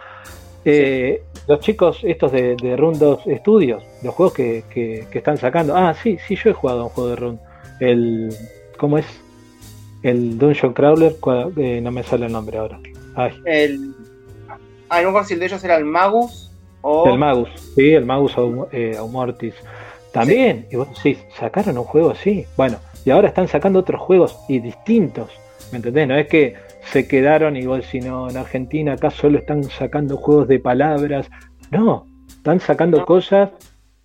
[0.63, 5.75] Eh, los chicos estos de, de Run 2 Studios, los juegos que, están sacando.
[5.75, 7.39] Ah, sí, sí, yo he jugado a un juego de Run.
[7.79, 8.33] El,
[8.77, 9.05] ¿Cómo es?
[10.03, 11.15] El Dungeon Crawler,
[11.57, 12.79] eh, no me sale el nombre ahora.
[13.15, 13.31] Ay.
[13.45, 13.93] El,
[14.89, 16.51] ah, no si el de ellos era el Magus.
[17.05, 18.35] El Magus, sí, el Magus
[18.71, 19.55] eh, Aumortis.
[20.13, 22.45] También, y vos sí, sacaron un juego así.
[22.55, 25.29] Bueno, y ahora están sacando otros juegos y distintos.
[25.71, 26.07] ¿Me entendés?
[26.07, 26.55] No es que
[26.91, 31.29] se quedaron igual, sino en Argentina acá solo están sacando juegos de palabras.
[31.71, 33.49] No, están sacando cosas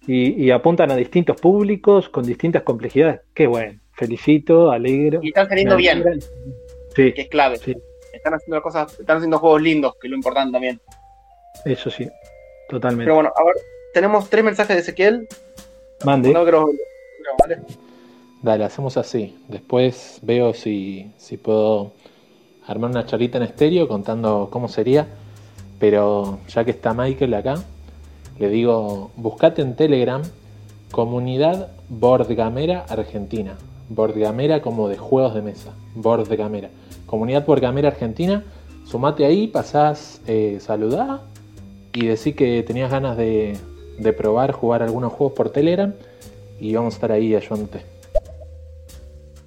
[0.06, 3.20] y, apuntan a distintos públicos con distintas complejidades.
[3.34, 5.20] Qué bueno, felicito, alegro.
[5.22, 6.02] Y están saliendo bien.
[6.94, 7.12] Sí.
[7.12, 7.56] Que es clave.
[8.12, 10.80] Están haciendo cosas, están haciendo juegos lindos, que es lo importante también.
[11.64, 12.08] Eso sí.
[12.68, 13.04] Totalmente.
[13.04, 13.54] Pero bueno, a ver,
[13.94, 15.28] tenemos tres mensajes de Ezequiel.
[16.04, 16.34] Mande.
[18.42, 19.38] Dale, hacemos así.
[19.48, 21.92] Después veo si, si puedo
[22.66, 25.06] armar una charlita en estéreo contando cómo sería.
[25.78, 27.54] Pero ya que está Michael acá,
[28.38, 30.22] le digo, buscate en Telegram
[30.90, 33.56] comunidad Bordgamera Argentina.
[33.88, 35.72] Bordgamera como de juegos de mesa.
[35.94, 36.68] Bordgamera.
[37.06, 38.44] Comunidad Bordgamera Argentina.
[38.84, 41.22] Sumate ahí, pasás, eh, saludá
[41.92, 43.58] y decir que tenías ganas de,
[44.16, 45.94] probar jugar algunos juegos por Telegram
[46.58, 47.82] y vamos a estar ahí ayudándote.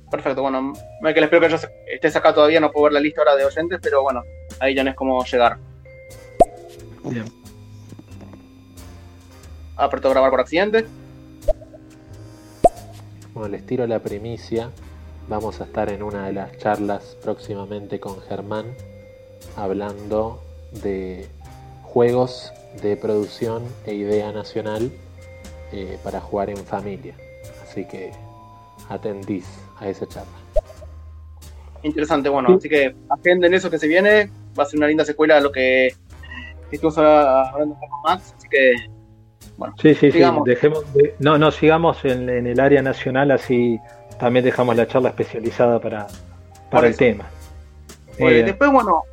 [0.10, 1.58] Perfecto, bueno, Michael, espero que yo
[1.88, 4.24] estés acá todavía, no puedo ver la lista ahora de oyentes, pero bueno,
[4.60, 5.58] ahí ya no es como llegar.
[7.04, 7.26] Bien.
[9.78, 10.86] Aperto grabar por accidente.
[13.34, 14.70] Bueno, les tiro la primicia.
[15.28, 18.66] Vamos a estar en una de las charlas próximamente con Germán
[19.58, 20.42] hablando
[20.84, 21.28] de
[21.84, 22.52] juegos
[22.82, 24.92] de producción e idea nacional
[25.72, 27.16] eh, para jugar en familia.
[27.64, 28.12] Así que
[28.90, 29.46] atendís
[29.80, 30.32] a esa charla.
[31.84, 32.56] Interesante, bueno, Sí.
[32.58, 34.30] así que agenden eso que se viene.
[34.58, 35.88] Va a ser una linda secuela de lo que
[36.72, 38.34] estuvimos hablando con Max.
[38.38, 38.76] Así que,
[39.82, 40.12] Sí, sí, sí.
[40.14, 40.44] Sigamos.
[40.46, 43.80] Dejemos de- no, no, sigamos en, en el área nacional, así
[44.20, 46.08] también dejamos la charla especializada para,
[46.72, 47.26] para el tema.
[48.18, 49.04] Eh, después, bueno,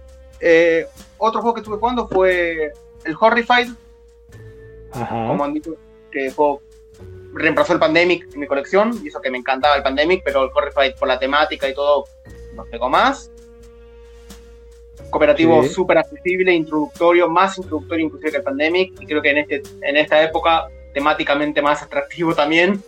[0.40, 0.86] eh,
[1.18, 2.72] otro juego que estuve jugando fue
[3.04, 3.68] el Horrified,
[4.92, 5.26] Ajá.
[5.28, 5.74] como han dicho,
[6.10, 6.62] que juego
[7.34, 8.92] reemplazó el Pandemic en mi colección.
[9.02, 12.04] Y eso que me encantaba el Pandemic, pero el Horrified por la temática y todo
[12.54, 13.30] nos pegó más.
[15.12, 15.68] Cooperativo Sí.
[15.68, 19.00] súper accesible, introductorio, más introductorio inclusive que el Pandemic.
[19.00, 22.82] Y creo que en, este, en esta época temáticamente más atractivo también.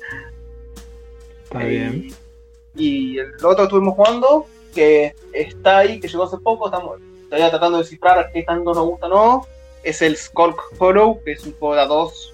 [1.45, 2.09] Está bien.
[2.75, 6.99] Y el otro que estuvimos jugando, que está ahí, que llegó hace poco, estamos
[7.29, 9.47] todavía tratando de descifrar qué tanto nos gusta o no,
[9.83, 12.33] es el Skulk Hollow, que es un juego de a dos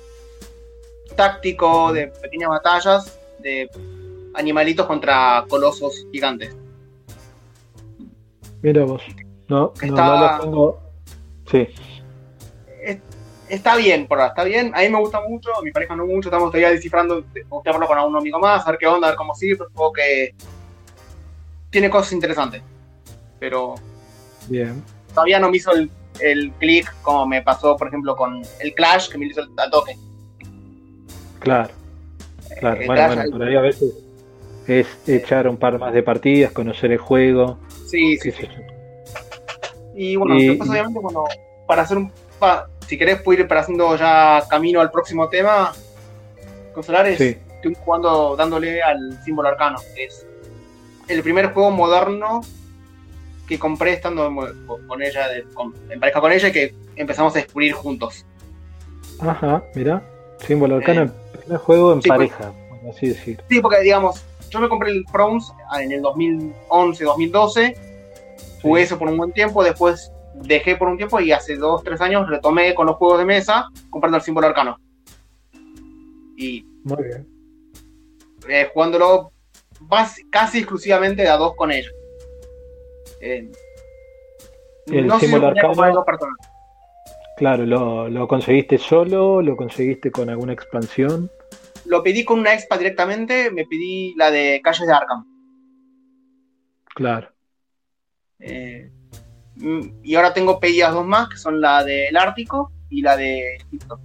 [1.16, 3.68] táctico, de pequeñas batallas, de
[4.34, 6.56] animalitos contra colosos gigantes.
[8.62, 9.02] Mira vos.
[9.50, 10.80] No, Está- no lo tengo.
[11.50, 11.68] Sí.
[12.82, 12.98] Es-
[13.48, 14.72] Está bien, por ahora, está bien.
[14.76, 17.24] A mí me gusta mucho, a mi pareja no mucho, estamos todavía descifrando,
[17.66, 19.92] hablarlo con algún amigo más, a ver qué onda, a ver cómo sigue, pero juego
[19.92, 20.34] que
[21.68, 22.62] tiene cosas interesantes.
[23.40, 23.74] Pero
[24.46, 24.80] Bien.
[25.12, 25.90] todavía no me hizo el,
[26.20, 29.96] el clic como me pasó, por ejemplo, con el Clash, que me hizo al toque.
[31.40, 31.70] Claro.
[32.60, 32.80] Claro.
[32.80, 33.94] Eh, bueno, Clash, bueno, por ahí a veces
[34.68, 37.58] es echar un par más de partidas, conocer el juego.
[37.86, 38.46] Sí, sí, yo.
[39.94, 41.24] Y bueno, Y- después obviamente, bueno,
[41.66, 42.12] para hacer un...
[42.38, 45.72] pa- si querés, puedo ir para haciendo ya camino al próximo tema.
[46.74, 47.36] Con Solares, Sí.
[47.56, 50.26] estoy jugando, dándole al símbolo arcano, que es
[51.08, 52.40] el primer juego moderno
[53.48, 57.34] que compré estando en- con ella, de- con- en pareja con ella, y que empezamos
[57.34, 58.24] a descubrir juntos.
[59.20, 60.02] Ajá, mira.
[60.38, 62.30] Símbolo arcano, Eh, el primer juego en sí, pues.
[62.30, 63.42] pareja, por así decir.
[63.48, 67.76] Sí, porque digamos, yo me compré el Thrones en el 2011, 2012,
[68.62, 72.00] jugué eso por un buen tiempo, después dejé por un tiempo y hace dos, tres
[72.00, 74.78] años retomé con los juegos de mesa comprando el símbolo arcano.
[76.36, 77.28] Y Muy bien.
[78.48, 79.32] eh, jugándolo
[80.30, 81.92] casi exclusivamente de a dos con ellos.
[83.20, 83.50] Eh,
[84.86, 86.04] El no sé si símbolo arcano-.
[87.36, 89.40] Claro, ¿lo, ¿lo conseguiste solo?
[89.42, 91.30] ¿Lo conseguiste con alguna expansión?
[91.86, 95.24] Lo pedí con una expa directamente, me pedí la de Calles de Arkham.
[96.94, 97.28] Claro.
[98.40, 98.90] Eh,
[99.56, 103.56] mm, y ahora tengo pedidas dos más, que son la del Ártico y la de
[103.56, 104.00] Egipto.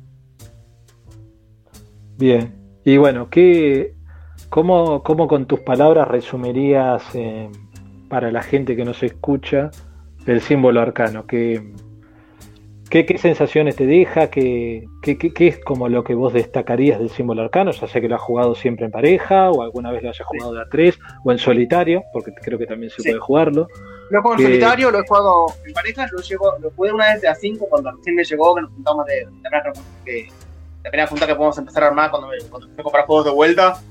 [2.18, 2.54] Bien.
[2.84, 3.94] Y bueno, ¿qué,
[4.50, 7.50] cómo, cómo con tus palabras resumirías eh,
[8.10, 9.72] para la gente que nos escucha
[10.26, 11.26] el símbolo arcano?
[11.26, 11.74] ¿Qué,
[12.90, 14.30] qué, qué sensaciones te deja?
[14.30, 17.72] ¿Qué, qué, qué- qué es como lo que vos destacarías del símbolo arcano?
[17.72, 20.54] Ya sea que lo has jugado siempre en pareja o alguna vez lo hayas jugado
[20.54, 23.10] de a tres o en solitario, porque creo que también se Sí.
[23.10, 23.68] puede jugarlo.
[24.10, 27.14] Lo he jugado en solitario, lo he jugado en pareja, lo, llegó, lo jugué una
[27.14, 29.74] vez de a 5 cuando recién me llegó, que nos juntamos de, de la primera
[30.06, 30.28] que
[30.84, 33.32] la primera junta que podemos empezar a armar cuando me, cuando me comprar juegos de
[33.32, 33.82] vuelta.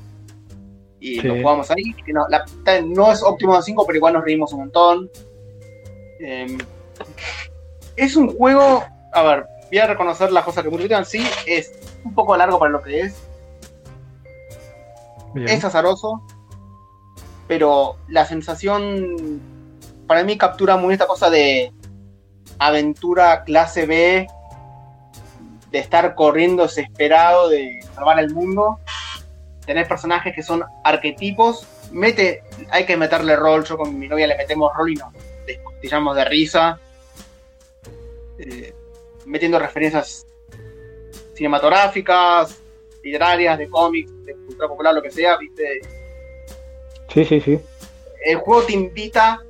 [1.01, 1.27] Y Sí.
[1.27, 1.93] lo jugamos ahí.
[2.07, 2.45] que no, la-
[2.85, 5.11] no es óptimo de 5, pero igual nos reímos un montón.
[6.21, 6.57] Eh,
[7.97, 11.73] es un juego, a ver, voy a reconocer las cosas que critican, sí, es
[12.05, 13.21] un poco largo para lo que es,
[15.35, 15.49] Bien.
[15.49, 16.23] es azaroso,
[17.49, 19.41] pero la sensación
[20.07, 21.73] para mí captura muy esta cosa de
[22.59, 24.27] aventura clase B,
[25.71, 28.79] de estar corriendo desesperado, de salvar el mundo.
[29.67, 31.67] Tener personajes que son arquetipos.
[31.91, 33.65] Mete, hay que meterle rol.
[33.65, 35.13] Yo con mi novia le metemos rol y nos
[35.47, 36.79] descostillamos de risa.
[38.39, 38.75] Eh,
[39.27, 40.27] metiendo referencias
[41.35, 42.61] cinematográficas,
[43.03, 45.81] literarias, de cómics, de cultura popular, lo que sea, ¿viste?
[47.13, 47.61] Sí, sí, sí.
[48.25, 49.43] el juego te invita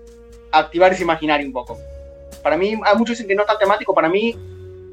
[0.59, 1.79] activar ese imaginario un poco.
[2.43, 4.37] Para mí, hay muchos dicen que no es tan temático, para mí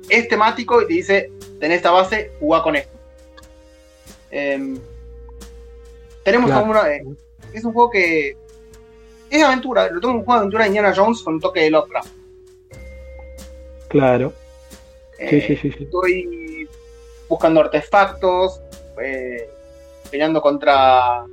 [0.10, 2.98] es temático y te dice, tenés esta base, jugá con esto.
[4.32, 4.80] Em,
[6.24, 6.62] tenemos Claro.
[6.62, 6.90] como una...
[6.94, 7.04] eh,
[7.54, 8.38] es un juego que...
[9.30, 11.70] Es aventura, lo tengo un juego de aventura de Indiana Jones con un toque de
[11.72, 12.10] Lovecraft.
[13.88, 14.34] Claro.
[15.18, 15.84] Sí, Eh, sí, sí, sí.
[15.84, 16.70] Estoy
[17.30, 18.62] buscando artefactos,
[19.02, 19.50] eh,
[20.10, 21.26] peleando contra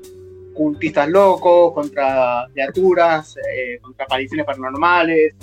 [0.59, 5.34] cultistas locos, contra criaturas, eh, contra apariciones paranormales.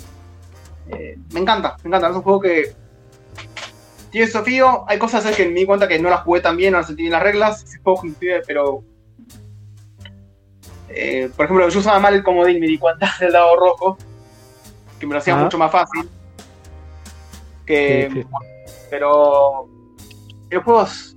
[0.90, 2.10] Eh, me encanta, me encanta.
[2.10, 2.72] Es un juego que
[4.10, 4.84] tiene desafío.
[4.86, 7.10] Hay cosas que me di cuenta que no las jugué tan bien, no las bien
[7.12, 7.64] las reglas.
[7.64, 8.02] Ese juego
[8.46, 8.82] pero.
[10.90, 13.98] eh, por ejemplo, yo usaba mal el comodín, me di cuenta del lado rojo,
[15.00, 15.42] que me lo hacía Ah.
[15.42, 16.08] mucho más fácil.
[17.64, 18.28] Que, Sí, sí.
[18.90, 19.66] pero
[20.50, 21.16] el juego es,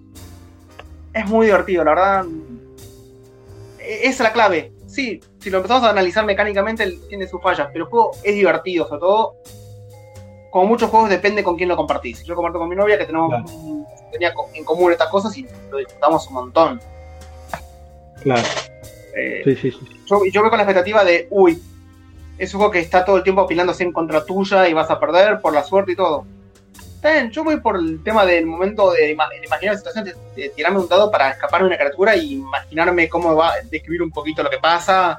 [1.13, 2.25] es muy divertido, la verdad.
[3.89, 4.71] Esa es la clave.
[4.87, 8.87] Sí, si lo empezamos a analizar mecánicamente, tiene sus fallas, pero el juego es divertido,
[8.87, 9.35] sobre todo.
[10.51, 12.23] Como muchos juegos, depende con quién lo compartís.
[12.23, 13.45] Yo comparto con mi novia que tenemos Claro.
[14.11, 16.81] tenía en común estas cosas y lo disfrutamos un montón.
[18.23, 18.41] Claro,
[19.15, 19.79] Eh, sí, sí, sí.
[20.07, 21.61] yo, yo voy con la expectativa de, uy,
[22.37, 24.99] es un juego que está todo el tiempo apilándose en contra tuya y vas a
[24.99, 26.25] perder por la suerte y todo.
[26.99, 30.03] Está bien, yo voy por el tema del momento de, ima- de imaginar la situación,
[30.03, 33.61] de, de tirarme un dado para escapar de una criatura y imaginarme cómo va a
[33.61, 35.17] describir un poquito lo que pasa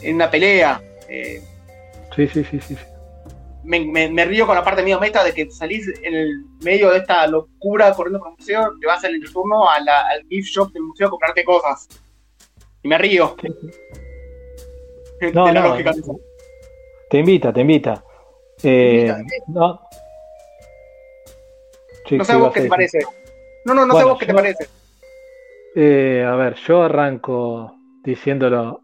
[0.00, 0.80] en una pelea.
[1.08, 1.42] Eh,
[2.14, 2.76] Sí, sí, sí, sí.
[3.64, 6.90] me, me- me río con la parte medio meta de que salís en el medio
[6.90, 10.48] de esta locura corriendo por el museo, te vas al turno a la- al gift
[10.54, 11.88] shop del museo a comprarte cosas.
[12.84, 13.34] Y me río.
[15.34, 15.92] No, la no, lógica.
[17.10, 18.04] te invita, te invita.
[18.62, 19.42] Eh, invita, ¿eh?
[19.48, 19.87] no.
[22.08, 22.98] Sí, No sé sí, vos qué te parece.
[23.64, 24.68] No, no, no sé Bueno, a vos qué te parece.
[25.74, 28.80] Eh, a ver, yo arranco diciéndolo.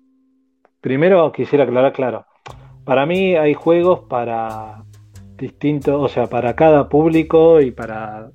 [0.81, 2.27] Primero quisiera aclarar, claro.
[2.85, 4.85] Para mí hay juegos para
[5.37, 8.31] distintos, o sea, para cada público y para,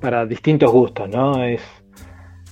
[0.00, 1.44] para distintos gustos, ¿no?
[1.44, 1.62] Es,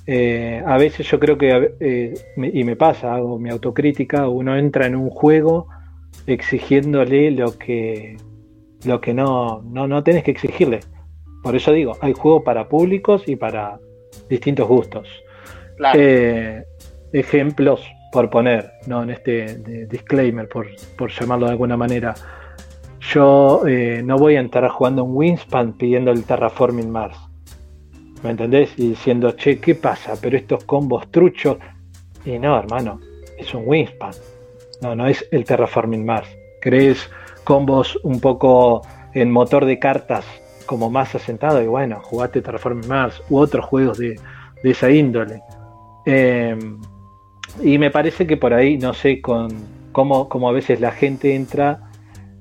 [0.07, 4.87] eh, a veces yo creo que, eh, y me pasa, hago mi autocrítica, uno entra
[4.87, 5.67] en un juego
[6.27, 8.17] exigiéndole lo que,
[8.87, 10.81] lo que no, no, no tenés que exigirle.
[11.49, 13.81] Por eso digo, hay juegos para públicos y para
[14.29, 15.09] distintos gustos.
[15.79, 15.99] Claro.
[15.99, 16.63] Eh,
[17.15, 17.81] ejemplos
[18.13, 19.03] por poner, ¿no?
[19.03, 20.67] En este de- disclaimer, por,
[20.99, 22.13] por llamarlo de alguna manera.
[23.01, 27.17] Yo eh, no voy a entrar jugando un Wingspan pidiendo el Terraforming Mars.
[28.23, 28.75] ¿Me entendés?
[28.77, 30.17] Y diciendo, che, ¿qué pasa?
[30.21, 31.57] Pero estos combos truchos.
[32.27, 33.01] Y no, hermano,
[33.39, 34.13] es un Wingspan.
[34.83, 36.29] No, no es el Terraforming Mars.
[36.61, 37.09] ¿Querés
[37.45, 38.83] combos un poco
[39.15, 40.27] en motor de cartas
[40.69, 41.63] como más asentado?
[41.63, 44.21] Y bueno, jugate Terraforming Mars u otros juegos de,
[44.63, 45.41] de esa índole.
[46.05, 46.57] Eh,
[47.63, 49.49] y me parece que por ahí, no sé, con
[49.93, 51.91] cómo, cómo a veces la gente entra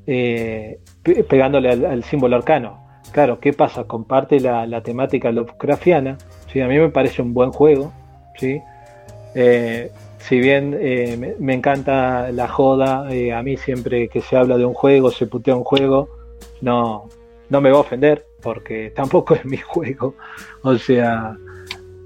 [0.05, 2.80] eh, pe- pegándole al, símbolo arcano.
[3.13, 3.86] Claro, ¿qué pasa?
[3.86, 6.17] Comparte la, temática Lovecraftiana.
[6.51, 6.59] ¿sí?
[6.59, 7.93] A mí me parece un buen juego.
[8.36, 8.61] ¿sí?
[9.36, 14.65] Eh, si bien eh, me, encanta la joda, a mí siempre que se habla de
[14.65, 16.09] un juego, se putea un juego,
[16.59, 17.07] no,
[17.49, 20.15] no me va a ofender, porque tampoco es mi juego.
[20.61, 21.37] O sea,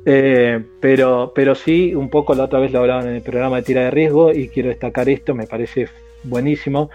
[0.06, 3.64] eh, pero, pero sí, un poco la otra vez lo hablaban en el programa de
[3.64, 5.88] tira de riesgo y quiero destacar esto, me parece
[6.24, 6.90] buenísimo.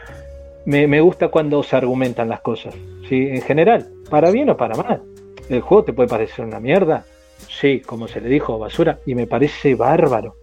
[0.64, 2.74] Me, me gusta cuando se argumentan las cosas,
[3.08, 3.28] ¿sí?
[3.28, 5.02] en general, para bien o para mal.
[5.48, 7.04] El juego te puede parecer una mierda,
[7.48, 10.34] sí, como se le dijo, basura, y me parece bárbaro,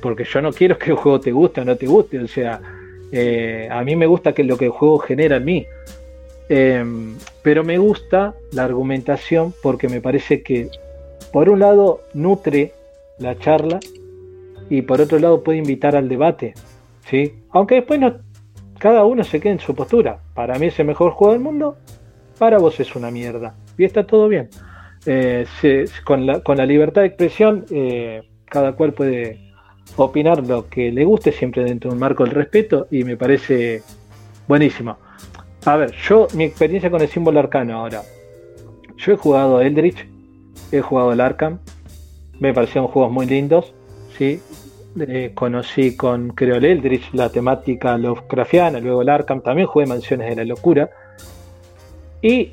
[0.00, 2.60] porque yo no quiero que el juego te guste o no te guste, o sea,
[3.10, 5.66] eh, a mí me gusta que lo que el juego genera en mí.
[6.54, 6.84] Eh,
[7.42, 10.68] pero me gusta la argumentación porque me parece que
[11.32, 12.74] por un lado nutre
[13.18, 13.80] la charla
[14.68, 16.52] y por otro lado puede invitar al debate,
[17.08, 17.32] ¿sí?
[17.52, 18.18] Aunque después no,
[18.78, 20.18] cada uno se quede en su postura.
[20.34, 21.78] Para mí es el mejor juego del mundo,
[22.38, 23.54] para vos es una mierda.
[23.78, 24.50] Y está todo bien.
[25.06, 25.46] Eh,
[26.04, 29.40] con, la, con la libertad de expresión, eh, cada cual puede
[29.96, 33.82] opinar lo que le guste, siempre dentro de un marco del respeto, y me parece
[34.46, 34.98] buenísimo.
[35.64, 38.02] A ver, yo, mi experiencia con el símbolo arcano ahora.
[38.96, 40.06] Yo he jugado Eldritch,
[40.72, 41.58] he jugado el Arkham,
[42.40, 43.72] me parecieron juegos muy lindos,
[44.18, 44.40] ¿sí?
[45.00, 50.28] Eh, conocí con, creo, el Eldritch la temática Lovecraftiana, luego el Arkham, también jugué Mansiones
[50.28, 50.90] de la Locura,
[52.20, 52.50] y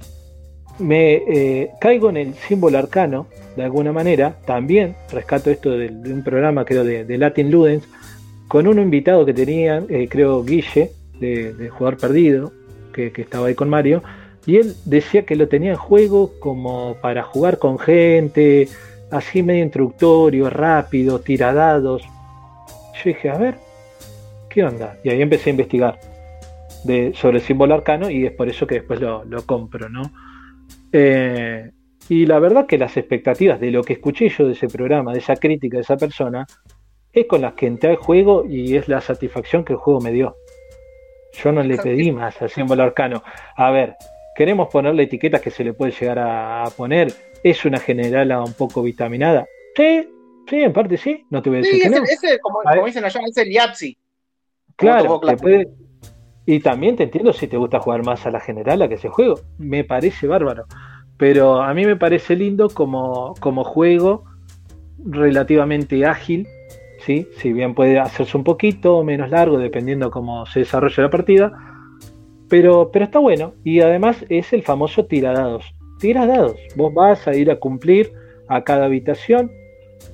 [0.77, 6.23] me eh, caigo en el símbolo arcano, de alguna manera, también rescato esto de, un
[6.23, 7.83] programa, creo, de, Latin Ludens,
[8.47, 12.53] con un invitado que tenían, eh, creo, Guille, de, de Jugador Perdido,
[13.09, 14.03] que, estaba ahí con Mario,
[14.45, 18.67] y él decía que lo tenía en juego como para jugar con gente,
[19.11, 22.03] así medio introductorio, rápido, tiradados.
[22.03, 23.55] Yo dije, a ver,
[24.49, 24.97] ¿qué onda?
[25.03, 25.99] Y ahí empecé a investigar
[27.13, 30.11] sobre el símbolo arcano y es por eso que después lo, lo compro, ¿no?
[30.91, 31.71] Eh,
[32.07, 35.19] y la verdad que las expectativas de lo que escuché yo de ese programa, de
[35.19, 36.47] esa crítica de esa persona,
[37.13, 40.11] es con las que entré al juego y es la satisfacción que el juego me
[40.11, 40.35] dio.
[41.33, 43.23] Yo no le pedí más al símbolo arcano.
[43.55, 43.95] A ver,
[44.35, 47.13] queremos ponerle etiquetas que se le puede llegar a, a poner.
[47.43, 49.45] ¿Es una generala un poco vitaminada?
[49.75, 50.09] Sí,
[50.49, 51.25] sí, en parte sí.
[51.29, 52.03] No te voy a decir Sí, que ese, no.
[52.05, 53.97] ese, como, A dicen allá, es el Yapsi.
[54.75, 55.67] Claro, te puede-
[56.45, 59.07] y también te entiendo si te gusta jugar más a la general a que ese
[59.09, 59.35] juego.
[59.57, 60.65] Me parece bárbaro.
[61.17, 64.23] Pero a mí me parece lindo como, como juego
[65.05, 66.47] relativamente ágil.
[67.05, 67.27] ¿Sí?
[67.37, 71.53] Si bien puede hacerse un poquito menos largo dependiendo cómo se desarrolla la partida.
[72.49, 73.53] Pero, pero está bueno.
[73.63, 75.65] Y además es el famoso tiradados.
[75.99, 76.57] Tiradados.
[76.75, 78.11] Vos vas a ir a cumplir
[78.47, 79.51] a cada habitación.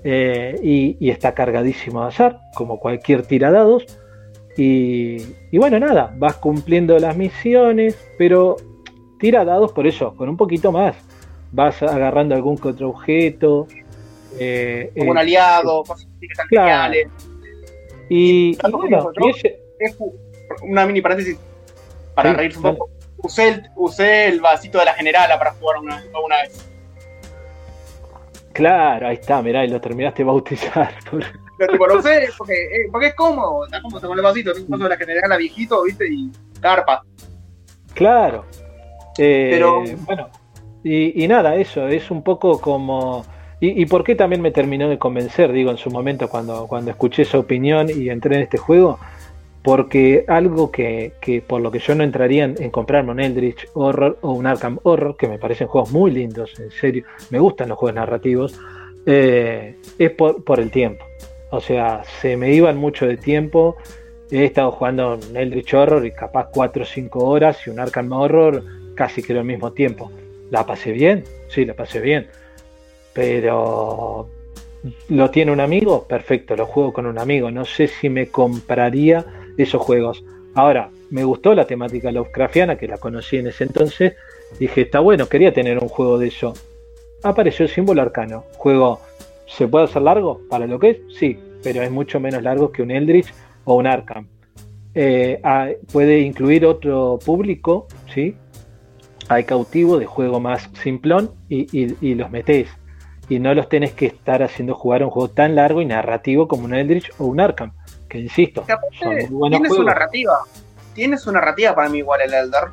[0.03, 3.85] eh, y, y está cargadísimo de azar, como cualquier tiradados.
[4.57, 5.17] Y,
[5.51, 8.55] y bueno, nada, vas cumpliendo las misiones, pero
[9.19, 10.95] tira dados por eso, con un poquito más.
[11.51, 13.67] Vas agarrando algún que otro objeto.
[14.39, 16.47] Eh, Como un eh, aliado, cosas así que Claro.
[16.67, 17.07] geniales.
[18.09, 19.29] Y, y bueno, yo-
[19.79, 19.97] Es
[20.61, 21.37] una mini paréntesis
[22.13, 22.89] para Sí, reírse un poco.
[23.17, 26.69] Usé el, usé el vasito de la generala para jugar una, una vez.
[28.53, 30.93] claro, ahí está, mirá, y lo terminaste de bautizar.
[31.57, 33.63] Lo usé porque, eh, porque es cómodo.
[33.65, 34.51] Está cómodo con el vasito.
[34.51, 36.05] Tengo un vaso de la generala viejito, ¿viste?
[36.05, 36.29] Y
[36.59, 37.01] carpa.
[37.93, 38.43] Claro.
[39.17, 40.29] Eh, Pero- Bueno,
[40.83, 43.25] y, y nada, eso, es un poco como...
[43.59, 46.91] Y, y por qué también me terminó de convencer, digo, en su momento cuando, cuando
[46.91, 48.99] escuché esa opinión y entré en este juego?
[49.63, 54.19] Porque algo que, que por lo que yo no entraría en, comprarme un Eldritch Horror
[54.21, 57.77] o un Arkham Horror, que me parecen juegos muy lindos, en serio, me gustan los
[57.77, 58.59] juegos narrativos,
[59.07, 61.05] eh, es por, por el tiempo.
[61.49, 63.77] O sea, se me iban mucho de tiempo.
[64.29, 68.11] He estado jugando un Eldritch Horror y capaz 4 o 5 horas y un Arkham
[68.11, 68.63] Horror
[68.95, 70.11] casi que al mismo tiempo.
[70.51, 71.23] ¿La pasé bien?
[71.47, 72.27] Sí, la pasé bien.
[73.15, 74.27] Pero
[75.09, 76.03] ¿lo tiene un amigo?
[76.07, 77.49] Perfecto, lo juego con un amigo.
[77.49, 79.25] No sé si me compraría
[79.57, 80.23] esos juegos.
[80.53, 84.13] Ahora, me gustó la temática Lovecraftiana, que la conocí en ese entonces.
[84.59, 86.53] Dije, está bueno, quería tener un juego de eso.
[87.23, 88.43] Apareció el símbolo arcano.
[88.57, 88.99] Juego,
[89.47, 90.41] ¿se puede hacer largo?
[90.49, 90.97] ¿Para lo que es?
[91.17, 94.27] Sí, pero es mucho menos largo que un Eldritch o un Arkham.
[94.93, 98.35] Eh, ah, puede incluir otro público, ¿sí?
[99.29, 102.67] Hay cautivo de juego más simplón y, y- y los metés.
[103.29, 106.65] Y no los tenés que estar haciendo jugar un juego tan largo y narrativo como
[106.65, 107.71] un Eldritch o un Arkham.
[108.07, 110.39] Que insisto, Que son muy buenos tiene su narrativa.
[110.93, 112.65] Tiene su narrativa para mí igual el Elder.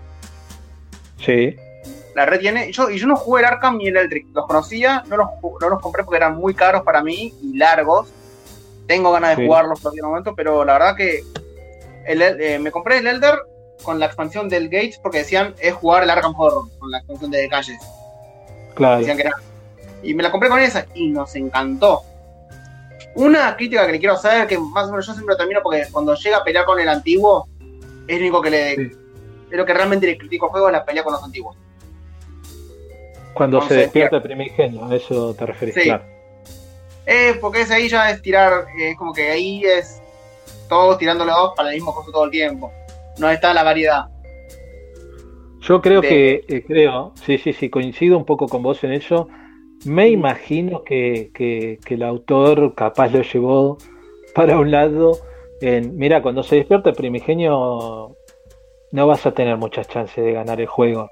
[1.19, 1.57] Sí,
[2.15, 2.71] La red tiene.
[2.73, 4.27] Yo, y yo no jugué el Arkham ni el Eldritch.
[4.35, 5.29] Los conocía, no los,
[5.61, 8.09] no los compré porque eran muy caros para mí y largos.
[8.87, 9.47] Tengo ganas de Sí.
[9.47, 11.23] jugarlos por algún momento, pero la verdad que
[12.05, 13.37] El- eh, me compré el Elder
[13.85, 17.31] con la expansión del Gates porque decían es jugar el Arkham Horror con la expansión
[17.31, 17.79] de calles.
[18.75, 18.99] claro.
[18.99, 19.37] Decían que era.
[20.03, 22.03] Y me la compré con esa y nos encantó.
[23.15, 26.15] Una crítica que le quiero hacer, que más o menos yo siempre termino porque cuando
[26.15, 27.47] llega a pelear con el antiguo,
[28.07, 28.75] es lo único que le.
[28.77, 28.91] Sí.
[29.51, 31.57] Es lo que realmente le critico al juego, es la pelea con los antiguos.
[33.35, 35.83] Cuando se despierta el primigenio, a eso te referís, Sí.
[35.83, 36.05] claro.
[37.07, 40.01] Eh, porque ese ahí ya es tirar, eh, es como que ahí es
[40.69, 42.73] todos tirándole dos para el mismo costo todo el tiempo.
[43.19, 44.07] No está la variedad.
[45.61, 48.93] Yo creo de- que, eh, creo, sí, sí, sí, coincido un poco con vos en
[48.93, 49.29] eso.
[49.85, 53.79] Me imagino que, que- que el autor capaz lo llevó
[54.35, 55.19] para un lado.
[55.61, 58.17] En, mira, cuando se despierta el primigenio,
[58.93, 61.11] no vas a tener muchas chances de ganar el juego.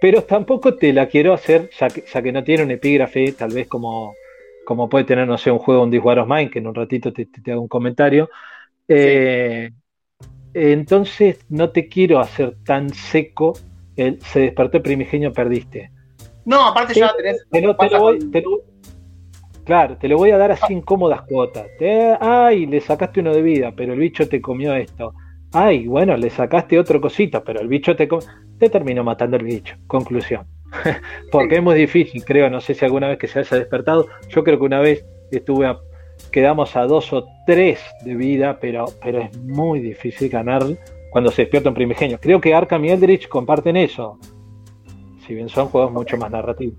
[0.00, 3.52] Pero tampoco te la quiero hacer, ya que, ya que no tiene un epígrafe, tal
[3.54, 4.14] vez como,
[4.66, 6.74] como puede tener, no sé, un juego, un This War of Mine, que en un
[6.74, 8.30] ratito te, te- te hago un comentario.
[8.88, 9.70] Eh,
[10.54, 13.54] entonces no te quiero hacer tan seco
[13.96, 15.90] el se despertó el primigenio, perdiste.
[16.46, 17.44] No, aparte Sí, ya tenés.
[17.50, 18.62] Te lo, te lo voy, con- te lo-
[19.64, 21.66] claro, te lo voy a dar así en cómodas cuotas.
[21.78, 25.12] Te- ay, le sacaste uno de vida, pero el bicho te comió esto.
[25.52, 28.20] Ay, bueno, le sacaste otro cosito, pero el bicho te, com-
[28.58, 29.76] te terminó matando el bicho.
[29.86, 30.46] Conclusión.
[31.32, 31.58] Porque Sí.
[31.58, 34.06] es muy difícil, creo, no sé si alguna vez que se haya despertado.
[34.28, 35.78] Yo creo que una vez estuve a-
[36.30, 40.62] quedamos a dos o tres de vida, pero, pero es muy difícil ganar
[41.10, 42.18] cuando se despierta un primigenio.
[42.20, 44.18] Creo que Arkham y Eldritch comparten eso.
[45.26, 46.78] Si bien son juegos mucho más narrativos.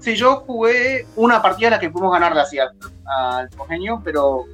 [0.00, 2.72] Sí, yo jugué una partida en la que pudimos ganarle así al,
[3.06, 3.48] al
[4.04, 4.44] pero.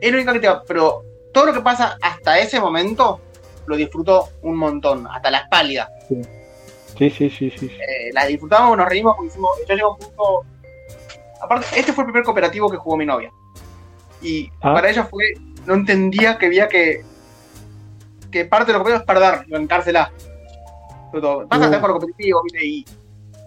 [0.00, 3.20] Es la única que te Pero todo lo que pasa hasta ese momento
[3.66, 5.88] lo disfruto un montón, hasta las pálidas.
[6.08, 7.50] Sí, sí, sí, sí.
[7.58, 7.66] sí.
[7.66, 10.44] eh, las disfrutamos, nos reímos, porque hicimos, ya llegó un punto.
[11.40, 13.30] Aparte, este fue el primer cooperativo que jugó mi novia.
[14.22, 14.74] Y Ah.
[14.74, 15.34] para ella fue,
[15.66, 17.04] no entendía que había que.
[18.30, 20.10] que parte de lo que es perder, bancársela.
[21.50, 22.64] Hasta por lo competitivo, ¿viste?
[22.64, 22.84] Y,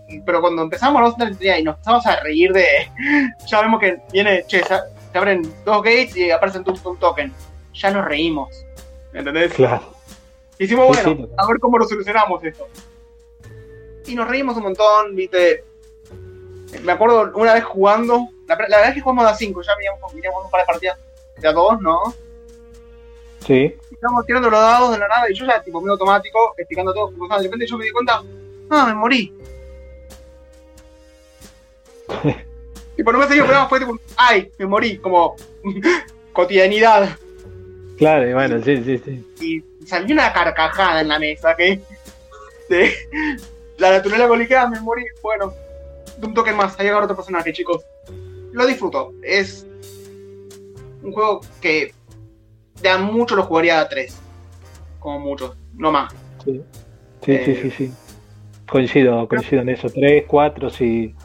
[0.09, 2.65] y- pero cuando empezamos no se entendía y nos empezamos a reír de.
[3.47, 7.33] Ya vemos que viene, che, se abren dos gates y aparecen un, un token.
[7.73, 8.49] Ya nos reímos.
[9.13, 9.53] ¿Entendés?
[9.53, 9.93] Claro.
[10.59, 11.29] Hicimos, bueno, sí.
[11.37, 12.67] a ver cómo lo solucionamos esto.
[14.07, 15.63] Y nos reímos un montón, viste.
[16.83, 20.13] Me acuerdo una vez jugando, la, la verdad es que jugamos a 5, ya veníamos,
[20.13, 20.97] veníamos un par de partidas
[21.39, 21.99] de a 2, ¿no?
[23.47, 23.73] Sí.
[23.91, 27.11] Estábamos tirando los dados de la nada y yo ya, tipo, medio automático, explicando todo,
[27.11, 28.21] de repente yo me di cuenta,
[28.69, 29.33] ah, me morí.
[32.97, 35.37] y por no me salió programa fue tipo, ay, me morí, como
[36.33, 37.17] cotidianidad.
[37.97, 39.25] Claro, y bueno, sí, sí, sí.
[39.39, 41.79] y salió una carcajada en la mesa que
[42.69, 42.93] de
[43.77, 45.53] la naturaleza coliqueada me morí bueno
[46.21, 47.83] un toque más ahí agarra otro personaje chicos
[48.51, 49.13] lo disfruto.
[49.21, 49.65] Es
[51.03, 51.93] un juego que
[52.81, 54.17] de a mucho lo jugaría a 3.
[54.99, 56.13] Como mucho, no más.
[56.43, 56.61] Sí,
[57.23, 57.93] sí, sí, Eh, sí, sí.
[58.69, 59.89] Coincido, coincido en eso.
[59.89, 61.15] Tres, cuatro, sí,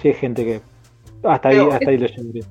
[0.00, 0.60] sí hay gente que
[1.22, 2.44] hasta ahí, hasta ahí lo llevaría.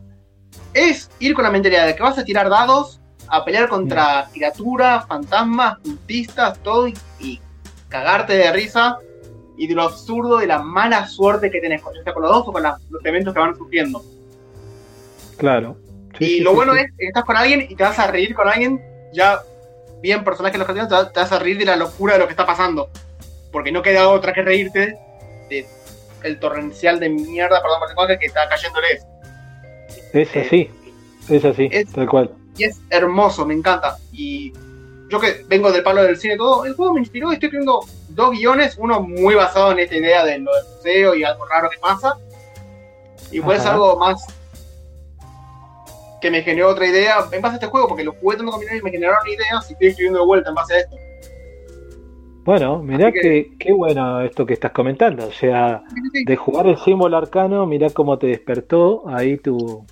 [0.73, 5.05] Es ir con la mentalidad de que vas a tirar dados, a pelear contra criaturas,
[5.07, 7.41] fantasmas, cultistas, todo y, y
[7.89, 8.99] cagarte de risa
[9.57, 12.47] y de lo absurdo de la mala suerte que tenés, ya sea con los dos
[12.47, 14.01] o con los eventos que van surgiendo.
[15.37, 15.77] Claro.
[16.19, 18.81] Y lo bueno es que estás con alguien y te vas a reír con alguien,
[19.13, 19.41] ya
[20.01, 22.33] bien personaje de los cartones, te vas- a reír de la locura de lo que
[22.33, 22.89] está pasando.
[23.51, 24.97] Porque no queda otra que reírte
[25.49, 25.65] de
[26.23, 29.05] el torrencial de mierda, perdón por el que está cayéndoles.
[30.13, 30.71] Es eh, así,
[31.29, 32.31] es así, es- tal cual.
[32.57, 33.97] Y es hermoso, me encanta.
[34.11, 34.51] Y
[35.09, 37.47] yo que vengo del palo del cine y todo, el juego me inspiró y estoy
[37.47, 41.45] escribiendo dos guiones, uno muy basado en esta idea de lo del museo y algo
[41.45, 42.15] raro que pasa.
[43.31, 43.73] Y pues Ajá.
[43.73, 44.25] algo más
[46.21, 48.61] que me generó otra idea en base a este juego, porque lo jugué tanto con
[48.63, 50.95] y me generaron ideas y estoy escribiendo de vuelta en base a esto.
[52.43, 55.27] Bueno, mirá que, que- qué bueno esto que estás comentando.
[55.27, 55.83] O sea,
[56.25, 59.85] de jugar el símbolo arcano, mirá cómo te despertó ahí tu,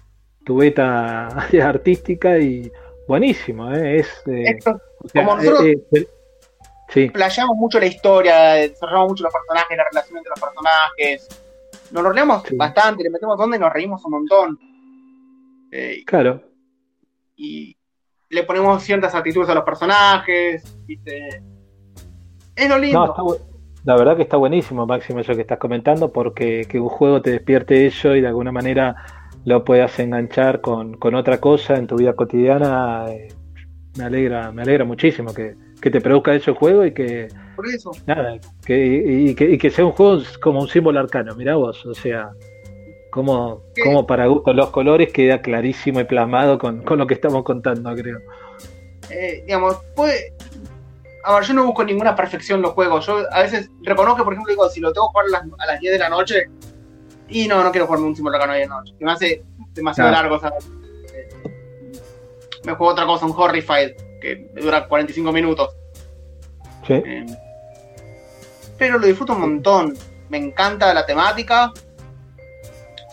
[0.45, 1.27] tu beta
[1.63, 2.71] artística y
[3.07, 3.97] buenísimo, ¿eh?
[3.99, 6.07] Es, eh, Esto, o sea, como nosotros- eh, eh,
[6.89, 11.27] sí, playamos mucho la historia, desarrollamos mucho los personajes, la relación entre los personajes.
[11.91, 12.55] Nos lo leemos Sí.
[12.55, 14.59] bastante, le metemos onda y nos reímos un montón.
[15.77, 16.41] Eh, claro.
[17.35, 17.75] y
[18.29, 21.41] le ponemos ciertas actitudes a los personajes, ¿viste?
[22.55, 22.99] Es lo lindo.
[22.99, 23.39] No, está bu-
[23.83, 27.31] la verdad que está buenísimo, Máximo, eso que estás comentando, porque que un juego te
[27.31, 28.95] despierte eso y de alguna manera
[29.45, 33.05] lo puedas enganchar con, con otra cosa en tu vida cotidiana.
[33.09, 33.27] eh,
[33.97, 37.67] me alegra, me alegra muchísimo que, que te produzca eso el juego y que Por
[37.67, 37.91] eso.
[38.07, 41.55] nada, que, y, y que, y que sea un juego como un símbolo arcano, mirá
[41.57, 42.31] vos, o sea,
[43.15, 47.43] como, como para gusto los colores queda clarísimo y plasmado con, con lo que estamos
[47.43, 48.19] contando, creo.
[49.09, 50.33] eh, digamos, puede.
[51.23, 53.05] A ver, yo no busco ninguna perfección en los juegos.
[53.07, 55.65] Yo a veces reconozco, por ejemplo, digo, si lo tengo que jugar a las, a
[55.65, 56.43] las 10 de la noche,
[57.29, 58.93] y no, no quiero jugarme un símbolo arcano a 10 de la noche.
[58.99, 59.43] que Me hace
[59.73, 60.29] demasiado Claro.
[60.29, 60.69] largo, ¿sabes?
[61.13, 61.29] Eh,
[62.65, 65.69] me juego otra cosa, un Horrified, que dura 45 minutos.
[66.85, 67.25] Sí, Eh,
[68.77, 69.93] pero lo disfruto un montón.
[70.29, 71.71] Me encanta la temática.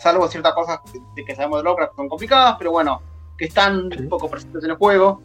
[0.03, 0.79] Salvo ciertas cosas
[1.15, 3.01] que, que sabemos de Lovecraft que son complicadas, pero bueno,
[3.37, 3.99] que están Sí.
[4.01, 5.21] un poco presentes en el juego.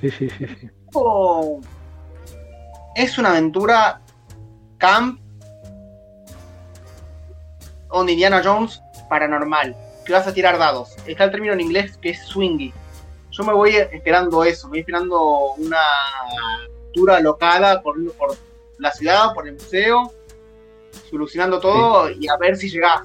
[0.00, 0.70] sí, sí, sí, sí.
[0.94, 1.58] Oh,
[2.94, 4.00] Es una aventura
[4.78, 5.18] camp
[7.90, 9.74] on Indiana Jones paranormal.
[10.04, 10.94] Que vas a tirar dados.
[11.06, 12.72] Está el término en inglés que es swingy.
[13.30, 15.78] Yo me voy esperando eso, me voy esperando una
[16.60, 18.36] aventura locada por, por
[18.78, 20.12] la ciudad, por el museo,
[21.10, 23.02] solucionando todo y a ver si llegás.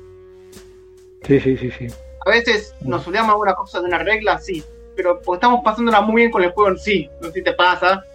[1.26, 1.88] Sí, sí, sí, sí.
[2.26, 4.64] A veces nos olvidamos alguna cosa de una regla, sí,
[4.96, 7.10] pero porque estamos pasándola muy bien con el juego en sí.
[7.22, 8.06] No sé si te pasa,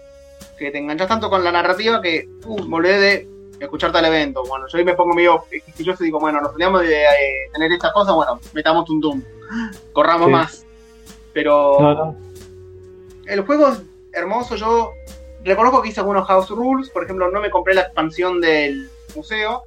[0.57, 3.29] que te enganchas tanto con la narrativa que uh, me olvidé de
[3.61, 4.45] escuchar tal evento.
[4.47, 7.73] Bueno, yo ahí me pongo medio quisquilloso y digo, bueno, nos olvidamos de eh, tener
[7.73, 9.23] esta cosa, bueno, metamos tuntum,
[9.93, 10.33] corramos Sí.
[10.33, 10.67] más.
[11.33, 12.17] Pero No, no.
[13.27, 13.83] el juego es
[14.13, 14.93] hermoso, yo
[15.45, 19.65] reconozco que hice algunos house rules, por ejemplo, no me compré la expansión del museo,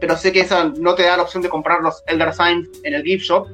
[0.00, 2.94] pero sé que esa no te da la opción de comprar los Elder Signs en
[2.94, 3.46] el gift shop,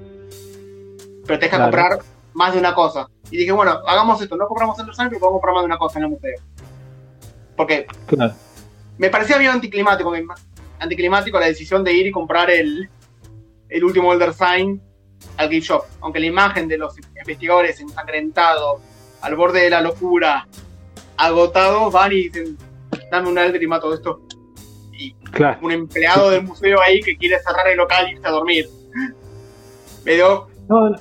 [1.27, 1.65] pero te deja Claro.
[1.65, 1.99] comprar
[2.35, 3.09] más de una cosa.
[3.31, 5.79] Y dije, bueno, hagamos esto, no compramos Elder Signs, pero podemos comprar más de una
[5.79, 6.39] cosa en el museo.
[7.57, 8.35] Porque Claro.
[8.99, 10.13] me parecía bien anticlimático,
[10.79, 12.89] anticlimático la decisión de ir y comprar el,
[13.69, 14.81] el último Elder Sign
[15.37, 15.83] al gift shop.
[16.01, 18.81] Aunque la imagen de los investigadores ensangrentados,
[19.21, 20.49] al borde de la locura,
[21.17, 22.59] agotados, van y dicen,
[23.11, 24.23] dame un Elder y mato esto.
[25.33, 25.59] Claro.
[25.63, 28.69] un empleado del museo ahí que quiere cerrar el local y irse a dormir.
[30.05, 30.99] Me dio, No, no.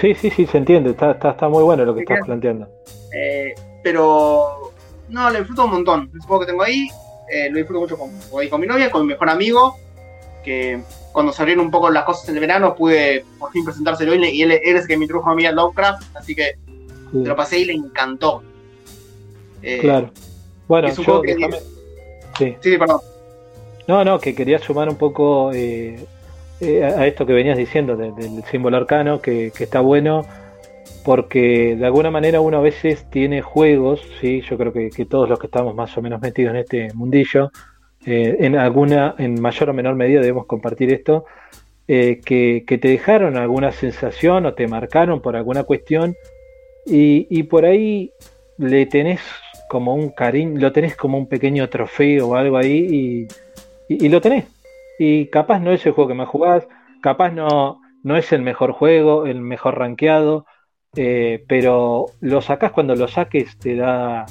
[0.00, 0.90] Sí, sí, sí, se entiende.
[0.90, 2.68] Está, está, está muy bueno lo que estás planteando.
[3.14, 4.72] eh, pero
[5.08, 6.10] no, lo disfruto un montón.
[6.12, 6.88] Un juego que tengo ahí,
[7.32, 9.76] eh, lo disfruto mucho con, con- con mi novia, con mi mejor amigo,
[10.44, 10.80] que
[11.12, 14.42] cuando se abrieron un poco las cosas en el verano pude por fin presentárselo y,
[14.42, 16.56] él, él es el que me introdujo a mí a Lovecraft, así que
[17.12, 18.42] Sí, se lo pasé y le encantó.
[19.62, 20.10] Eh, claro.
[20.66, 21.58] Bueno, yo que- déjame-
[22.38, 22.56] Sí.
[22.60, 23.00] Sí, perdón.
[23.86, 25.98] No, no, que quería sumar un poco eh,
[26.60, 30.26] eh, a esto que venías diciendo de- del símbolo arcano, que, que está bueno,
[31.04, 35.28] porque de alguna manera uno a veces tiene juegos, sí, yo creo que, que todos
[35.28, 37.50] los que estamos más o menos metidos en este mundillo,
[38.04, 41.24] eh, en alguna, en mayor o menor medida debemos compartir esto,
[41.86, 46.14] que, que te dejaron alguna sensación o te marcaron por alguna cuestión
[46.84, 48.12] y, y por ahí
[48.58, 49.20] le tenés
[49.68, 53.28] como un cariño, lo tenés como un pequeño trofeo o algo ahí
[53.88, 54.46] y, lo tenés.
[54.98, 56.66] Y capaz no es el juego que más jugás,
[57.02, 60.46] capaz no, no es el mejor juego, el mejor rankeado,
[60.96, 64.26] eh, pero lo sacás cuando lo saques, te da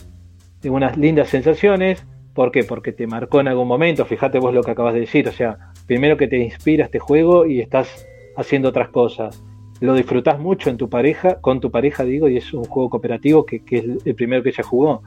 [0.63, 2.05] unas lindas sensaciones.
[2.33, 2.63] ¿Por qué?
[2.63, 4.05] Porque te marcó en algún momento.
[4.05, 5.27] Fíjate vos lo que acabas de decir.
[5.27, 5.57] O sea,
[5.87, 9.43] primero que te inspira este juego y estás haciendo otras cosas.
[9.79, 13.45] Lo disfrutás mucho en tu pareja, con tu pareja digo, y es un juego cooperativo
[13.45, 15.03] que, que es el primero que ella jugó.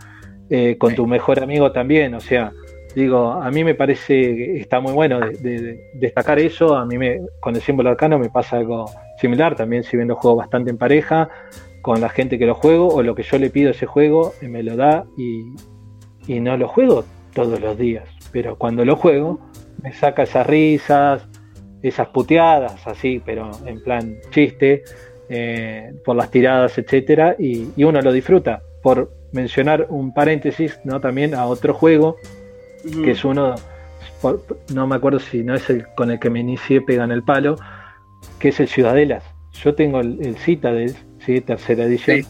[0.53, 2.53] Eh, con tu mejor amigo también, o sea,
[2.97, 7.21] digo, a mí me parece que está muy bueno de, destacar eso, a mí me,
[7.39, 8.91] con el símbolo arcano me pasa algo
[9.21, 11.29] similar, también si viendo juego bastante en pareja,
[11.83, 14.35] con la gente que lo juego, o lo que yo le pido a ese juego,
[14.43, 15.55] eh, me lo da y,
[16.27, 19.39] y no lo juego todos los días, pero cuando lo juego
[19.85, 21.29] me saca esas risas,
[21.81, 24.83] esas puteadas, así, pero en plan chiste,
[25.29, 31.01] eh, por las tiradas, etcétera, y, y uno lo disfruta por mencionar un paréntesis, ¿no?
[31.01, 32.17] También a otro juego,
[33.05, 33.55] que es uno,
[34.73, 37.57] no me acuerdo si no es el con el que me inicié pegan el palo,
[38.39, 39.25] que es el Ciudadelas.
[39.53, 40.95] Yo tengo el, el Citadel,
[41.25, 41.41] ¿sí?
[41.41, 42.25] tercera edición,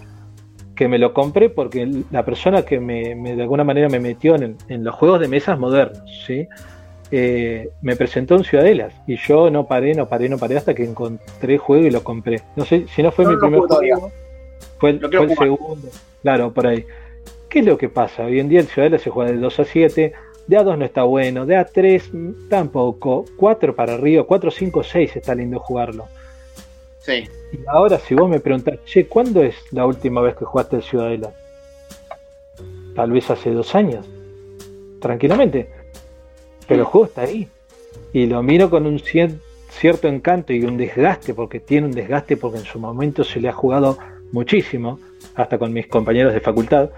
[0.74, 4.56] que me lo compré porque la persona que me, de alguna manera me metió en,
[4.68, 6.48] en, los juegos de mesas modernos, ¿sí?
[7.12, 10.84] Eh, me presentó un Ciudadelas y yo no paré, no paré, no paré hasta que
[10.84, 12.40] encontré el juego y lo compré.
[12.54, 14.12] No sé si no fue mi primer juego,
[14.78, 15.88] fue, fue el segundo.
[16.22, 16.84] Claro, por ahí.
[17.48, 18.24] ¿Qué es lo que pasa?
[18.24, 20.12] Hoy en día el Ciudadela se juega de 2 a 7,
[20.46, 25.34] de A2 no está bueno, de A3 tampoco, 4 para arriba, 4, 5, 6 está
[25.34, 26.06] lindo jugarlo.
[27.00, 27.28] Sí.
[27.52, 30.82] Y ahora si vos me preguntás, che, ¿cuándo es la última vez que jugaste el
[30.82, 31.32] Ciudadela?
[32.94, 34.06] Tal vez hace dos años,
[35.00, 35.70] tranquilamente.
[36.68, 37.48] Pero el juego está ahí.
[38.12, 42.58] Y lo miro con un cierto encanto y un desgaste, porque tiene un desgaste porque
[42.58, 43.98] en su momento se le ha jugado
[44.32, 44.98] muchísimo
[45.34, 46.90] hasta con mis compañeros de facultad,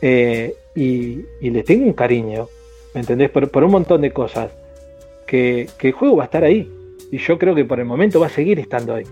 [0.00, 2.48] eh, y, le tengo un cariño,
[2.94, 3.30] ¿me entendés?
[3.30, 4.52] Por, un montón de cosas,
[5.26, 6.70] que, el juego va a estar ahí,
[7.10, 9.04] y yo creo que por el momento va a seguir estando ahí,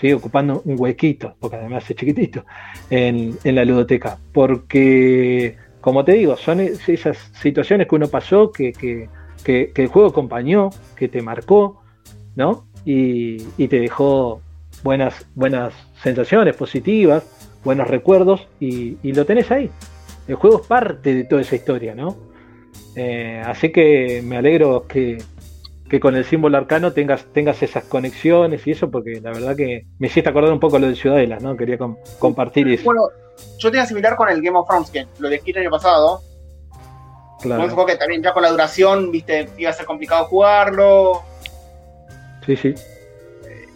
[0.00, 2.44] sigue ocupando un huequito, porque además es chiquitito,
[2.90, 9.08] en, la ludoteca, porque, como te digo, son esas situaciones que uno pasó, que, que,
[9.74, 11.82] el juego acompañó, que te marcó,
[12.36, 12.64] ¿no?
[12.84, 14.40] Y, y te dejó
[14.82, 15.72] buenas, buenas
[16.02, 17.24] sensaciones positivas,
[17.64, 19.70] buenos recuerdos y, lo tenés ahí.
[20.26, 22.16] El juego es parte de toda esa historia, ¿no?
[22.96, 25.22] Eh, así que me alegro que,
[26.00, 30.06] con el símbolo arcano tengas, tengas esas conexiones y eso, porque la verdad que me
[30.06, 31.56] hiciste acordar un poco lo de Ciudadela, ¿no?
[31.56, 31.78] Quería
[32.18, 32.84] compartir eso.
[32.84, 33.02] Bueno,
[33.58, 36.22] yo tenía similar con el Game of Thrones, que lo dejé el año pasado.
[37.42, 37.64] Claro.
[37.64, 41.22] Juego que también ya con la duración, viste, iba a ser complicado jugarlo.
[42.46, 42.68] Sí, sí.
[43.44, 43.66] Eh,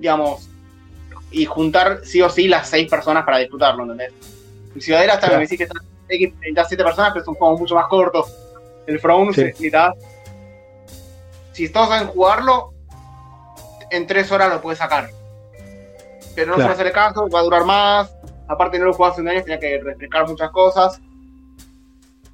[0.00, 0.48] digamos,
[1.30, 4.12] y juntar sí o sí las seis personas para disfrutarlo, ¿entendés?
[4.74, 5.68] En Ciudadela hasta me decís que
[6.08, 8.26] necesitas siete personas, pero es un juego mucho más corto.
[8.86, 9.52] El From sí.
[11.52, 12.74] Si todos saben jugarlo,
[13.90, 15.08] en tres horas lo puedes sacar.
[16.34, 18.14] Pero no se va a hacer caso, va a durar más.
[18.46, 21.00] Aparte, no lo jugaba hace un año, tenía que refrescar muchas cosas.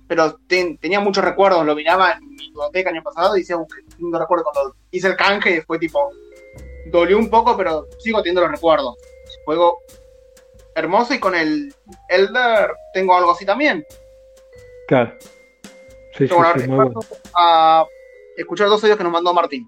[0.08, 4.12] Pero tenía muchos recuerdos, lo miraba en mi biblioteca el año pasado y decía, un
[4.12, 6.10] recuerdo cuando hice el canje y fue tipo,
[6.86, 8.96] dolió un poco, pero sigo teniendo los recuerdos.
[9.44, 9.78] Juego
[10.74, 11.74] hermoso y con el
[12.08, 13.84] Elder tengo algo así también.
[14.88, 15.16] Claro.
[16.16, 17.00] Sí, sí, sí, muy bueno.
[17.34, 17.86] a
[18.36, 19.66] escuchar dos audios que nos mandó Martín.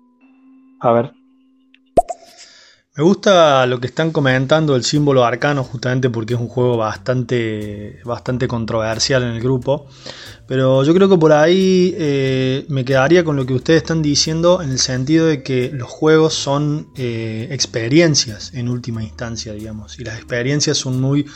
[0.81, 1.13] A ver.
[2.97, 7.99] Me gusta lo que están comentando el símbolo arcano justamente porque es un juego bastante,
[8.05, 9.89] bastante controversial en el grupo.
[10.47, 14.63] Pero yo creo que por ahí eh, me quedaría con lo que ustedes están diciendo
[14.63, 19.99] en el sentido de que los juegos son eh, experiencias en última instancia, digamos.
[19.99, 21.27] Y las experiencias son muy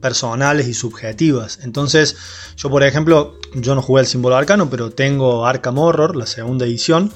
[0.00, 1.58] personales y subjetivas.
[1.62, 2.16] Entonces,
[2.56, 6.64] yo por ejemplo, yo no jugué el símbolo arcano, pero tengo Arkham Horror, la segunda
[6.64, 7.12] edición.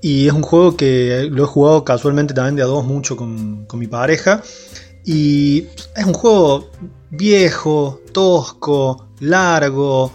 [0.00, 3.66] Y es un juego que lo he jugado casualmente también de a dos mucho con,
[3.74, 4.42] mi pareja.
[5.04, 5.66] Y
[5.96, 6.70] es un juego
[7.10, 10.12] viejo, tosco, largo,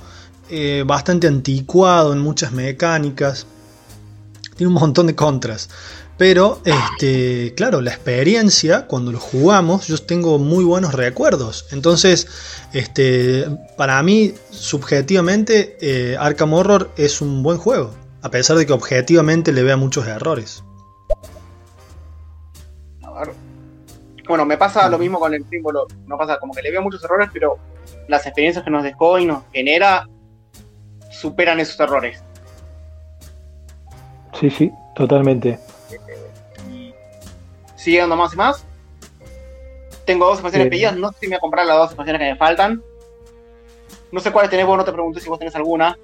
[0.50, 3.46] eh, bastante anticuado en muchas mecánicas.
[4.56, 5.70] Tiene un montón de contras.
[6.18, 11.66] Pero, este, claro, la experiencia, cuando lo jugamos, yo tengo muy buenos recuerdos.
[11.72, 12.28] Entonces,
[12.72, 13.48] este,
[13.78, 19.52] para mí, subjetivamente, eh, Arkham Horror es un buen juego a pesar de que objetivamente
[19.52, 20.64] le vea muchos errores.
[24.26, 27.04] Bueno, me pasa lo mismo con el símbolo, no pasa como que le veo muchos
[27.04, 27.58] errores, pero
[28.08, 30.08] las experiencias que nos dejó y nos genera
[31.12, 32.24] superan esos errores.
[34.40, 35.60] Sí, sí, totalmente.
[37.76, 38.66] Siguiendo más y más.
[40.06, 42.32] Tengo dos expansiones pedidas, no sé si me voy a comprar las dos expansiones que
[42.32, 42.82] me faltan.
[44.14, 45.98] No sé cuáles tenés vos, no te pregunté si vos tenés alguna.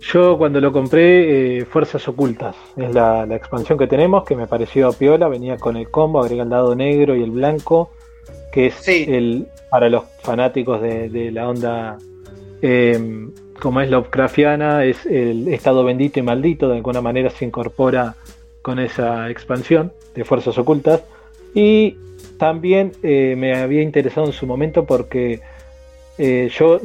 [0.00, 4.46] Yo cuando lo compré, eh, Fuerzas Ocultas, es la, la expansión que tenemos, que me
[4.46, 7.90] pareció piola, venía con el combo, agrega el lado negro y el blanco,
[8.52, 9.06] que es Sí.
[9.08, 11.98] el para los fanáticos de, de la onda
[12.62, 13.28] eh,
[13.60, 18.14] como es Lovecraftiana, es el estado bendito y maldito, de alguna manera se incorpora
[18.62, 21.02] con esa expansión de Fuerzas Ocultas.
[21.54, 21.96] Y
[22.38, 25.40] también eh, me había interesado en su momento porque
[26.18, 26.80] eh, yo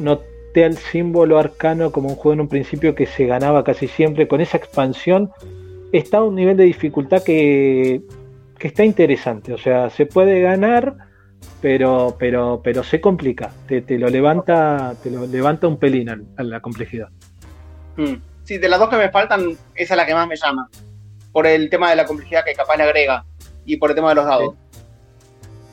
[0.52, 4.28] noté al símbolo arcano como un juego en un principio que se ganaba casi siempre.
[4.28, 5.30] Con esa expansión
[5.92, 8.02] está a un nivel de dificultad que,
[8.58, 9.54] que está interesante.
[9.54, 10.94] O sea, se puede ganar,
[11.62, 13.50] pero, pero, pero se complica.
[13.66, 17.08] Te, te lo levanta, te lo levanta un pelín a, a la complejidad.
[17.96, 18.16] Mm.
[18.44, 20.68] Sí, de las dos que me faltan, esa es la que más me llama.
[21.32, 23.24] Por el tema de la complejidad que capaz le agrega
[23.64, 24.54] y por el tema de los dados.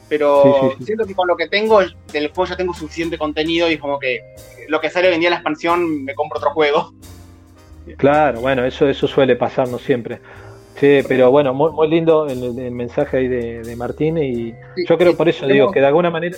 [0.10, 0.86] Pero Sí, sí, sí.
[0.86, 4.22] siento que con lo que tengo del juego ya tengo suficiente contenido y como que
[4.68, 6.92] lo que sale hoy en día en la expansión me compro otro juego.
[7.98, 10.20] Claro, bueno, eso, eso suele pasarnos siempre.
[10.80, 14.86] Sí, pero bueno, muy, muy lindo el, el mensaje ahí de, de Martín y Sí,
[14.88, 16.38] yo creo por eso tenemos- digo que de alguna manera,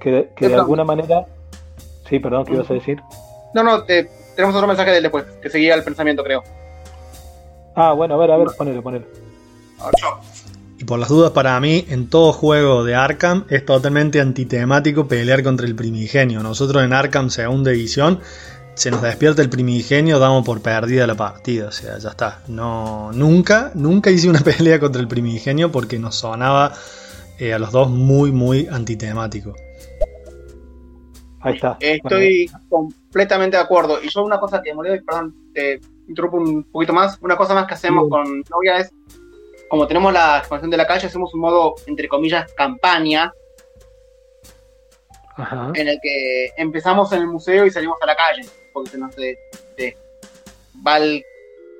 [0.00, 0.60] que, de- que de Perdón.
[0.60, 1.26] alguna manera,
[2.08, 3.00] sí, perdón, ¿qué ibas a decir?
[3.54, 6.42] No, no, te- tenemos otro mensaje del después, que seguía el pensamiento, creo.
[7.74, 9.06] Ah, bueno, a ver, a ver, ponelo, ponelo.
[10.78, 15.42] Y por las dudas, para mí, en todo juego de Arkham es totalmente antitemático pelear
[15.42, 16.42] contra el primigenio.
[16.42, 18.20] Nosotros en Arkham segunda edición
[18.74, 21.68] se nos despierta el primigenio, damos por perdida la partida.
[21.68, 22.42] O sea, ya está.
[22.48, 26.74] No, nunca, nunca hice una pelea contra el primigenio porque nos sonaba
[27.38, 29.54] eh, a los dos muy, muy antitemático.
[31.40, 31.78] Ahí está.
[31.80, 34.02] Estoy completamente de acuerdo.
[34.02, 37.18] Y yo una cosa que me olvidé, perdón, te interrumpo un poquito más.
[37.22, 38.10] Una cosa más que hacemos Sí.
[38.10, 38.92] con novia es,
[39.68, 43.32] como tenemos la expansión de la calle, hacemos un modo, entre comillas, campaña,
[45.36, 45.70] Ajá.
[45.74, 49.14] en el que empezamos en el museo y salimos a la calle, porque se nos,
[49.16, 49.38] de-
[49.76, 49.96] de-
[50.86, 51.22] va el-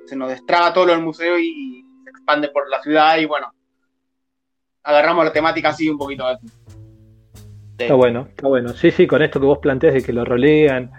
[0.05, 3.51] se nos destraba todo lo del museo y se expande por la ciudad y bueno,
[4.83, 6.25] agarramos la temática así un poquito.
[6.27, 6.37] De-
[7.85, 8.73] Está bueno, está bueno.
[8.73, 10.91] Sí, sí, con esto que vos planteas de que lo rolean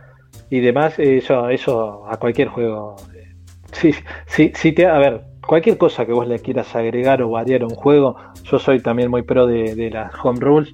[0.51, 2.97] y demás, eh, eso, eso a cualquier juego.
[3.15, 3.35] eh,
[3.73, 3.93] Sí,
[4.27, 7.66] sí, sí te, a ver, cualquier cosa que vos le quieras agregar o variar a
[7.66, 10.73] un juego, yo soy también muy pro de, de las home rules.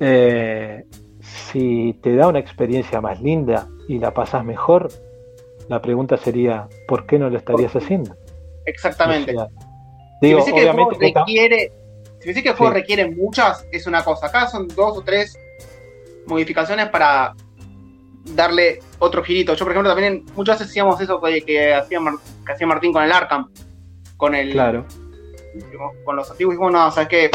[0.00, 0.84] Eh,
[1.20, 4.88] si te da una experiencia más linda y la pasás mejor,
[5.68, 8.14] la pregunta sería, ¿por qué no lo estarías haciendo?
[8.64, 9.34] Exactamente.
[9.34, 9.48] O sea,
[10.20, 11.72] Si me que el juego requiere,
[12.20, 12.78] si me decís que el juego Sí.
[12.80, 14.26] requiere muchas, es una cosa.
[14.28, 15.36] Acá son dos o tres
[16.26, 17.34] modificaciones para
[18.34, 19.54] darle otro girito.
[19.54, 21.98] Yo, por ejemplo, también muchas veces hacíamos eso que, que hacía,
[22.46, 23.48] que hacía Martín con el Arkham,
[24.16, 24.86] con el claro,
[26.04, 26.54] con los antiguos.
[26.54, 27.30] Dijimos, no, sabes que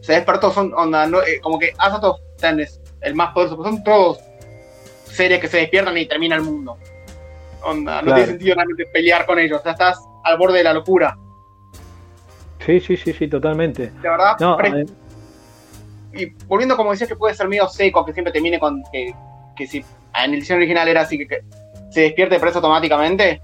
[0.00, 2.20] se despertó, son onda, no, eh, como que Azoth
[2.58, 4.18] es el más poderoso, pues son todos
[5.04, 6.76] seres que se despiertan y termina el mundo.
[7.62, 8.14] Onda, no Claro.
[8.16, 11.16] tiene sentido realmente pelear con ellos, ya estás al borde de la locura.
[12.64, 13.90] sí, sí, sí, sí, totalmente.
[13.90, 14.86] De verdad, No, pre- eh,
[16.12, 19.14] y volviendo como decías que puede ser medio seco, que siempre termine con que,
[19.56, 21.40] que si en la edición original era así que, que
[21.90, 23.40] se despierte preso automáticamente.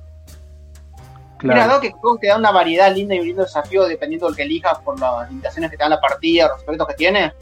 [1.42, 1.68] Mira, claro.
[1.68, 4.36] dado que el juego te da una variedad linda y un lindo desafío dependiendo del
[4.36, 7.32] que elijas por las limitaciones que te dan la partida, los aspectos que tiene.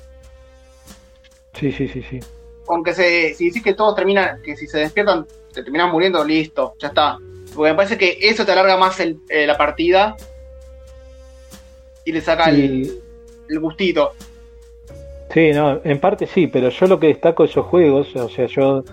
[1.53, 2.21] Sí, sí, sí, sí.
[2.69, 6.75] Aunque se, si decís que todos terminan, que si se despiertan, te terminan muriendo, listo,
[6.79, 7.19] ya está.
[7.55, 10.17] Porque me parece que eso te alarga más el- eh, la partida
[12.05, 14.13] y le saca el gustito.
[15.33, 18.47] Sí, no, en parte sí, pero yo lo que destaco de esos juegos, o sea,
[18.47, 18.85] yo,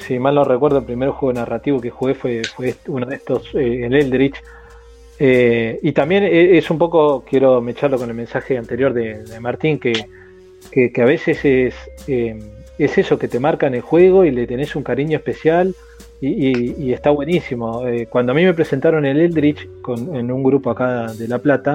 [0.00, 3.54] si mal no recuerdo, el primer juego narrativo que jugué fue, fue uno de estos,
[3.54, 4.36] eh, el Eldritch.
[5.18, 9.78] Eh, y también e- es un poco, quiero mecharlo con el mensaje anterior de, Martín,
[9.78, 9.92] que,
[10.72, 11.74] que, a veces es,
[12.08, 12.38] eh,
[12.78, 15.74] es eso, que te marcan el juego y le tenés un cariño especial
[16.22, 17.86] y, y- está buenísimo.
[17.86, 21.38] Eh, cuando a mí me presentaron el Eldritch con, en un grupo acá de La
[21.38, 21.74] Plata,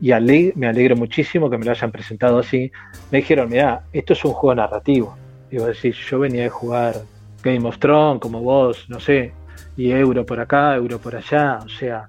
[0.00, 2.72] y ale- me alegro muchísimo que me lo hayan presentado así,
[3.10, 5.14] me dijeron, mira, esto es un juego narrativo.
[5.50, 6.94] Digo, decir, yo venía de jugar
[7.42, 9.32] Game of Thrones, como vos, no sé,
[9.76, 12.08] y Euro por acá, Euro por allá, o sea,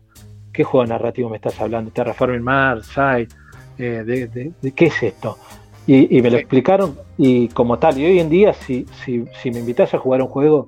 [0.52, 1.92] ¿qué juego narrativo me estás hablando?
[1.92, 3.28] Terraforming Mars, Side,
[3.78, 5.38] eh, de, de- de qué es esto?
[5.88, 9.52] Y, y me lo explicaron y como tal, y hoy en día si, si, si
[9.52, 10.68] me invitas a jugar un juego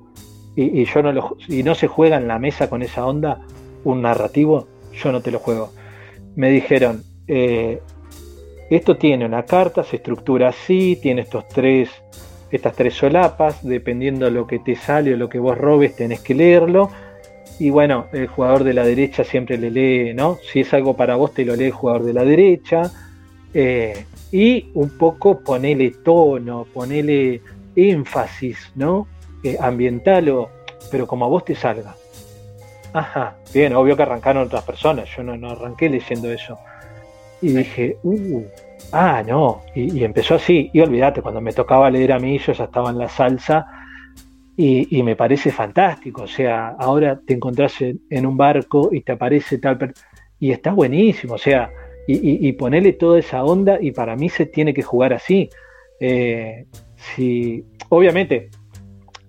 [0.55, 3.39] y, y yo no lo, y no se juega en la mesa con esa onda,
[3.83, 5.71] un narrativo, yo no te lo juego.
[6.35, 7.79] Me dijeron, eh,
[8.69, 11.89] esto tiene una carta, se estructura así, tiene estos tres,
[12.55, 16.21] estas tres solapas, dependiendo de lo que te sale o lo que vos robes, tenés
[16.21, 16.89] que leerlo.
[17.59, 20.37] Y bueno, el jugador de la derecha siempre le lee, ¿no?
[20.51, 22.91] Si es algo para vos, te lo lee el jugador de la derecha.
[23.53, 27.41] Eh, y un poco ponele tono, ponele
[27.75, 29.07] énfasis, ¿no?
[29.43, 30.49] Eh, ambiental, o-
[30.89, 31.95] pero como a vos te salga.
[32.93, 36.57] ajá, bien, obvio que arrancaron otras personas, yo no, no arranqué leyendo eso.
[37.43, 38.41] Y dije, uh,
[38.93, 42.53] ah, no, y, y empezó así, y olvídate, cuando me tocaba leer a mí, yo
[42.53, 43.67] ya estaba en la salsa,
[44.55, 49.01] y, y me parece fantástico, o sea, ahora te encontrás en, en un barco y
[49.01, 49.93] te aparece tal,
[50.39, 51.69] y está buenísimo, o sea,
[52.07, 55.49] y, y, y ponerle toda esa onda, y para mí se tiene que jugar así.
[55.99, 56.65] Eh,
[56.95, 58.49] si, obviamente,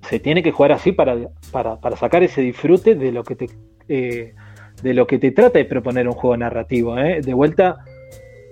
[0.08, 1.16] se tiene que jugar así para,
[1.50, 3.48] para, para sacar ese disfrute de lo que te
[3.88, 4.34] eh,
[4.82, 6.98] de lo que te trata de proponer un juego narrativo.
[6.98, 7.20] ¿eh?
[7.20, 7.76] De vuelta,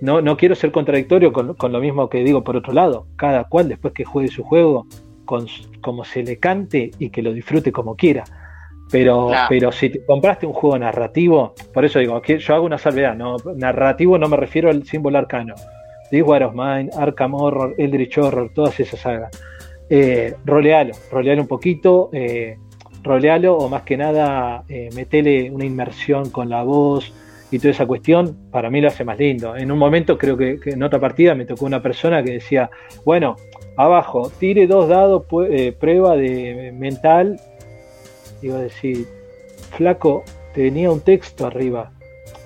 [0.02, 3.06] no, no quiero ser contradictorio con, con, lo mismo que digo por otro lado.
[3.16, 4.86] Cada cual después que juegue su juego,
[5.24, 5.46] con,
[5.80, 8.24] como se le cante y que lo disfrute como quiera.
[8.90, 9.46] Pero, claro.
[9.48, 13.16] pero si te compraste un juego narrativo, por eso digo, que yo hago una salvedad,
[13.16, 13.36] ¿no?
[13.56, 15.54] narrativo no me refiero al símbolo arcano.
[16.10, 19.30] This War of Mine, Arkham Horror, Eldritch Horror, todas esas sagas
[19.94, 22.56] eh, rolealo, rolealo un poquito, eh,
[23.02, 27.12] rolealo o más que nada eh, metele una inmersión con la voz
[27.52, 29.56] y toda esa cuestión, para mí lo hace más lindo.
[29.56, 32.70] En un momento creo que, que en otra partida me tocó una persona que decía,
[33.04, 33.36] bueno,
[33.76, 37.38] abajo, tire dos dados, eh, prueba de mental,
[38.42, 39.06] iba a decir,
[39.76, 40.24] flaco,
[40.54, 41.92] tenía un texto arriba.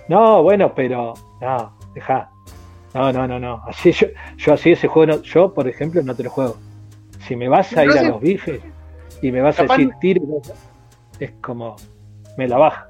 [0.09, 2.29] No, bueno, pero, no, deja.
[2.93, 3.63] No, no, no, no.
[3.67, 6.57] Así yo, yo así ese juego, no, yo por ejemplo no te lo juego
[7.27, 8.61] si me vas a ir a los bifes
[9.21, 10.23] y me vas a decir tire,
[11.19, 11.77] es como
[12.37, 12.89] me la baja.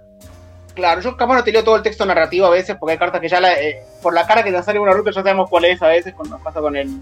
[0.76, 3.18] Claro, yo capaz no te leo todo el texto narrativo a veces porque hay cartas
[3.22, 5.64] que ya la, eh, por la cara que te sale una ruta ya sabemos cuál
[5.64, 7.00] es a veces cuando pasa con el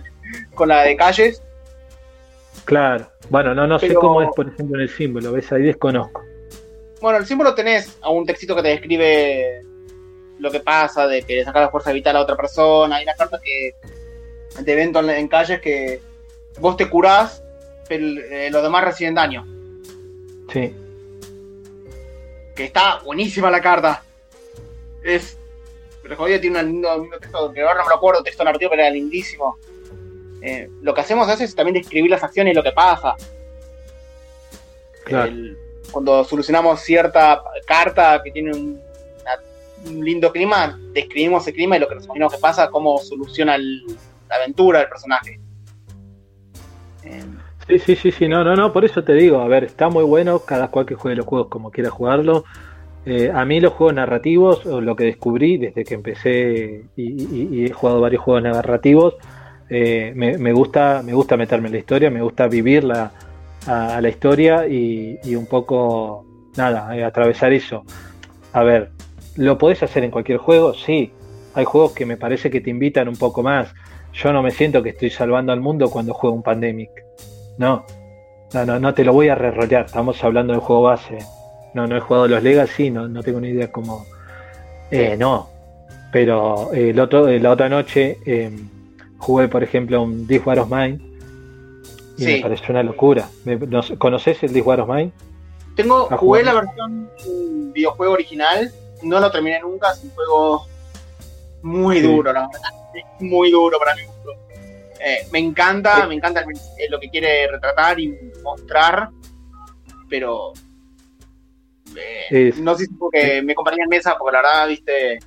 [0.54, 1.42] con la de calles.
[2.64, 5.62] Claro, bueno, no, no Pero, sé cómo es por ejemplo en el símbolo, ves ahí
[5.62, 6.22] desconozco.
[7.00, 9.64] Bueno, el símbolo tenés a un textito que te describe
[10.38, 13.14] lo que pasa, de que le sacas la fuerza vital a otra persona, hay una
[13.14, 13.74] carta que
[14.62, 16.00] de evento en, en calles que
[16.60, 17.42] vos te curás,
[17.88, 19.44] pero eh, los demás reciben daño.
[20.52, 20.72] Sí.
[22.54, 24.02] Que está buenísima la carta.
[25.02, 25.38] Es.
[26.02, 28.70] Pero jodida tiene un lindo, lindo, texto, que ahora no me lo acuerdo, texto narrativo,
[28.70, 29.58] pero era lindísimo.
[30.42, 33.14] Eh, lo que hacemos a veces es también describir las acciones y lo que pasa.
[35.04, 35.28] Claro.
[35.28, 35.58] El,
[35.90, 38.80] cuando solucionamos cierta carta que tiene un,
[39.20, 42.98] una, un, lindo clima, describimos el clima y lo que nos imaginamos que pasa, cómo
[42.98, 43.86] soluciona el,
[44.28, 45.40] la aventura del personaje.
[47.66, 50.04] Sí, sí, sí, sí, no, no, no, por eso te digo, a ver, está muy
[50.04, 52.44] bueno cada cual que juegue los juegos como quiera jugarlo.
[53.06, 58.00] Eh, a mí los juegos narrativos, lo que descubrí desde que empecé y, he jugado
[58.00, 59.14] varios juegos narrativos,
[59.70, 63.12] eh, me, gusta, me gusta meterme en la historia, me gusta vivir la,
[63.66, 66.26] a, la historia y, y, un poco,
[66.56, 67.84] nada, eh, atravesar eso.
[68.52, 68.90] A ver,
[69.36, 70.74] ¿lo podés hacer en cualquier juego?
[70.74, 71.12] Sí,
[71.54, 73.74] hay juegos que me parece que te invitan un poco más.
[74.12, 76.90] Yo no me siento que estoy salvando al mundo cuando juego un Pandemic.
[77.58, 77.86] No,
[78.52, 79.86] no, no, no te lo voy a re-rolear.
[79.86, 81.18] Estamos hablando del juego base.
[81.74, 84.06] No, no he jugado los Legacy, no, no tengo ni idea cómo.
[84.90, 85.50] Eh, no,
[86.12, 88.56] pero eh, el otro, la otra noche eh,
[89.18, 91.00] jugué, por ejemplo, un This War of Mine
[92.16, 92.34] y sí.
[92.36, 93.28] me pareció una locura.
[93.44, 95.10] ¿No, ¿Conoces el This War of Mine?
[95.74, 97.10] Tengo, jugué la versión
[97.72, 98.70] videojuego original,
[99.02, 100.66] no lo terminé nunca, es un juego
[101.62, 102.02] muy sí.
[102.02, 102.70] duro, la verdad.
[102.94, 104.02] Es muy duro para mí.
[105.06, 109.10] Eh, me encanta, me encanta el, lo que quiere retratar y mostrar,
[110.08, 110.54] pero
[112.30, 115.18] eh, no sé si porque me compañía en mesa, porque la verdad, viste,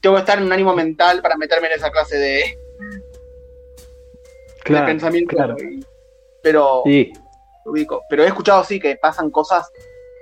[0.00, 2.58] tengo que estar en un ánimo mental para meterme en esa clase de,
[4.64, 5.36] claro, de pensamiento.
[5.36, 5.56] Claro.
[5.58, 5.84] Y,
[6.42, 7.12] pero, sí.
[7.66, 9.70] ubico, pero he escuchado sí que pasan cosas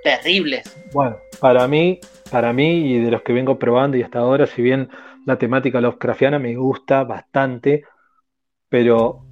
[0.03, 0.69] terribles.
[0.93, 4.61] Bueno, para mí, para mí y de los que vengo probando y hasta ahora, si
[4.61, 4.89] bien
[5.25, 7.85] la temática Lovecraftiana me gusta bastante,
[8.69, 9.25] pero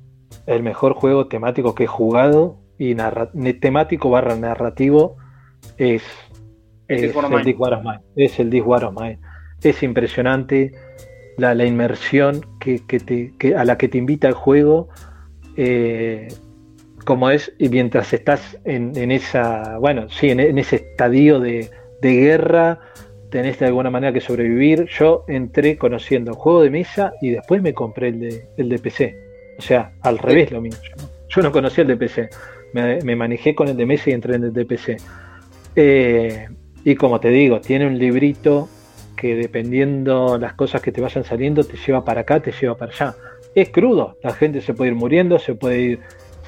[0.45, 2.95] el mejor juego temático que he jugado y
[3.55, 5.17] temático barra narrativo
[5.77, 6.03] es,
[6.87, 7.99] es, es el Dick War of Mine.
[8.15, 9.19] Es el Dick War of Mine.
[9.61, 10.73] Es impresionante
[11.37, 14.89] la, la inmersión que, que te, que, a la que te invita el juego.
[15.55, 16.27] Eh,
[17.05, 21.69] como es, y mientras estás en, en esa, bueno, sí, en, en ese estadio de,
[22.01, 22.79] de, guerra,
[23.33, 24.85] tenés de alguna manera que sobrevivir.
[24.85, 28.77] Yo entré conociendo el juego de mesa y después me compré el de, el de
[28.77, 29.17] PC.
[29.57, 30.79] O sea, al revés lo mismo.
[30.83, 32.29] Yo, yo no conocía el de PC.
[32.73, 34.97] Me, me, manejé con el de mesa y entré en el de PC.
[35.75, 36.47] Eh,
[36.85, 38.69] y como te digo, tiene un librito
[39.17, 42.91] que dependiendo las cosas que te vayan saliendo, te lleva para acá, te lleva para
[42.91, 43.15] allá.
[43.55, 45.99] Es crudo, la gente se puede ir muriendo, se puede ir,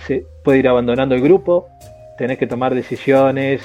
[0.05, 1.67] se puede ir abandonando el grupo,
[2.19, 3.63] tenés que tomar decisiones.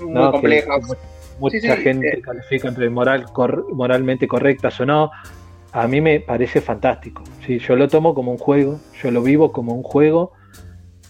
[0.00, 0.32] Muy ¿no?
[0.32, 0.80] complejas.
[0.88, 5.10] Que mucha sí, sí, gente califica entre moral, cor, moralmente correctas o no.
[5.72, 7.22] A mí me parece fantástico.
[7.46, 10.32] Sí, yo lo tomo como un juego, yo lo vivo como un juego.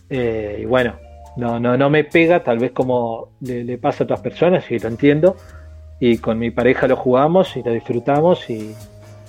[0.08, 0.96] Eh, y bueno,
[1.36, 4.78] no, no, no me pega, tal vez como le, le pasa a otras personas, y
[4.78, 5.36] lo entiendo.
[6.00, 8.74] Y con mi pareja lo jugamos y lo disfrutamos y,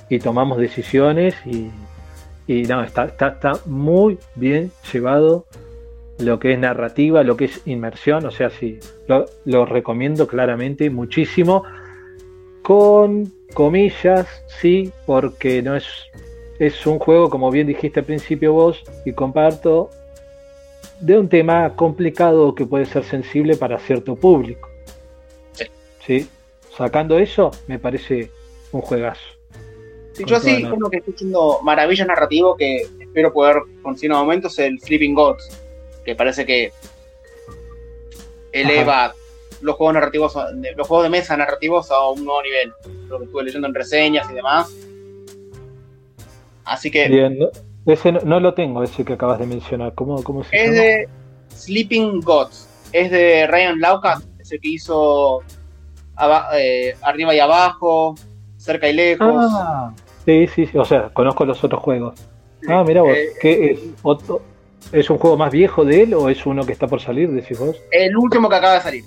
[0.09, 1.69] y tomamos decisiones y,
[2.47, 5.45] y no, está, está, está muy bien llevado
[6.19, 10.89] lo que es narrativa, lo que es inmersión, o sea, sí, lo, lo recomiendo claramente
[10.89, 11.63] muchísimo,
[12.61, 14.27] con comillas,
[14.59, 15.85] sí, porque no es,
[16.59, 19.89] es un juego, como bien dijiste al principio vos, y comparto,
[20.99, 24.69] de un tema complicado que puede ser sensible para cierto público.
[25.51, 25.65] Sí.
[26.05, 26.29] ¿Sí?
[26.75, 28.31] Sacando eso, me parece
[28.71, 29.21] un juegazo.
[30.13, 34.47] Sí, yo sí, uno que estoy haciendo maravilla narrativo que espero poder conseguir en momento
[34.47, 35.66] es el Sleeping Gods,
[36.07, 36.71] que parece que
[38.53, 39.13] eleva
[39.61, 40.33] los juegos narrativos,
[40.77, 42.71] los juegos de mesa narrativos a un nuevo nivel.
[43.09, 44.73] Lo que estuve leyendo en reseñas y demás.
[46.63, 47.49] Así que Bien, no-
[47.85, 49.93] ese no, no lo tengo, ese que acabas de mencionar.
[49.95, 50.81] ¿Cómo, cómo se es llama?
[50.81, 51.09] de
[51.49, 55.41] Sleeping Gods, es de Ryan Laukat, ese que hizo
[56.53, 58.15] eh, arriba y abajo,
[58.55, 59.35] cerca y lejos.
[59.53, 59.93] Ah,
[60.25, 62.15] sí, sí, sí, o sea, conozco los otros juegos.
[62.69, 63.79] Ah, mira vos, Eh, ¿qué es?
[64.03, 64.41] Otro,
[64.91, 67.59] ¿Es un juego más viejo de él o es uno que está por salir, decís
[67.59, 67.75] vos?
[67.91, 69.03] El último que acaba de salir.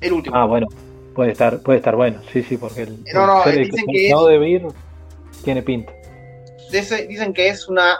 [0.00, 0.36] El último.
[0.36, 0.66] Ah, bueno,
[1.14, 4.26] puede estar, puede estar bueno, sí, sí, porque el, No, no, el dicen que es-
[4.28, 4.62] de ver
[5.44, 5.92] tiene pinta.
[6.72, 7.98] Ese- dicen que es una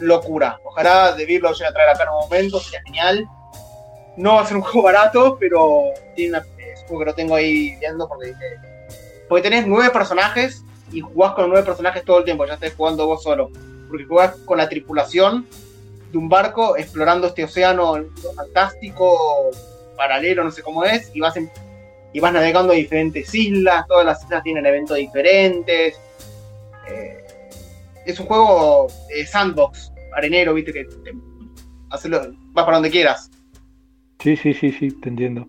[0.00, 0.58] locura.
[0.64, 3.26] Ojalá De Beer lo llegue a traer acá en un momento, sería genial.
[4.16, 5.84] No va a ser un juego barato, pero
[6.16, 8.34] tiene una, es juego que lo tengo ahí viendo porque.
[9.28, 13.06] Porque tenés nueve personajes y jugás con nueve personajes todo el tiempo, ya estés jugando
[13.06, 13.50] vos solo.
[13.90, 15.46] Porque jugás con la tripulación
[16.12, 17.94] de un barco explorando este océano
[18.36, 19.50] fantástico,
[19.96, 21.50] paralelo, no sé cómo es, y vas, en-
[22.12, 25.94] y vas navegando a diferentes islas, todas las islas tienen eventos diferentes.
[26.88, 27.24] Eh,
[28.06, 31.14] es un juego eh, sandbox, arenero, viste, que te-
[31.90, 33.30] hacerlo, vas para donde quieras.
[34.20, 35.46] Sí, sí, sí, sí, te entiendo.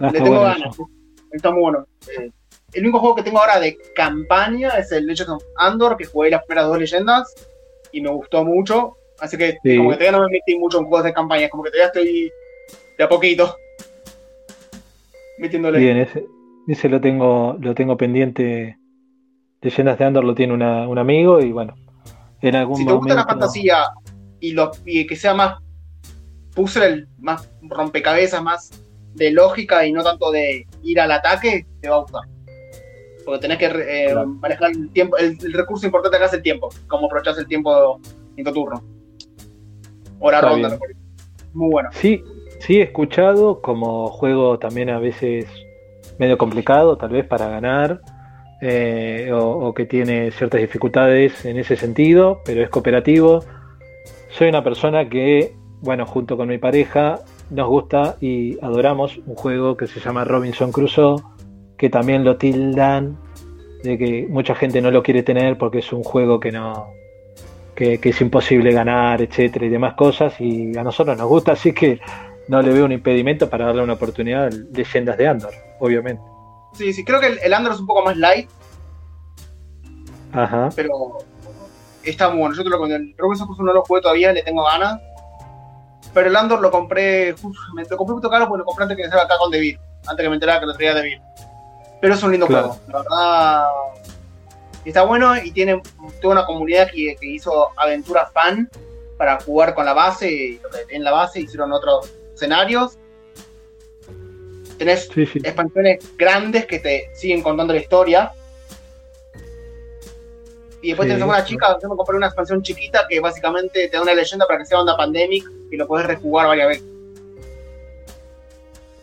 [0.00, 0.88] Ah, Le tengo ganas, eso.
[1.32, 1.86] está muy bueno.
[2.18, 2.30] Eh,
[2.72, 6.30] el único juego que tengo ahora de campaña es el Legends of Andor, que jugué
[6.30, 7.32] las primeras dos leyendas
[7.96, 8.96] y me gustó mucho.
[9.20, 9.76] Así que Sí.
[9.76, 12.30] como que todavía no me metí mucho en juegos de campaña, como que todavía estoy
[12.98, 13.56] de a poquito
[15.38, 15.78] metiéndole.
[15.78, 16.26] Bien, ese,
[16.68, 18.78] ese lo tengo, lo tengo pendiente.
[19.60, 21.74] Leyendas de Andor lo tiene una- un amigo y bueno,
[22.42, 23.76] en algún si te gusta la momento- fantasía
[24.40, 25.58] y, lo, y que sea más
[26.54, 28.70] puzzle, más rompecabezas, más
[29.14, 32.22] de lógica y no tanto de ir al ataque, te va a gustar.
[33.24, 34.26] Porque tenés que eh, Claro.
[34.26, 38.00] manejar el tiempo, el, el recurso importante acá es el tiempo, cómo aprovechás el tiempo
[38.36, 38.82] en tu turno.
[40.18, 40.78] Hora Está ronda,
[41.52, 41.88] muy bueno.
[41.92, 42.22] Sí,
[42.60, 45.46] sí he escuchado como juego también a veces
[46.18, 48.00] medio complicado, tal vez para ganar,
[48.62, 49.38] eh, o,
[49.68, 53.44] o que tiene ciertas dificultades en ese sentido, pero es cooperativo.
[54.30, 57.20] Soy una persona que, bueno, junto con mi pareja,
[57.50, 61.16] nos gusta y adoramos un juego que se llama Robinson Crusoe,
[61.84, 63.18] que también lo tildan
[63.82, 66.94] de que mucha gente no lo quiere tener porque es un juego que no,
[67.74, 71.74] que, que es imposible ganar, etcétera y demás cosas, y a nosotros nos gusta, así
[71.74, 72.00] que
[72.48, 76.22] no le veo un impedimento para darle una oportunidad a Leyendas de Andor, obviamente.
[76.72, 78.48] Sí, sí, creo que el, el Andor es un poco más light,
[80.32, 80.70] Ajá.
[80.74, 81.18] pero
[82.02, 82.54] está muy bueno.
[82.54, 82.86] Yo te lo.
[82.86, 84.98] El Robinson Crusoe no lo jugué todavía, le tengo ganas.
[86.14, 88.84] Pero el Andor lo compré, uf, me lo compré un poquito caro porque lo compré
[88.84, 91.20] antes que me acá con Devir, antes que me enterara que lo traía Devir.
[92.04, 92.68] Pero es un lindo Claro.
[92.74, 93.64] juego, la verdad.
[94.84, 95.80] Está bueno y tiene
[96.20, 98.68] toda una comunidad que, que hizo aventuras fan
[99.16, 100.60] para jugar con la base.
[100.90, 102.98] En la base hicieron otros escenarios.
[104.76, 105.38] Tenés Sí, sí.
[105.42, 108.32] expansiones grandes que te siguen contando la historia.
[110.82, 113.96] Y después Sí, tenés una chica, yo me compré una expansión chiquita que básicamente te
[113.96, 116.84] da una leyenda para que sea onda pandemic y lo podés rejugar varias veces.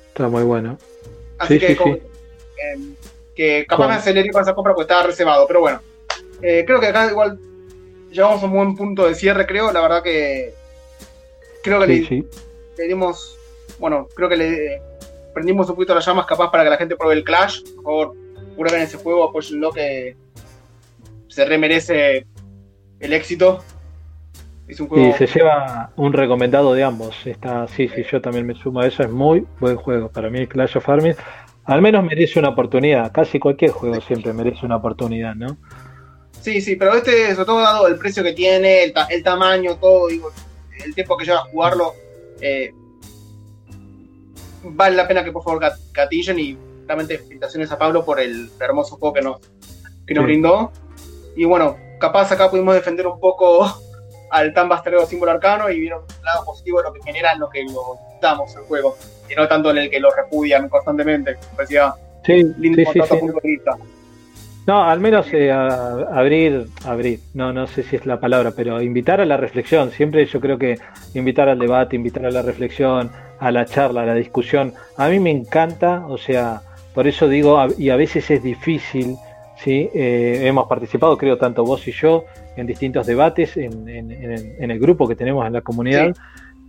[0.10, 0.78] Está muy bueno.
[1.40, 1.98] Así Sí, que, como-
[3.36, 5.82] que capaz Con- me aceleré con esa compra porque estaba reservado, pero bueno.
[6.42, 7.40] Eh, creo que acá igual
[8.12, 9.72] llegamos a un buen punto de cierre, creo.
[9.72, 10.54] La verdad que
[11.64, 12.26] creo que Sí, le, sí.
[12.78, 13.38] le dimos,
[13.80, 14.82] bueno, creo que le
[15.34, 17.62] prendimos un poquito las llamas capaz para que la gente pruebe el Clash.
[17.76, 18.16] Por favor,
[18.58, 20.16] prueben ese juego, apóyenlo que
[21.30, 22.26] se remerece
[23.00, 23.64] el éxito.
[24.68, 27.16] Es un juego Y se lleva un recomendado de ambos.
[27.26, 29.04] Está, sí, sí, yo también me sumo a eso.
[29.04, 30.10] Es muy buen juego.
[30.10, 31.18] Para mí, Clash of Arms,
[31.72, 33.12] al menos merece una oportunidad.
[33.12, 35.58] Casi cualquier juego siempre merece una oportunidad, ¿no?
[36.42, 39.78] Sí, sí, pero este, sobre todo dado el precio que tiene, el, ta- el tamaño,
[39.78, 40.32] todo, digo,
[40.84, 41.94] el tiempo que lleva a jugarlo,
[42.42, 42.72] eh,
[44.64, 46.58] vale la pena que por favor gat- gatillen y
[46.88, 49.40] realmente felicitaciones a Pablo por el hermoso juego que nos,
[50.06, 50.26] que nos Sí.
[50.26, 50.72] brindó.
[51.36, 53.66] Y bueno, capaz acá pudimos defender un poco
[54.32, 57.40] al tan bastardo símbolo arcano y vieron el lado positivo de lo que genera en
[57.40, 58.96] lo que lo damos el juego,
[59.30, 61.38] y no tanto en el que lo repudian constantemente.
[61.56, 61.94] Parecía
[62.26, 63.20] Sí, lindo sí, sí, otro sí.
[63.22, 63.78] punto de vista.
[64.68, 68.80] No, al menos eh, a- abrir, abrir, no, no sé si es la palabra, pero
[68.82, 69.90] invitar a la reflexión.
[69.92, 70.78] Siempre yo creo que
[71.16, 74.74] invitar al debate, invitar a la reflexión, a la charla, a la discusión.
[74.98, 76.62] A mí me encanta, o sea,
[76.94, 79.16] por eso digo, y a veces es difícil,
[79.58, 79.90] ¿sí?
[79.96, 82.26] Eh, hemos participado, creo, tanto vos y yo,
[82.56, 86.14] en distintos debates en, en- en el, grupo que tenemos en la comunidad.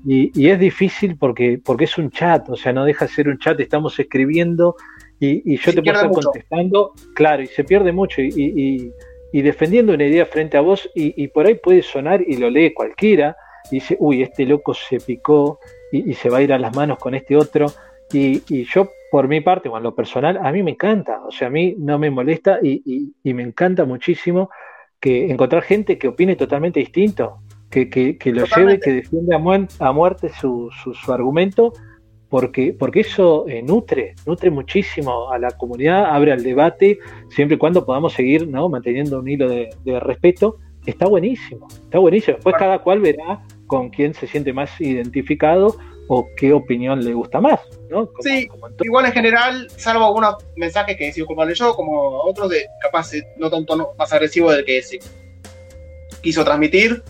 [0.05, 3.29] Y, y es difícil porque, porque es un chat, o sea, no deja de ser
[3.29, 4.75] un chat, estamos escribiendo
[5.21, 6.23] y, y yo Se te puedo estar mucho.
[6.23, 8.91] contestando, claro, y se pierde mucho y,
[9.33, 13.37] defendiendo una idea frente a vos y, por ahí puede sonar y lo lee cualquiera
[13.71, 15.61] y dice, uy, este loco se picó
[15.93, 17.67] y, se va a ir a las manos con este otro.
[18.13, 21.47] Y, yo, por mi parte, o en lo personal, a mí me encanta, o sea,
[21.47, 24.51] a mí no me molesta y me encanta muchísimo
[25.03, 27.39] que encontrar gente que opine totalmente distinto,
[27.69, 28.85] que, que, que lo lleve, Totalmente.
[28.85, 29.35] que defiende
[29.81, 31.73] a, muerte su, su, su argumento,
[32.29, 37.01] porque, porque eso eh, nutre, nutre muchísimo a la comunidad, abre al debate,
[37.31, 38.69] siempre y cuando podamos seguir ¿no?
[38.69, 42.37] manteniendo un hilo de, de respeto, está buenísimo, está buenísimo.
[42.37, 45.77] Después cada cual verá con quién se siente más identificado
[46.09, 48.07] o qué opinión le gusta más, ¿no?
[48.07, 48.69] Como- Sí, como.
[48.83, 53.15] Igual en general, salvo algunos mensajes que he sido culpable yo, como otros de capaz
[53.15, 54.99] eh, no un tono más agresivo del que se
[56.21, 57.03] quiso transmitir,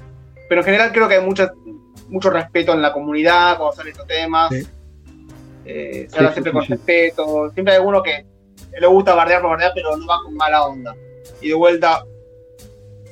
[0.49, 1.51] pero en general creo que hay mucho,
[2.09, 4.51] mucho respeto en la comunidad cuando salen estos temas.
[4.55, 4.67] Sí.
[5.65, 6.73] Eh, se Sí, habla sí, siempre sí, con sí.
[6.73, 7.51] respeto.
[7.51, 8.25] Siempre hay uno que
[8.79, 10.95] le gusta bardear por bardear, pero no va con mala onda.
[11.41, 12.05] Y de vuelta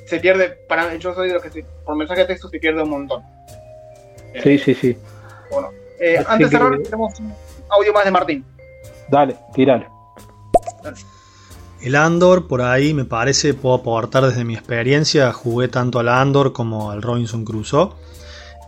[0.05, 2.89] se pierde, para yo soy de los que por mensaje de texto se pierde un
[2.89, 3.23] montón.
[4.33, 4.97] Eh, Sí, sí,
[5.99, 7.33] eh, antes de cerrar, que- tenemos un
[7.69, 8.45] audio más de Martín.
[9.09, 9.85] Dale, tiralo.
[11.81, 15.33] El Andor, por ahí me parece, puedo aportar desde mi experiencia.
[15.33, 17.89] Jugué tanto al Andor como al Robinson Crusoe.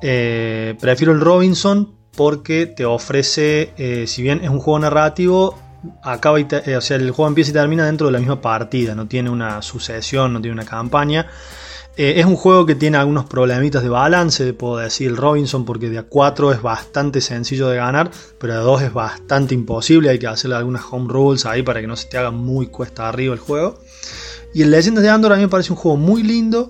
[0.01, 5.57] Eh, prefiero el Robinson porque te ofrece, eh, si bien es un juego narrativo,
[6.03, 8.41] acaba y te- eh, o sea, el juego empieza y termina dentro de la misma
[8.41, 8.95] partida.
[8.95, 11.27] No tiene una sucesión, no tiene una campaña.
[11.95, 15.99] Eh, es un juego que tiene algunos problemitas de balance, puedo decir Robinson, porque de
[15.99, 18.09] a 4 es bastante sencillo de ganar,
[18.39, 20.09] pero de a 2 es bastante imposible.
[20.09, 23.07] Hay que hacerle algunas home rules ahí para que no se te haga muy cuesta
[23.07, 23.79] arriba el juego.
[24.55, 26.67] Y el Leyendas de Andor a mí me parece un juego muy lindo.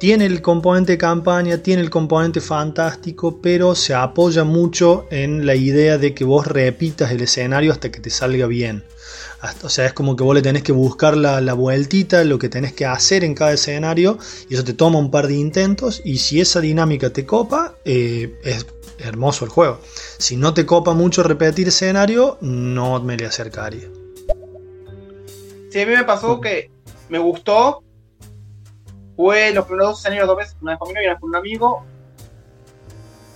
[0.00, 5.54] Tiene el componente de campaña, tiene el componente fantástico, pero se apoya mucho en la
[5.54, 8.84] idea de que vos repitas el escenario hasta que te salga bien.
[9.62, 12.48] O sea, es como que vos le tenés que buscar la, la vueltita, lo que
[12.48, 14.18] tenés que hacer en cada escenario,
[14.48, 18.38] y eso te toma un par de intentos, y si esa dinámica te copa, eh,
[18.42, 18.66] es
[18.98, 19.80] hermoso el juego.
[20.18, 23.88] Si no te copa mucho repetir escenario, no me le acercaría.
[25.70, 26.70] Sí, a mí me pasó que
[27.08, 27.82] me gustó.
[29.16, 31.84] Jugué los primeros dos escenarios dos veces, una vez conmigo y una con un amigo.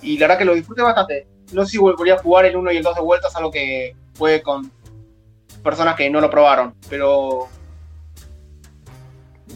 [0.01, 1.27] Y la verdad que lo disfruté bastante.
[1.51, 3.95] No sé si volvería a jugar el 1 y el 2 de vueltas, algo que
[4.13, 4.71] fue con
[5.63, 6.73] personas que no lo probaron.
[6.89, 7.47] Pero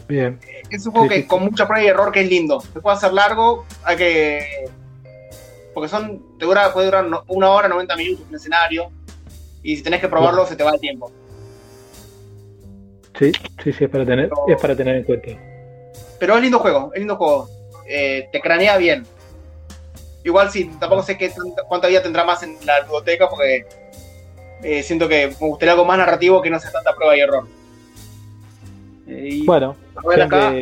[0.08, 0.38] Bien.
[0.70, 2.60] es un juego Sí, que sí, con mucha prueba y error que es lindo.
[2.60, 4.70] Se puede hacer largo, hay que.
[5.72, 6.38] Porque son.
[6.38, 8.90] Te dura, puede durar una hora, 90 minutos un escenario.
[9.62, 11.10] Y si tenés que probarlo, se te va el tiempo.
[13.18, 13.32] Sí,
[13.62, 15.30] sí, sí, es para tener, es para tener en cuenta.
[16.18, 17.48] Pero es lindo juego, es lindo juego.
[17.86, 19.06] Eh, te cranea bien.
[20.24, 21.30] Igual sí, tampoco sé qué
[21.68, 23.66] cuánta vida tendrá más en la biblioteca porque
[24.64, 27.46] eh, siento que me gustaría algo más narrativo que no sea tanta prueba y error.
[29.06, 30.52] Eh, y Bueno, a ver acá.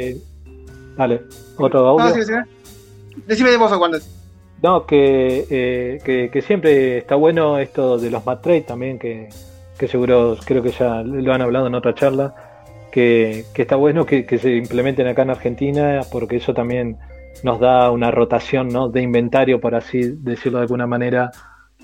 [0.97, 1.23] Dale,
[1.57, 2.12] otro No, audio.
[2.15, 2.45] sí, decime.
[3.27, 4.19] Decime de vos es.
[4.62, 9.29] No, que, eh, que, que siempre está bueno esto de los mat trade también, que,
[9.77, 12.35] que seguro creo que ya lo han hablado en otra charla,
[12.93, 16.99] que, que está bueno que, que se implementen acá en Argentina, porque eso también
[17.43, 18.89] nos da una rotación ¿no?
[18.89, 21.33] de inventario, por así decirlo de alguna manera,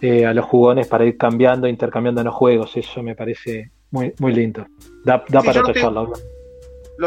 [0.02, 2.76] eh, a los jugones para ir cambiando, intercambiando los juegos.
[2.76, 4.66] Eso me parece muy, muy lindo.
[5.04, 5.68] Da, da Sí, para yo lo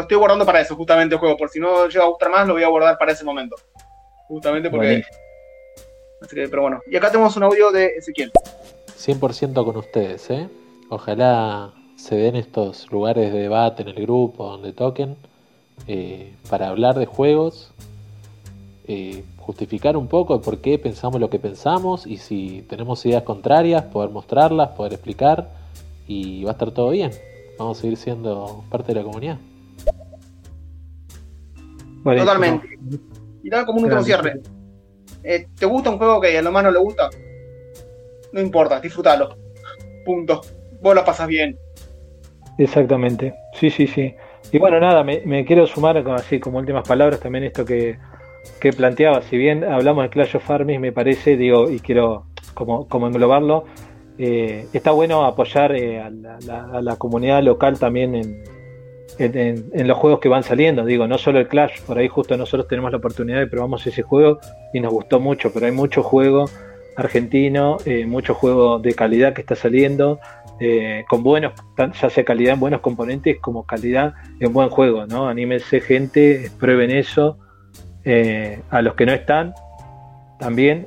[0.00, 1.36] estoy- guardando para eso, justamente el juego.
[1.36, 3.56] Por si no llega a gustar más, lo voy a guardar para ese momento.
[4.28, 5.02] Justamente porque.
[6.22, 6.80] Así que, pero bueno.
[6.90, 8.30] Y acá tenemos un audio de Ezequiel.
[8.96, 10.48] 100% con ustedes, ¿eh?
[10.88, 15.16] Ojalá se den estos lugares de debate en el grupo donde toquen
[15.88, 17.72] eh, para hablar de juegos,
[18.86, 23.22] eh, justificar un poco el por qué pensamos lo que pensamos y si tenemos ideas
[23.22, 25.50] contrarias, poder mostrarlas, poder explicar
[26.06, 27.10] y va a estar todo bien.
[27.58, 29.38] Vamos a seguir siendo parte de la comunidad.
[32.04, 32.66] Totalmente.
[33.42, 34.40] Y nada, como un último cierre.
[35.22, 37.10] Eh, ¿Te gusta un juego que a lo más no le gusta?
[38.32, 39.36] No importa, disfrútalo.
[40.04, 40.40] Punto.
[40.80, 41.56] Vos la pasas bien.
[42.58, 44.14] Exactamente, sí, sí, sí.
[44.50, 47.98] Y bueno, nada, me, me quiero sumar con- así como últimas palabras también esto que,
[48.60, 52.88] que planteaba, si bien hablamos de Clash of Armies, me parece, digo, y quiero como,
[52.88, 53.64] como englobarlo,
[54.18, 58.44] eh, está bueno apoyar eh, a, la, comunidad local también en,
[59.18, 60.84] en, los juegos que van saliendo.
[60.84, 64.02] Digo, no solo el Clash, por ahí justo nosotros tenemos la oportunidad de probamos ese
[64.02, 64.38] juego
[64.72, 66.44] y nos gustó mucho, pero hay mucho juego
[66.96, 70.20] argentino, eh, mucho juego de calidad que está saliendo,
[71.08, 71.54] con buenos,
[72.00, 75.26] ya sea calidad en buenos componentes como calidad en buen juego, ¿no?
[75.26, 77.36] Anímense gente, prueben eso.
[78.04, 79.54] Eh, a los que no están,
[80.38, 80.86] también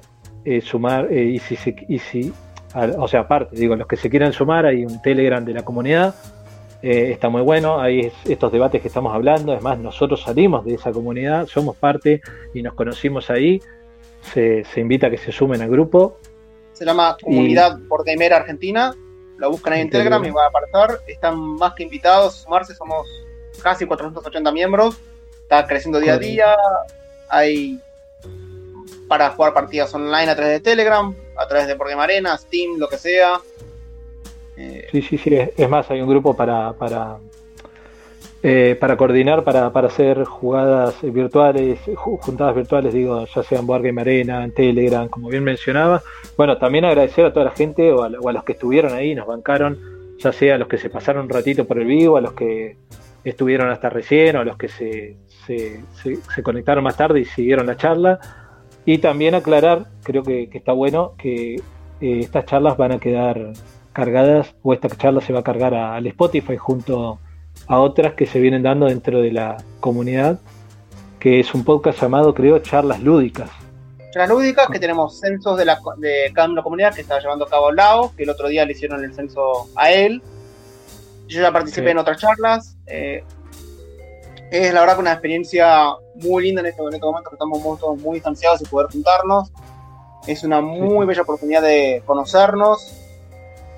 [0.62, 2.32] sumar, y si, y si
[2.98, 6.14] o sea, aparte, digo, los que se quieran sumar, hay un Telegram de la comunidad,
[6.82, 10.92] eh, está muy bueno, hay estos debates que estamos hablando, además nosotros salimos de esa
[10.92, 12.22] comunidad, somos parte
[12.54, 13.62] y nos conocimos ahí,
[14.34, 16.18] se, se invita a que se sumen al grupo.
[16.74, 17.88] Se llama Comunidad y...
[17.88, 18.94] por Gamer Argentina,
[19.38, 22.76] lo buscan ahí en Telegram y van a aparecer, están más que invitados a sumarse,
[22.76, 23.08] somos
[23.64, 25.00] casi 480 miembros,
[25.42, 26.56] está creciendo día a día,
[27.30, 27.80] hay
[29.08, 32.88] para jugar partidas online a través de Telegram, a través de Game Arena, Steam, lo
[32.88, 33.40] que sea.
[34.58, 37.18] Eh, sí, sí, sí, es más, hay un grupo para, para,
[38.42, 44.44] eh, coordinar, para, para hacer jugadas virtuales, juntadas virtuales, digo, ya sea en Game Arena,
[44.44, 46.02] en Telegram, como bien mencionaba.
[46.38, 49.14] Bueno, también agradecer a toda la gente o a, o a los que estuvieron ahí,
[49.14, 49.78] nos bancaron,
[50.20, 52.78] ya sea a los que se pasaron un ratito por el vivo, a los que
[53.24, 55.16] estuvieron hasta recién, o a los que se,
[55.46, 58.20] se, se, se conectaron más tarde y siguieron la charla.
[58.86, 63.54] Y también aclarar, creo que, que está bueno, que eh, estas charlas van a quedar
[63.94, 67.20] cargadas, o esta charla se va a cargar a, al Spotify junto
[67.68, 70.40] a otras que se vienen dando dentro de la comunidad,
[71.20, 73.50] que es un podcast llamado, creo, Charlas Lúdicas.
[74.12, 77.50] Charlas Lúdicas, que tenemos censos de, la, de cada una comunidad que está llevando a
[77.50, 80.22] cabo Lao, que el otro día le hicieron el censo a él.
[81.28, 81.92] Yo ya participé sí.
[81.92, 82.78] en otras charlas.
[82.86, 83.24] Eh,
[84.58, 87.80] es la verdad que una experiencia muy linda en este, en este momento que estamos
[87.80, 89.52] todos muy distanciados y poder juntarnos.
[90.28, 92.94] Es una muy bella oportunidad de conocernos,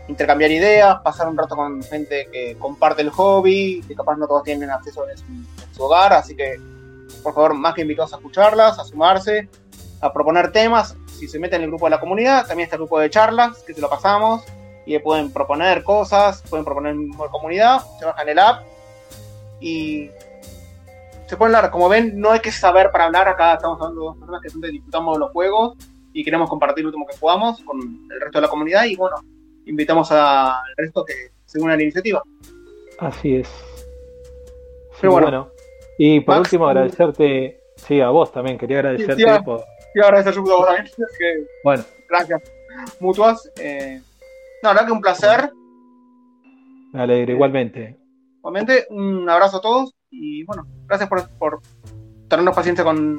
[0.07, 4.43] intercambiar ideas, pasar un rato con gente que comparte el hobby, que capaz no todos
[4.43, 6.57] tienen acceso en su, en su hogar, así que
[7.23, 9.49] por favor, más que invitados a escucharlas, a sumarse,
[10.01, 10.95] a proponer temas.
[11.19, 13.63] Si se meten en el grupo de la comunidad, también está el grupo de charlas,
[13.63, 14.43] que se lo pasamos,
[14.85, 18.63] y pueden proponer cosas, pueden proponer en la comunidad, se bajan el app
[19.59, 20.09] y
[21.27, 21.71] se pueden hablar.
[21.71, 23.27] Como ven, no hay que saber para hablar.
[23.27, 25.77] Acá estamos hablando de dos personas que siempre disfrutamos de los juegos
[26.13, 28.85] y queremos compartir lo último que jugamos con el resto de la comunidad.
[28.85, 29.17] Y bueno,
[29.65, 32.23] invitamos al resto que se unan a la iniciativa.
[32.99, 33.47] Así es.
[33.47, 35.51] Sí, Pero bueno, bueno.
[35.99, 37.61] Y por Max, último, agradecerte.
[37.75, 38.57] Sí, a vos también.
[38.57, 39.59] Quería agradecerte sí, sí, por.
[39.93, 40.85] Sí, agradecer a vos también.
[40.95, 41.83] Que, bueno.
[42.09, 42.41] Gracias.
[42.99, 43.51] Mutuas.
[43.59, 44.01] Eh,
[44.63, 45.51] no, la verdad que un placer.
[46.93, 47.97] Me alegro, igualmente.
[48.37, 51.61] Igualmente, un abrazo a todos y bueno, gracias por, por
[52.27, 53.17] tenernos paciencia con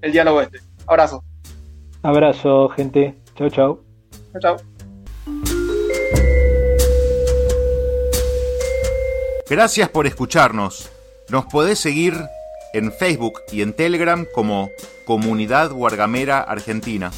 [0.00, 0.60] el diálogo este.
[0.86, 1.24] Abrazo.
[2.02, 3.14] Abrazo, gente.
[3.34, 3.84] Chau, chau.
[4.32, 4.56] Chau, chau.
[9.48, 10.90] Gracias por escucharnos.
[11.28, 12.14] Nos podés seguir
[12.72, 14.70] en Facebook y en Telegram como
[15.04, 17.10] Comunidad Guargamera Argentina.